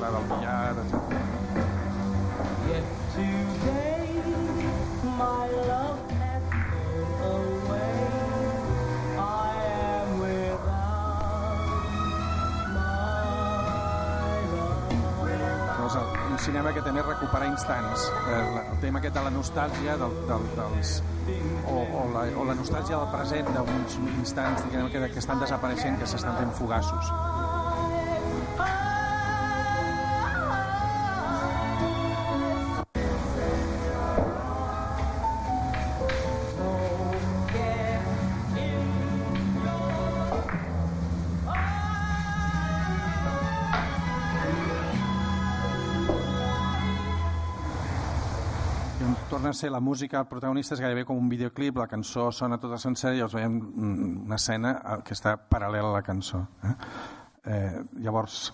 [0.09, 0.93] Mascle del billar, etc.
[16.29, 18.05] Un cinema que també recupera instants.
[18.29, 20.93] Eh, el tema aquest de la nostàlgia del, del, dels,
[21.67, 25.99] o, o, la, o la nostàlgia del present d'uns instants diguem, que, que estan desapareixent,
[25.99, 27.11] que s'estan fent fugassos.
[49.59, 53.23] Ser la música, protagonista és gairebé com un videoclip, la cançó sona tota sencera i
[53.25, 56.45] els veiem mm, una escena eh, que està paral·lela a la cançó.
[56.63, 56.75] Eh?
[57.45, 58.49] Eh, llavors...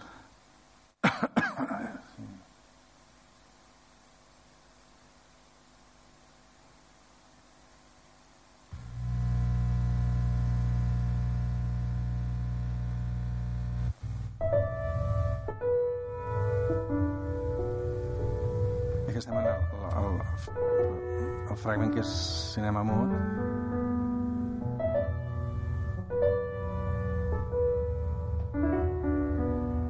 [21.75, 22.11] fragment que és
[22.53, 23.11] cinema mut.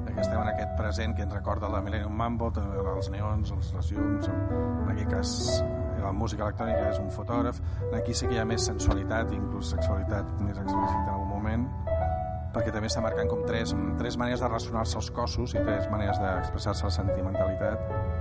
[0.08, 2.50] Aquí estem en aquest present que ens recorda la Millennium Mambo,
[2.96, 5.36] els neons, els, les llums, en aquest cas
[6.02, 7.62] la música electrònica és un fotògraf.
[7.94, 11.68] Aquí sí que hi ha més sensualitat, inclús sexualitat més explícita en algun moment,
[12.56, 16.22] perquè també està marcant com tres, tres maneres de relacionar-se als cossos i tres maneres
[16.22, 18.15] d'expressar-se la sentimentalitat.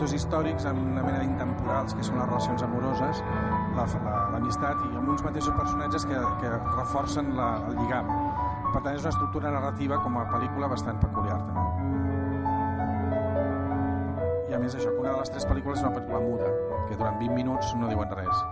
[0.00, 3.18] Contextos històrics amb una mena d'intemporals, que són les relacions amoroses,
[3.76, 8.08] l'amistat, la, l'amistat i amb uns mateixos personatges que, que reforcen la, el lligam.
[8.72, 11.66] Per tant, és una estructura narrativa com a pel·lícula bastant peculiar, també.
[14.48, 16.48] I a més això, una de les tres pel·lícules és una pel·lícula muda,
[16.88, 18.44] que durant 20 minuts no diuen res.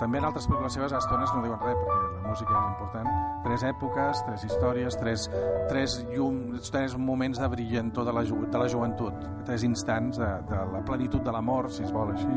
[0.00, 3.08] També en altres pel·lícules seves a estones no diuen res, perquè la música és important.
[3.46, 5.26] Tres èpoques, tres històries, tres,
[5.70, 6.40] tres, llum,
[6.70, 10.84] tres moments de brillantor de la, ju de la joventut, tres instants de, de la
[10.86, 12.32] plenitud de l'amor, si es vol així,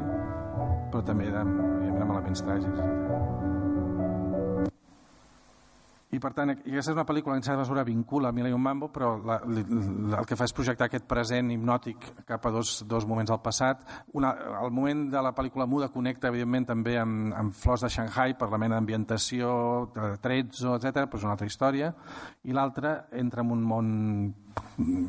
[0.91, 3.49] però també de, evidentment, amb elements tràgics.
[6.11, 9.13] I per tant, aquesta és una pel·lícula que en certa mesura vincula Millennium Mambo, però
[9.23, 9.61] la, la,
[10.19, 13.85] el que fa és projectar aquest present hipnòtic cap a dos, dos moments del passat.
[14.19, 18.35] Una, el moment de la pel·lícula muda connecta, evidentment, també amb, amb Flors de Shanghai
[18.35, 19.53] per la mena d'ambientació,
[20.23, 21.05] trezzo, etc.
[21.05, 21.93] però és una altra història.
[22.43, 23.95] I l'altra entra en un món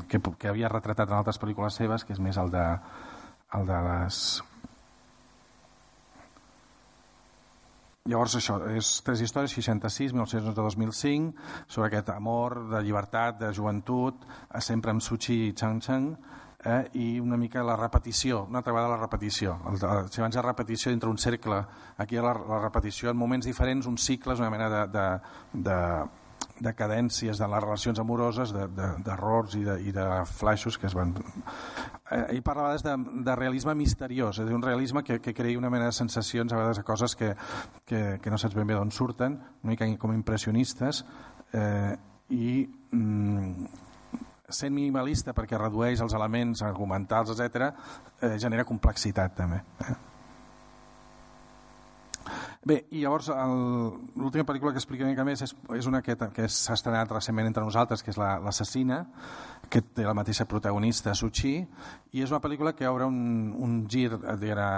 [0.07, 2.67] que, que havia retratat en altres pel·lícules seves, que és més el de,
[3.59, 4.23] el de les
[8.11, 11.29] Llavors, això, és tres històries, 66, 1911-2005,
[11.71, 14.25] sobre aquest amor de llibertat, de joventut,
[14.59, 16.09] sempre amb Suchi i Chang Chang,
[16.65, 19.55] eh, i una mica la repetició, una altra vegada la repetició.
[19.71, 21.61] El, el, si abans ha repetició dintre un cercle,
[22.03, 25.07] aquí la, la repetició en moments diferents, uns cicles, una mena de, de,
[25.71, 25.79] de,
[26.63, 30.87] de cadències de les relacions amoroses, d'errors de, de, i, de, i de flaixos que
[30.87, 31.15] es van...
[32.13, 32.95] Eh, ell parlava de,
[33.27, 36.61] de realisme misteriós, és a un realisme que, que creï una mena de sensacions a
[36.61, 37.33] vegades de coses que,
[37.89, 41.03] que, que no saps ben bé d'on surten, una mica com impressionistes,
[41.53, 41.97] eh,
[42.33, 42.55] i
[42.93, 43.67] mm,
[44.53, 47.73] sent minimalista perquè redueix els elements argumentals, etc,
[48.21, 49.63] eh, genera complexitat també.
[49.83, 50.12] Eh?
[52.63, 56.77] Bé, i llavors l'última pel·lícula que explica una més és, és una que, que s'ha
[56.79, 61.57] estrenat recentment entre nosaltres, que és L'Assassina, la, que té la mateixa protagonista, Suchi,
[62.15, 64.69] i és una pel·lícula que obre un, un gir diguera,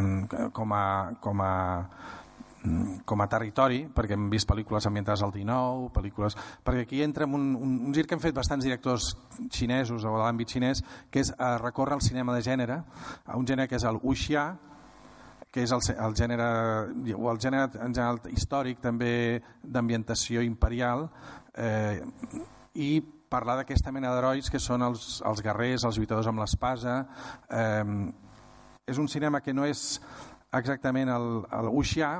[0.00, 0.26] en,
[0.56, 0.82] com a,
[1.22, 1.52] com a
[3.08, 6.34] com a territori, perquè hem vist pel·lícules ambientades al 19, pel·lícules...
[6.66, 9.14] perquè aquí entra en un, un, un gir que han fet bastants directors
[9.48, 12.82] xinesos o de l'àmbit xinès, que és a recórrer al cinema de gènere,
[13.24, 14.50] a un gènere que és el wuxia,
[15.50, 16.48] que és el, el gènere,
[17.16, 21.08] o el gènere en general històric també d'ambientació imperial
[21.58, 22.00] eh,
[22.74, 23.00] i
[23.30, 26.96] parlar d'aquesta mena d'herois que són els, els guerrers, els lluitadors amb l'espasa.
[27.50, 28.10] Eh,
[28.90, 30.00] és un cinema que no és
[30.58, 32.16] exactament el, el wuxia,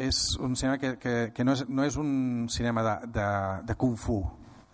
[0.00, 3.30] és un cinema que, que, que no, és, no és un cinema de, de,
[3.68, 4.22] de kung fu,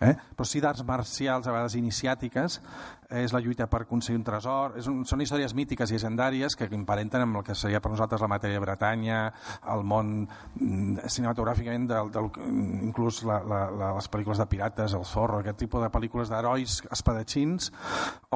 [0.00, 0.14] eh?
[0.36, 2.58] però sí d'arts marcials a vegades iniciàtiques
[3.16, 6.68] és la lluita per aconseguir un tresor és un, són històries mítiques i legendàries que
[6.74, 9.20] emparenten amb el que seria per nosaltres la matèria de Bretanya
[9.72, 12.30] el món mm, cinematogràficament del, del,
[12.88, 16.80] inclús la, la, la, les pel·lícules de pirates, el zorro aquest tipus de pel·lícules d'herois
[16.90, 17.72] espadatxins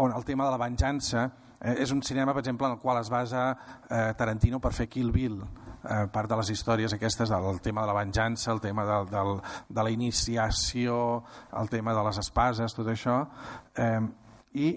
[0.00, 1.26] on el tema de la venjança
[1.60, 3.50] eh, és un cinema, per exemple, en el qual es basa
[3.90, 5.42] eh, Tarantino per fer Kill Bill
[5.84, 9.34] eh, part de les històries aquestes del tema de la venjança, el tema del, del,
[9.68, 11.24] de la iniciació,
[11.60, 13.20] el tema de les espases, tot això,
[13.76, 14.00] eh,
[14.54, 14.70] i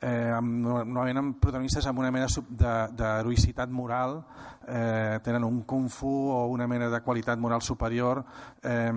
[0.00, 4.22] eh, amb, normalment amb protagonistes amb una mena d'heroïcitat moral,
[4.68, 8.24] eh, tenen un kung fu o una mena de qualitat moral superior,
[8.62, 8.92] eh,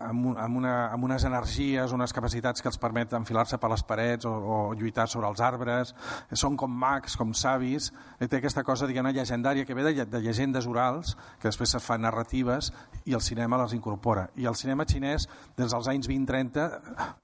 [0.00, 4.28] amb, amb, una, amb unes energies, unes capacitats que els permet enfilar-se per les parets
[4.28, 5.94] o, o lluitar sobre els arbres,
[6.32, 7.90] són com mags, com savis,
[8.20, 11.82] i té aquesta cosa diguem llegendària que ve de, de llegendes orals, que després se
[11.82, 12.70] fan narratives
[13.04, 14.28] i el cinema les incorpora.
[14.36, 15.26] I el cinema xinès,
[15.58, 16.66] des dels anys 20-30,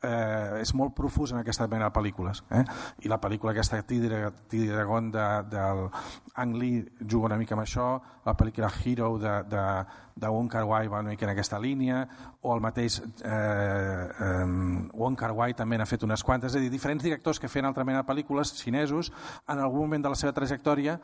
[0.02, 2.42] eh, és molt profús en aquesta mena de pel·lícules.
[2.50, 2.64] Eh?
[3.06, 5.86] I la pel·lícula aquesta Tigre, Tigre Dragon de, del
[6.42, 7.88] Ang Lee juga una mica amb això,
[8.26, 9.64] la pel·lícula Hero de, de,
[10.16, 12.00] de Wong Kar Wai va una mica en aquesta línia,
[12.40, 14.46] o el mateix eh, eh,
[14.96, 17.68] Wong Kar Wai també n'ha fet unes quantes, és a dir, diferents directors que feien
[17.68, 19.12] altra mena de pel·lícules xinesos,
[19.46, 20.96] en algun moment de la seva trajectòria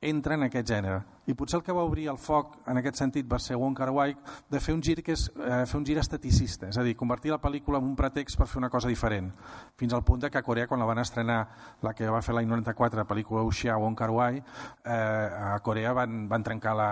[0.00, 1.00] entra en aquest gènere.
[1.28, 3.90] I potser el que va obrir el foc en aquest sentit va ser Wong Kar
[3.92, 4.14] Wai
[4.48, 7.34] de fer un gir que és eh, fer un gir esteticista, és a dir, convertir
[7.34, 9.28] la pel·lícula en un pretext per fer una cosa diferent.
[9.76, 11.40] Fins al punt de que a Corea, quan la van estrenar,
[11.84, 15.92] la que va fer l'any 94, la pel·lícula Wuxia Wong Kar Wai, eh, a Corea
[15.92, 16.88] van, van trencar la,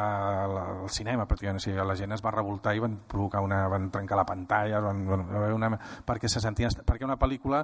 [0.52, 1.62] la, el cinema, pràcticament.
[1.62, 4.82] O sigui, la gent es va revoltar i van provocar una, van trencar la pantalla,
[4.84, 5.24] van, van,
[5.54, 5.72] una,
[6.04, 7.62] perquè se sentien, perquè una pel·lícula,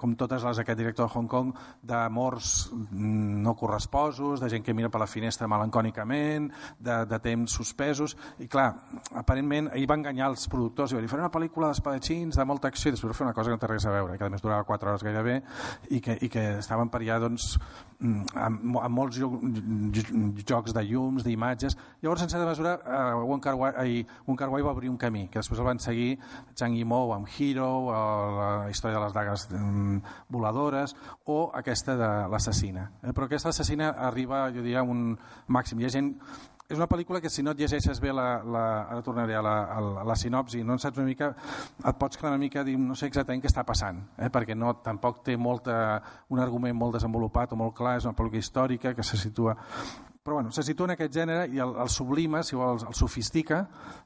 [0.00, 1.52] com totes les d'aquest director de Hong Kong,
[1.82, 2.54] d'amors
[2.94, 8.16] no corresposos, de gent que mira mira per la finestra melancònicament, de, de temps suspesos,
[8.38, 8.68] i clar,
[9.16, 12.68] aparentment ahir va enganyar els productors i va dir, faré una pel·lícula d'espadatxins, de molta
[12.68, 14.32] acció, i després va fer una cosa que no té res a veure, que a
[14.32, 15.40] més durava 4 hores gairebé,
[15.90, 17.54] i que, i que estaven per allà doncs,
[17.98, 21.78] mm, amb, amb molts jocs de llums, d'imatges.
[22.02, 25.28] Llavors, en certa mesura, eh, Wong Kar Wai, Wong Kar Wai va obrir un camí,
[25.28, 26.18] que després el van seguir
[26.56, 27.94] Zhang Yimou amb Hero, o
[28.38, 29.98] la història de les dagues mm,
[30.28, 32.90] voladores, o aquesta de l'assassina.
[33.02, 35.14] Eh, però aquesta assassina arriba, jo diria, ha un
[35.48, 35.80] màxim.
[35.80, 36.14] Hi ha gent
[36.64, 38.64] és una pel·lícula que si no et llegeixes bé la, la,
[38.94, 41.28] ara tornaré a la, a la, a la sinopsi no en saps una mica,
[41.76, 44.30] et pots quedar una mica dir, no sé exactament què està passant eh?
[44.32, 45.76] perquè no, tampoc té molta,
[46.32, 49.58] un argument molt desenvolupat o molt clar, és una pel·lícula històrica que se situa
[50.24, 53.58] però bueno, se situa en aquest gènere i el, el sublima, si vols, el sofistica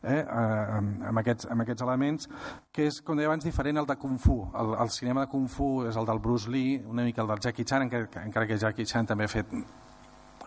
[0.02, 2.26] eh, amb, amb, aquests, amb aquests elements,
[2.74, 4.40] que és, com deia abans, diferent al de Kung Fu.
[4.50, 7.44] El, el cinema de Kung Fu és el del Bruce Lee, una mica el del
[7.46, 9.54] Jackie Chan, encara, encara que Jackie Chan també ha fet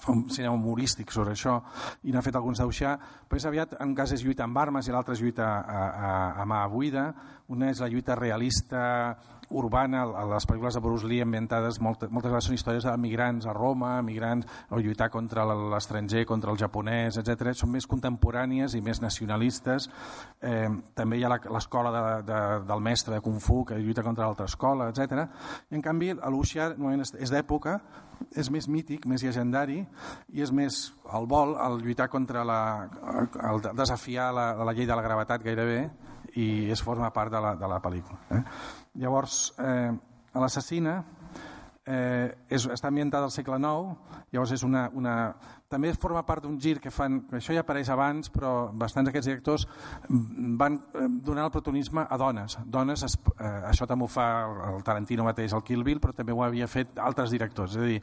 [0.01, 1.59] fa un cinema humorístic sobre això
[2.03, 2.95] i n'ha fet alguns d'auxar,
[3.29, 6.15] però és aviat en cas és lluita amb armes i l'altre és lluita a, a,
[6.41, 7.11] a mà buida
[7.51, 8.81] una és la lluita realista
[9.51, 13.55] urbana, a les pel·lícules de Bruce Lee ambientades moltes, moltes vegades són històries d'emigrants a
[13.55, 17.51] Roma, emigrants o lluitar contra l'estranger, contra el japonès, etc.
[17.57, 19.89] Són més contemporànies i més nacionalistes.
[20.39, 24.29] Eh, també hi ha l'escola de, de, del mestre de Kung Fu que lluita contra
[24.29, 25.27] l'altra escola, etc.
[25.69, 26.71] I en canvi, l'Uxia
[27.19, 27.81] és d'època,
[28.35, 29.80] és més mític, més llegendari
[30.34, 30.81] i és més
[31.18, 32.61] el vol, el lluitar contra la,
[33.49, 35.81] el desafiar la, la llei de la gravetat gairebé
[36.39, 38.19] i es forma part de la, de la pel·lícula.
[38.31, 38.41] Eh?
[39.03, 39.91] Llavors, eh,
[40.39, 40.99] l'assassina
[41.85, 43.98] eh, és, està ambientada al segle IX,
[44.31, 45.15] llavors és una, una,
[45.72, 49.65] també forma part d'un gir que fan, això ja apareix abans, però bastants d'aquests directors
[50.60, 52.57] van eh, donar el protagonisme a dones.
[52.65, 54.27] dones es, eh, això també ho fa
[54.72, 57.76] el Tarantino mateix, el Kill Bill, però també ho havia fet altres directors.
[57.76, 57.99] És a dir,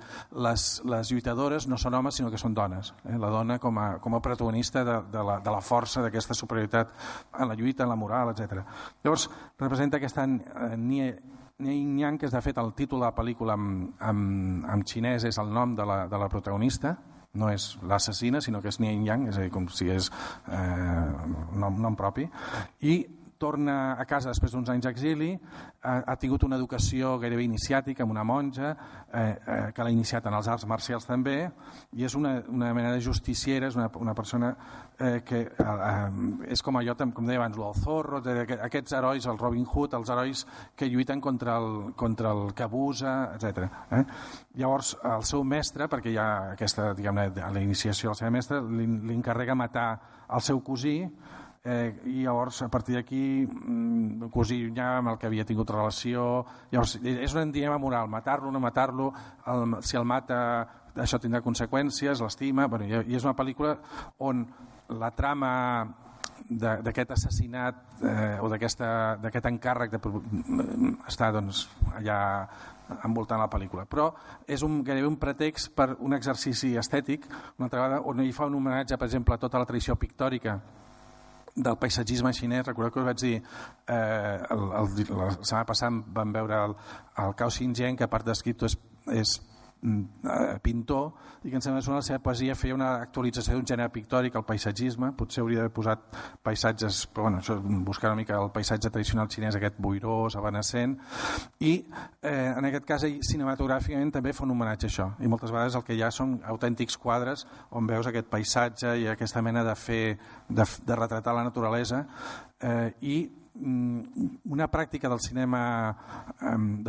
[0.49, 2.95] les, les lluitadores no són homes, sinó que són dones.
[3.05, 3.19] Eh?
[3.21, 6.95] La dona com a, com a protagonista de, de, la, de la força, d'aquesta superioritat
[7.39, 8.65] en la lluita, en la moral, etc.
[9.05, 9.29] Llavors,
[9.59, 11.13] representa aquesta eh, Nie
[11.59, 14.19] Yin Yang, que és de fet el títol de la pel·lícula en, en,
[14.63, 16.93] en xinès és el nom de la, de la protagonista,
[17.35, 20.11] no és l'assassina, sinó que és Yin Yang, és a dir, com si és
[20.49, 21.13] eh,
[21.55, 22.29] nom, nom propi,
[22.81, 22.99] i
[23.39, 25.31] torna a casa després d'uns anys d'exili,
[25.83, 28.75] ha, ha tingut una educació gairebé iniciàtica amb una monja,
[29.13, 31.39] eh, eh, que l'ha iniciat en els arts marcials també,
[31.97, 34.53] i és una, una mena de justiciera, és una, una persona
[34.99, 38.21] eh, que eh, eh, és com allò, com deia abans, el Zorro,
[38.67, 40.45] aquests herois, el Robin Hood, els herois
[40.77, 43.69] que lluiten contra el, contra el que abusa, etc.
[43.95, 44.05] Eh?
[44.59, 46.29] Llavors, el seu mestre, perquè hi ha
[46.59, 49.91] aquesta, diguem-ne, la iniciació del seu mestre, li, li encarrega matar
[50.29, 51.01] el seu cosí,
[51.65, 54.31] eh, i llavors a partir d'aquí mm,
[54.77, 59.13] ja amb el que havia tingut relació llavors és un dilema moral, matar-lo no matar-lo
[59.81, 60.41] si el mata
[60.99, 63.77] això tindrà conseqüències, l'estima bueno, i és una pel·lícula
[64.19, 64.47] on
[64.89, 65.51] la trama
[66.49, 70.01] d'aquest assassinat eh, o d'aquest encàrrec de,
[71.07, 71.67] està doncs,
[71.99, 72.19] allà
[73.05, 73.85] envoltant la pel·lícula.
[73.85, 74.09] Però
[74.49, 77.27] és un, gairebé un pretext per un exercici estètic,
[77.59, 80.57] una altra vegada, on hi fa un homenatge, per exemple, a tota la tradició pictòrica
[81.59, 86.33] del paisatgisme xinès, recordo que us vaig dir eh, el, el, la setmana passada vam
[86.33, 86.77] veure el,
[87.25, 88.79] el Cao Xinjiang, que a part d'escriptor és,
[89.19, 89.39] és
[90.63, 91.13] pintor
[91.45, 94.45] i que em sembla que la seva poesia feia una actualització d'un gènere pictòric, el
[94.47, 99.31] paisatgisme, potser hauria d'haver posat paisatges, però bueno, això, buscar una mica el paisatge tradicional
[99.31, 100.99] xinès, aquest boirós, evanescent,
[101.61, 101.75] i
[102.23, 105.87] eh, en aquest cas cinematogràficament també fa un homenatge a això, i moltes vegades el
[105.87, 110.19] que hi ha són autèntics quadres on veus aquest paisatge i aquesta mena de fer,
[110.49, 112.07] de, de retratar la naturalesa,
[112.59, 115.61] eh, i Mm, una pràctica del cinema
[116.43, 116.83] um,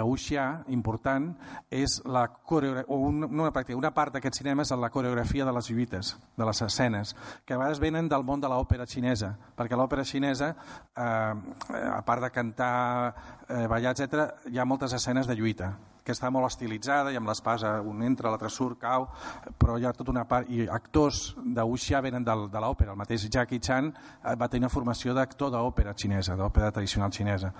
[0.67, 1.33] important
[1.69, 5.45] és la coreografia, o una, no una pràctica, una part d'aquest cinema és la coreografia
[5.45, 7.15] de les lluites, de les escenes,
[7.45, 10.55] que a vegades venen del món de l'òpera xinesa, perquè l'òpera xinesa,
[10.95, 11.33] eh,
[11.89, 13.15] a part de cantar,
[13.47, 15.73] eh, ballar, etc., hi ha moltes escenes de lluita
[16.09, 19.05] que està molt estilitzada i amb l'espasa un entra, l'altre surt, cau,
[19.61, 20.49] però hi ha tota una part...
[20.49, 22.95] I actors de Wuxia venen del, de l'òpera.
[22.95, 27.53] El mateix Jackie Chan eh, va tenir una formació d'actor d'òpera xinesa, d'òpera tradicional xinesa.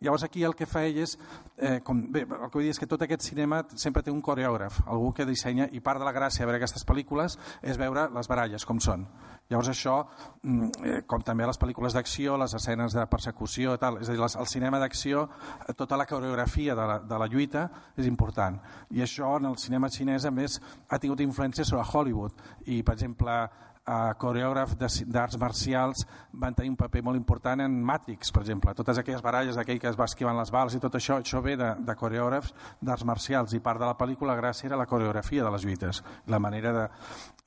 [0.00, 1.18] Llavors aquí el que fa ell és...
[1.58, 4.22] Eh, com, bé, el que vull dir és que tot aquest cinema sempre té un
[4.24, 8.08] coreògraf, algú que dissenya, i part de la gràcia de veure aquestes pel·lícules és veure
[8.16, 9.04] les baralles, com són.
[9.52, 9.98] Llavors això,
[10.42, 14.22] mm, eh, com també les pel·lícules d'acció, les escenes de persecució, tal, és a dir,
[14.22, 15.28] el cinema d'acció,
[15.68, 18.56] eh, tota la coreografia de la, de la lluita és important.
[18.90, 20.58] I això en el cinema xinès, a més,
[20.88, 22.32] ha tingut influència sobre Hollywood.
[22.64, 23.50] I, per exemple,
[23.86, 24.76] eh, coreògrafs
[25.06, 28.74] d'arts marcials van tenir un paper molt important en Matrix, per exemple.
[28.78, 31.56] Totes aquelles baralles d'aquell que es va esquivant les bales i tot això, això ve
[31.60, 35.50] de, de coreògrafs d'arts marcials i part de la pel·lícula gràcia era la coreografia de
[35.50, 36.88] les lluites, la manera de...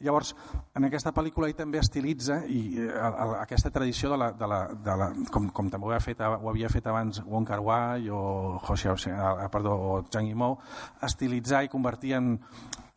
[0.04, 0.34] Llavors,
[0.76, 2.92] en aquesta pel·lícula ell també estilitza i eh,
[3.40, 6.50] aquesta tradició de la, de la, de la, com, com també ho havia fet, ho
[6.52, 10.60] havia fet abans Wong Kar Wai o, Xiao, eh, perdó, o Zhang Yimou,
[11.08, 12.34] estilitzar i convertir en,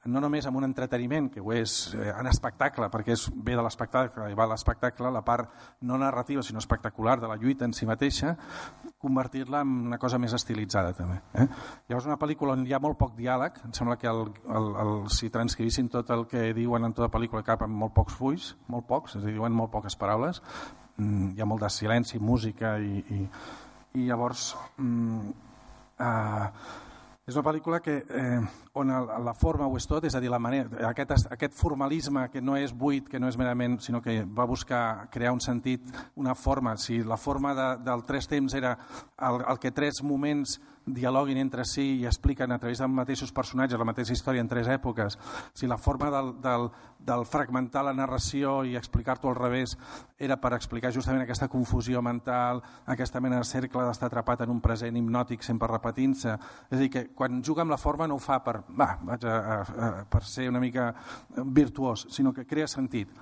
[0.07, 3.65] no només amb un entreteniment, que ho és eh, en espectacle, perquè és bé de
[3.65, 5.51] l'espectacle, i va l'espectacle, la part
[5.83, 8.37] no narrativa, sinó espectacular de la lluita en si mateixa,
[8.99, 11.19] convertir-la en una cosa més estilitzada també.
[11.35, 11.49] Eh?
[11.91, 14.95] Llavors una pel·lícula on hi ha molt poc diàleg, em sembla que el, el, el,
[15.15, 18.87] si transcrivissin tot el que diuen en tota pel·lícula cap amb molt pocs fulls, molt
[18.87, 20.43] pocs, és a dir, diuen molt poques paraules,
[20.97, 23.25] mm, hi ha molt de silenci, música i, i,
[23.99, 25.33] i llavors mm,
[25.99, 26.87] eh,
[27.29, 28.41] és una pel·lícula que, eh,
[28.81, 32.41] on la forma ho és tot, és a dir, la manera, aquest, aquest formalisme que
[32.41, 35.85] no és buit, que no és merament, sinó que va buscar crear un sentit,
[36.17, 36.77] una forma.
[36.79, 38.79] Si la forma de, del tres temps era
[39.19, 40.59] el, el que tres moments
[40.95, 44.69] dialoguin entre si i expliquen a través dels mateixos personatges la mateixa història en tres
[44.69, 45.19] èpoques,
[45.55, 49.77] si la forma del, del, del fragmentar la narració i explicar-t'ho al revés
[50.19, 54.61] era per explicar justament aquesta confusió mental, aquesta mena de cercle d'estar atrapat en un
[54.65, 56.37] present hipnòtic sempre repetint-se.
[56.69, 59.27] És a dir, que quan juga amb la forma no ho fa per, va, vaig
[59.27, 60.93] a, a, a, per ser una mica
[61.45, 63.13] virtuós, sinó que crea sentit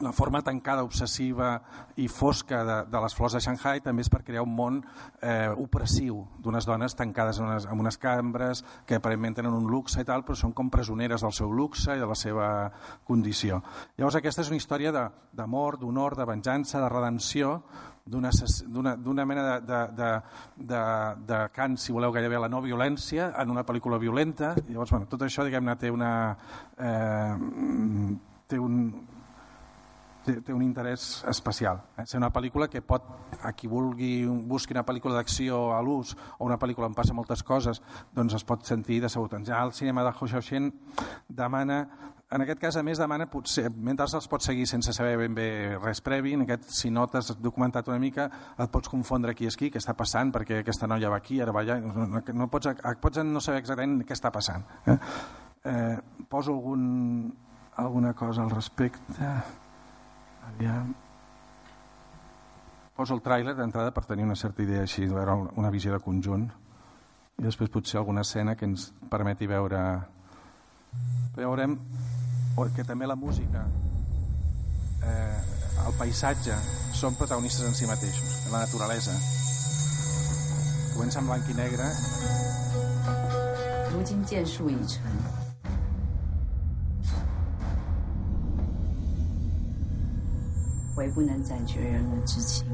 [0.00, 1.54] la forma tancada, obsessiva
[2.00, 4.80] i fosca de, de les flors de Shanghai també és per crear un món
[5.20, 10.00] eh, opressiu d'unes dones tancades en unes, en unes cambres que aparentment tenen un luxe
[10.00, 12.48] i tal, però són com presoneres del seu luxe i de la seva
[13.04, 13.60] condició.
[13.98, 17.60] Llavors aquesta és una història d'amor, d'honor, de venjança, de redempció,
[18.10, 20.10] d'una mena de, de, de,
[20.72, 20.80] de,
[21.28, 24.54] de cant, si voleu, gairebé la no violència en una pel·lícula violenta.
[24.66, 26.10] Llavors, bueno, tot això, diguem-ne, té una...
[26.80, 27.36] Eh,
[28.50, 28.80] té un,
[30.30, 31.82] té, té un interès especial.
[31.98, 32.06] Eh?
[32.06, 33.06] Ser una pel·lícula que pot,
[33.42, 34.12] a qui vulgui
[34.50, 37.82] busqui una pel·lícula d'acció a l'ús o una pel·lícula on passa moltes coses,
[38.14, 39.36] doncs es pot sentir decebut.
[39.46, 40.72] Ja el cinema de Ho Xiaoxian
[41.28, 41.84] demana
[42.30, 45.46] en aquest cas, a més, demana, potser, mentre els pots seguir sense saber ben bé
[45.80, 49.58] res previ, en aquest, si no t'has documentat una mica, et pots confondre qui és
[49.58, 52.70] qui, què està passant, perquè aquesta noia va aquí, ara va allà, no, no pots,
[53.02, 54.62] pots no saber exactament què està passant.
[54.86, 54.96] Eh?
[55.72, 55.96] Eh,
[56.30, 57.32] poso algun,
[57.82, 59.34] alguna cosa al respecte...
[60.49, 60.93] Aviam.
[62.95, 66.45] Poso el tràiler d'entrada per tenir una certa idea així, veure una visió de conjunt
[67.35, 69.81] i després potser alguna escena que ens permeti veure
[71.35, 71.75] veurem
[72.75, 73.65] que també la música
[75.03, 75.41] eh,
[75.83, 76.55] el paisatge
[76.95, 79.17] són protagonistes en si mateixos la naturalesa
[80.95, 81.91] comença en blanc i negre
[83.95, 85.38] 如今剑术已成
[90.99, 92.65] 唯不能斩绝人伦之情。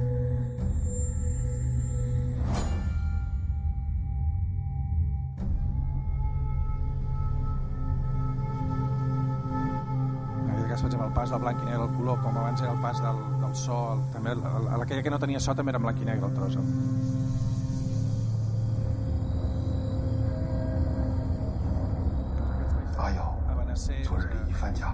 [10.82, 13.02] per exemple, el pas del blanc i negre al color, com abans era el pas
[13.02, 15.84] del, del so, el, també el, el, aquella que no tenia so també era en
[15.84, 16.58] blanc i negre el tros.
[22.98, 23.12] Ah,
[24.04, 24.94] 昨日李一番家。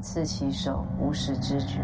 [0.00, 1.78] 刺其手，无时之觉。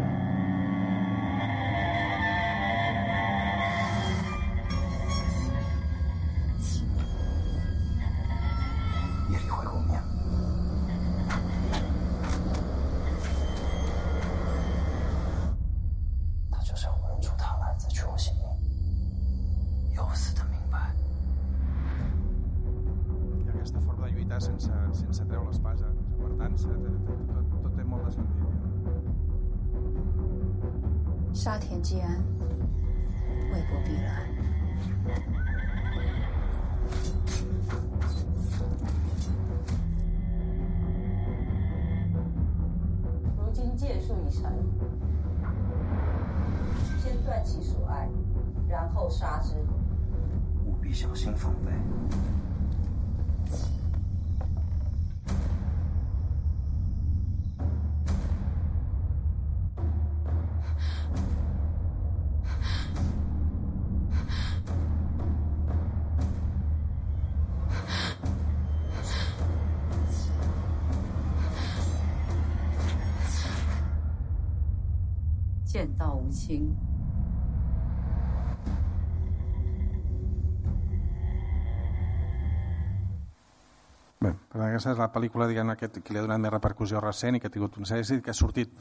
[84.77, 87.49] Aquesta és la pel·lícula diguem que, que li ha donat més repercussió recent i que
[87.49, 88.75] ha tingut un èxit, que ha sortit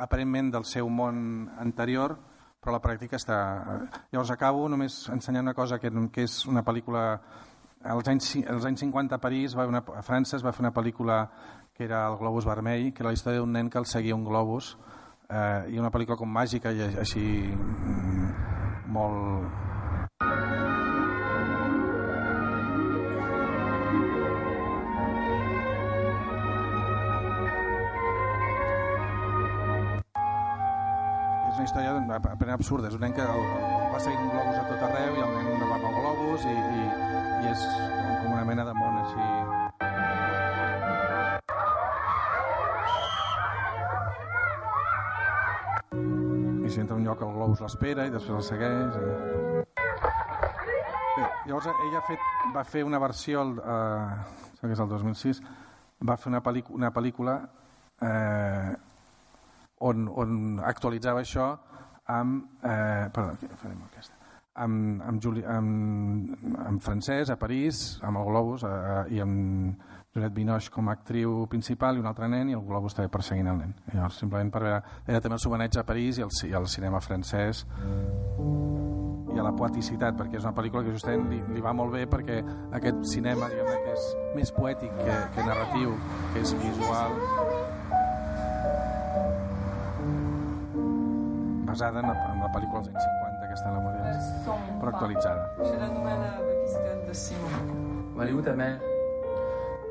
[0.00, 2.16] aparentment del seu món anterior,
[2.60, 3.36] però la pràctica està...
[4.12, 7.20] Llavors acabo només ensenyant una cosa que, que és una pel·lícula...
[7.86, 10.72] Als anys, als anys 50 a París, va una, a França es va fer una
[10.74, 11.20] pel·lícula
[11.76, 14.24] que era el Globus Vermell, que era la història d'un nen que el seguia un
[14.24, 14.72] globus
[15.28, 18.32] eh, i una pel·lícula com màgica i així mm,
[18.96, 19.66] molt
[31.56, 32.88] és una història ben absurda.
[32.88, 33.44] És un nen que el,
[33.92, 36.88] va seguint un globus a tot arreu i el nen va pel globus i, i,
[37.42, 39.30] i és com una mena de món així
[47.06, 48.96] lloc el globus l'espera i després el segueix.
[48.98, 49.62] I...
[51.16, 52.24] Bé, llavors ella fet,
[52.54, 55.40] va fer una versió, el, eh, que és el 2006,
[56.08, 56.42] va fer una,
[56.76, 57.38] una pel·lícula
[58.02, 58.74] eh,
[59.80, 61.54] on, on actualitzava això
[62.06, 62.60] amb...
[62.62, 64.16] Eh, perdó, farem aquesta
[64.56, 66.32] amb, amb, Juli, amb,
[66.64, 69.82] amb francès a París, amb el Globus eh, i amb
[70.14, 73.50] Juliette Binoche com a actriu principal i un altre nen i el Globus també perseguint
[73.52, 73.74] el nen.
[73.90, 76.68] I llavors, simplement per veure, era també el sobeneig a París i el, i el
[76.72, 77.66] cinema francès
[79.36, 82.06] i a la poeticitat, perquè és una pel·lícula que justament li, li va molt bé
[82.08, 82.40] perquè
[82.78, 84.06] aquest cinema diguem que és
[84.38, 85.92] més poètic que, que narratiu,
[86.32, 87.75] que és visual
[91.66, 94.18] basada en la, en la pel·lícula dels anys 50 aquesta la Moria,
[94.80, 95.48] però actualitzada.
[95.58, 95.88] La
[96.42, 97.72] pakistanaise de Simon.
[98.16, 98.76] M'arribo també.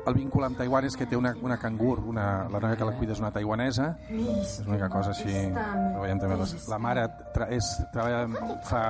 [0.06, 2.92] El vincle amb Taiwan és que té una, una cangur, una, la noia que la
[2.94, 5.32] cuida és una taiwanesa, és l'única cosa així.
[5.32, 5.64] Que
[5.98, 6.36] veiem també.
[6.38, 8.20] Les, la mare tra, és, treballa,
[8.68, 8.82] fa,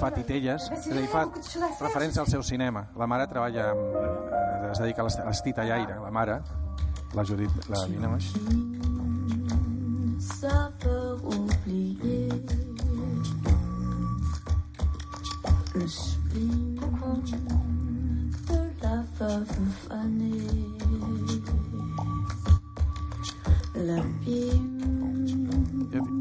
[0.00, 2.86] fa titelles, és a dir, fa referència al seu cinema.
[2.96, 6.40] La mare treballa, amb, eh, es dedica a l'estitallaire, la mare,
[7.12, 8.32] la Judit, la Lina Maix.
[10.40, 12.15] Le
[19.26, 20.86] la veuve fanée.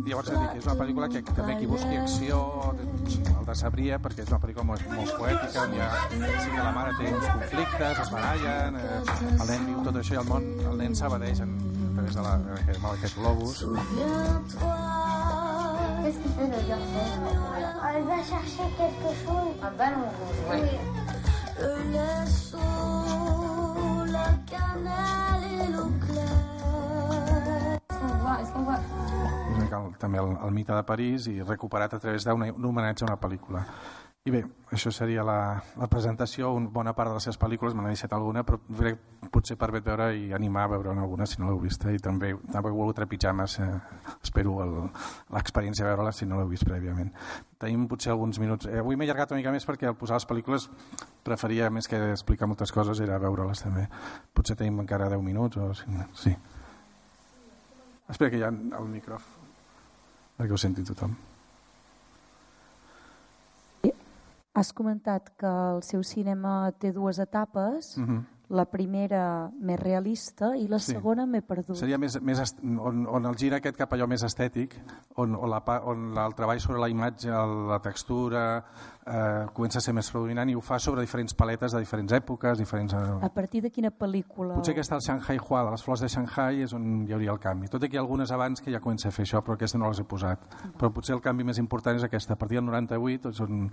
[0.06, 2.40] Llavors, és una pel·lícula que també qui busqui acció
[2.76, 6.62] el de sabria, perquè és una pel·lícula molt, molt poètica, on hi ha, sí que
[6.62, 9.00] la mare té uns conflictes, es barallen, eh,
[9.32, 12.36] el nen viu tot això i el món, el nen s'abadeix a través de la,
[12.60, 13.66] aquest, aquest globus.
[16.06, 17.06] Qu'est-ce qu'il fait le garçon
[17.96, 19.56] Elle va chercher quelque chose.
[19.64, 21.15] Un ballon rouge, oui.
[29.56, 33.12] És el, també el, el mite de París i recuperat a través d'un homenatge a
[33.12, 33.64] una pel·lícula.
[34.26, 34.40] I bé,
[34.74, 38.14] això seria la, la presentació, una bona part de les seves pel·lícules, me n'he deixat
[38.18, 41.94] alguna, però crec, potser permet veure i animar a veure alguna si no l'heu vista
[41.94, 43.68] i també també he volgut trepitjar massa,
[44.16, 47.14] espero l'experiència de veure-la si no l'heu vist prèviament.
[47.62, 50.26] Tenim potser alguns minuts, eh, avui m'he allargat una mica més perquè al posar les
[50.34, 50.68] pel·lícules
[51.30, 53.86] preferia més que explicar moltes coses era veure-les també.
[54.34, 55.70] Potser tenim encara 10 minuts o
[56.18, 56.34] sí.
[58.10, 59.56] Espera que hi ha el micròfon
[60.36, 61.14] perquè ho senti tothom.
[64.56, 68.24] Has comentat que el seu cinema té dues etapes, Mm -hmm.
[68.50, 70.92] la primera més realista i la Sí.
[70.94, 71.76] segona m'he perdut.
[71.76, 74.76] Seria més, més on, on el gira aquest cap allò més estètic,
[75.16, 78.64] on, on, la, on el treball sobre la imatge, la textura,
[79.06, 82.58] eh, comença a ser més predominant i ho fa sobre diferents paletes de diferents èpoques,
[82.58, 82.94] diferents...
[82.94, 84.56] Eh, A partir de quina pel·lícula?
[84.58, 87.40] Potser aquesta, el Shanghai Hua, de les flors de Shanghai, és on hi hauria el
[87.40, 87.70] canvi.
[87.70, 89.78] Tot i que hi ha algunes abans que ja comença a fer això, però aquesta
[89.82, 90.44] no les he posat.
[90.80, 92.34] Però potser el canvi més important és aquesta.
[92.34, 93.70] A partir del 98, és on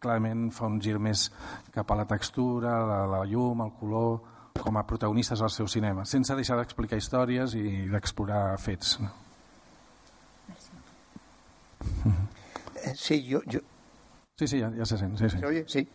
[0.00, 1.28] clarament fa un gir més
[1.74, 4.20] cap a la textura, la, la llum, el color,
[4.60, 8.96] com a protagonistes del seu cinema, sense deixar d'explicar històries i d'explorar fets.
[9.00, 9.08] no?
[12.84, 13.60] Eh, Sí, yo, yo,
[14.40, 15.38] Sí, sí, ya, ya se sent, sí, sí.
[15.38, 15.64] ¿Se oye?
[15.68, 15.86] Sí.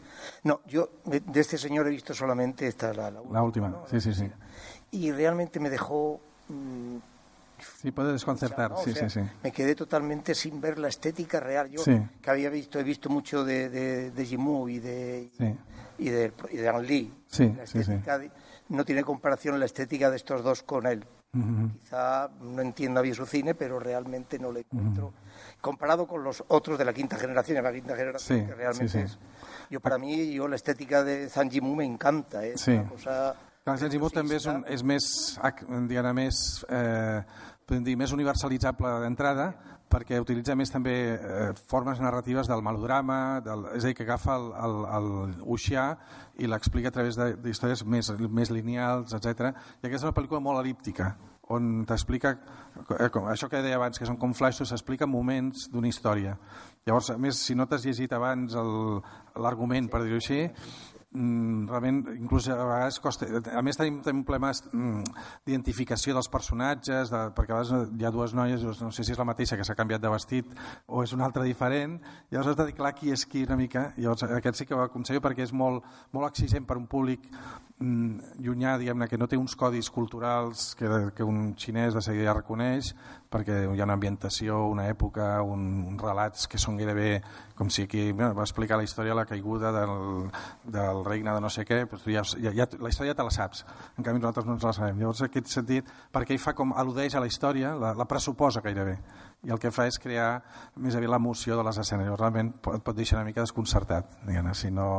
[0.44, 4.14] No, yo de este señor he visto solamente esta, la, la La última, sí, sí,
[4.14, 4.30] sí.
[4.92, 6.20] y realmente me dejó...
[6.50, 6.98] mm,
[7.82, 9.28] Sí, puede desconcertar, sí, sea, sí, sí.
[9.42, 11.72] Me quedé totalmente sin ver la estética real.
[11.72, 12.00] Yo Sí.
[12.22, 15.56] que había visto, he visto mucho de, de, de Jimou y de, Sí.
[15.98, 17.12] y de, y de Ang Lee.
[17.26, 17.80] Sí, La sí, sí.
[17.94, 18.30] estética de-
[18.70, 21.04] no tiene comparación la estética de estos dos con él.
[21.82, 25.14] Quizá no entienda bien su cine, pero realmente no le encuentro.
[25.66, 29.00] Comparado con los otros de la quinta generación, la quinta generación Sí, que realmente sí,
[29.00, 29.04] sí.
[29.06, 29.18] es.
[29.72, 32.46] Yo, para mí, yo la estética de Zhang Yimou me encanta.
[32.46, 32.54] ¿eh?
[32.56, 32.72] Sí.
[32.74, 33.36] una cosa.
[33.64, 35.06] Clar, el Zimú també és, un, és més,
[35.90, 36.38] diguem més,
[36.70, 37.24] eh,
[37.66, 39.48] podem dir, més universalitzable d'entrada
[39.90, 44.36] perquè utilitza més també eh, formes narratives del melodrama, del, és a dir, que agafa
[44.38, 45.10] el, el, el
[45.56, 45.86] Uxià
[46.42, 49.50] i l'explica a través de- d'històries més, més lineals, etc.
[49.82, 51.16] I aquesta és una pel·lícula molt elíptica,
[51.54, 52.38] on t'explica,
[52.90, 56.38] eh, això que deia abans, que són com flaixos, s'explica moments d'una història.
[56.86, 58.56] Llavors, a més, si no t'has llegit abans
[59.36, 60.42] l'argument, per dir-ho així,
[61.16, 63.28] mm, realment inclús a vegades costa.
[63.54, 65.04] A més tenim, tenim problemes mm,
[65.46, 69.22] d'identificació dels personatges de, perquè a vegades hi ha dues noies no sé si és
[69.22, 70.50] la mateixa que s'ha canviat de vestit
[70.88, 72.00] o és una altra diferent.
[72.32, 73.92] Llavors has de dir clar qui és qui una mica?
[73.98, 77.30] Llavors aquest sí que ho aconsello perquè és molt, molt exigent per un públic
[78.42, 82.36] llunyà diguem-ne que no té uns codis culturals que, que un xinès de seguida ja
[82.38, 82.94] reconeix
[83.32, 87.20] perquè hi ha una ambientació, una època, un, uns relats que són gairebé
[87.58, 90.30] com si aquí bueno, va explicar la història de la caiguda del,
[90.78, 93.66] del regne de no sé què, doncs ja, ja, ja, la història te la saps,
[93.98, 95.00] en canvi nosaltres no ens la sabem.
[95.02, 98.64] Llavors, en aquest sentit, perquè ell fa com al·ludeix a la història, la, la pressuposa
[98.66, 98.98] gairebé,
[99.46, 100.30] i el que fa és crear
[100.82, 102.08] més aviat l'emoció de les escenes.
[102.08, 104.90] Llavors, realment pot, pot deixar una mica desconcertat, diguem si no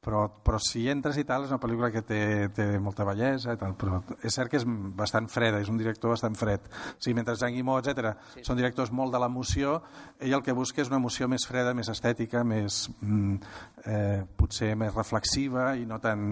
[0.00, 2.20] però, però si entres i tal és una pel·lícula que té,
[2.54, 4.66] té molta bellesa i tal, però és cert que és
[4.98, 8.44] bastant freda és un director bastant fred o sigui, mentre Jean Guimau, etc sí.
[8.46, 9.80] són directors molt de l'emoció
[10.22, 13.56] ell el que busca és una emoció més freda, més estètica més, mm,
[13.90, 16.22] eh, potser més reflexiva i no tan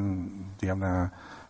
[0.61, 0.93] diguem-ne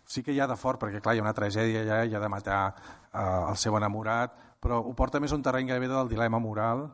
[0.07, 2.23] sí que hi ha de fort perquè clar, hi ha una tragèdia allà i ha
[2.23, 6.41] de matar eh, el seu enamorat però ho porta més un terreny gairebé del dilema
[6.41, 6.87] moral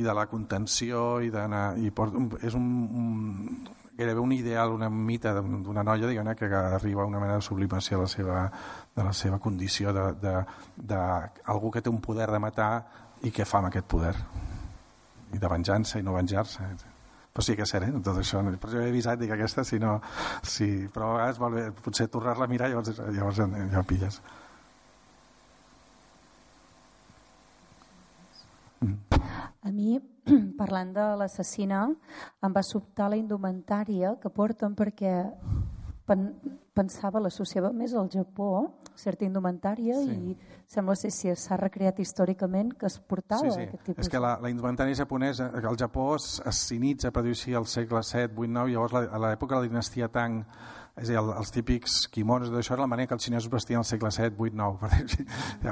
[0.00, 5.34] i de la contenció i, i porta, és un, un gairebé un ideal, una mita
[5.40, 8.38] d'una noia diguem que arriba a una mena de sublimació de la seva,
[8.96, 12.72] de la seva condició d'algú que té un poder de matar
[13.22, 14.14] i què fa amb aquest poder.
[15.32, 16.66] I de venjança i no venjar-se.
[17.32, 18.00] Però sí que és cert, eh?
[18.04, 18.42] tot això.
[18.60, 19.96] Per això he avisat, dic aquesta, si no
[20.44, 24.20] si, però a vegades vol bé, potser tornar-la a mirar llavors, llavors ja, ja pilles.
[29.62, 29.96] A mi,
[30.60, 31.86] parlant de l'assassina,
[32.42, 35.14] em va sobtar la indumentària que porten perquè
[36.06, 36.28] pen,
[36.74, 38.50] pensava, l'associava més al Japó,
[38.96, 40.32] certa indumentària, sí.
[40.32, 43.66] i sembla ser si s'ha recreat històricament que es portava sí, sí.
[43.68, 44.06] aquest tipus.
[44.06, 48.02] És que la, la indumentària japonesa, al Japó es, es s'initza per dir-ho al segle
[48.02, 50.42] 7, 8, 9, llavors la, a l'època de la dinastia Tang
[51.00, 54.10] és dir, els típics quimonos d'això era la manera que els xinesos vestien al segle
[54.12, 54.90] 7, 8, 9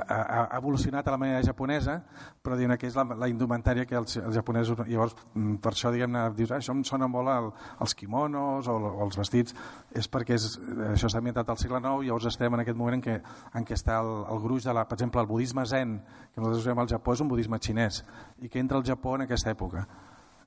[0.00, 1.98] ha, ha evolucionat a la manera japonesa
[2.40, 5.92] però diguem que és la, la indumentària que els, els japonesos llavors mm, per això
[5.92, 7.50] diguem-ne dius, ah, això em sona molt al,
[7.84, 9.56] als quimonos o, o els vestits.
[9.96, 10.46] És perquè és,
[10.90, 13.18] això s'ha ambientat al segle 9 i llavors estem en aquest moment en què,
[13.60, 15.98] en què està el, el gruix de la, per exemple el budisme zen
[16.32, 18.04] que nosaltres usem al Japó és un budisme xinès
[18.40, 19.84] i que entra al Japó en aquesta època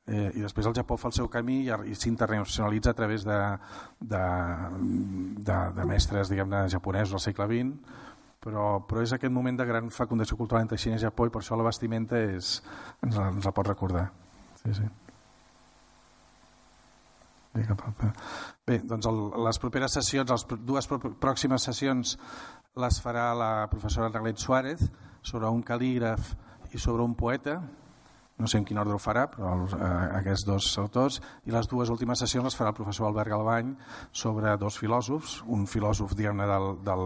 [0.07, 3.39] eh, i després el Japó fa el seu camí i, i s'internacionalitza a través de,
[3.99, 4.23] de,
[5.49, 8.01] de, de mestres diguem-ne japonesos al segle XX
[8.43, 11.41] però, però és aquest moment de gran fecundació cultural entre Xina i Japó i per
[11.41, 12.57] això la vestimenta és,
[13.05, 14.09] ens, la, ens la pot recordar.
[14.59, 14.89] Sí, sí.
[17.53, 20.89] Bé, doncs el, les properes sessions, les dues
[21.21, 22.17] pròximes sessions
[22.81, 24.81] les farà la professora Arlet Suárez
[25.21, 26.33] sobre un cal·lígraf
[26.73, 27.59] i sobre un poeta
[28.39, 31.69] no sé en quin ordre ho farà, però els, eh, aquests dos autors, i les
[31.69, 33.75] dues últimes sessions les farà el professor Albert Galbany
[34.11, 37.05] sobre dos filòsofs, un filòsof diguem-ne del, del,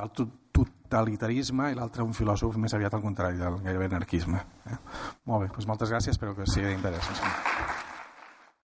[0.00, 0.14] del
[0.60, 4.42] totalitarisme i l'altre un filòsof més aviat al contrari, del gairebé anarquisme.
[4.66, 4.80] Eh?
[5.30, 7.88] Molt bé, doncs moltes gràcies, espero que sigui d'interès.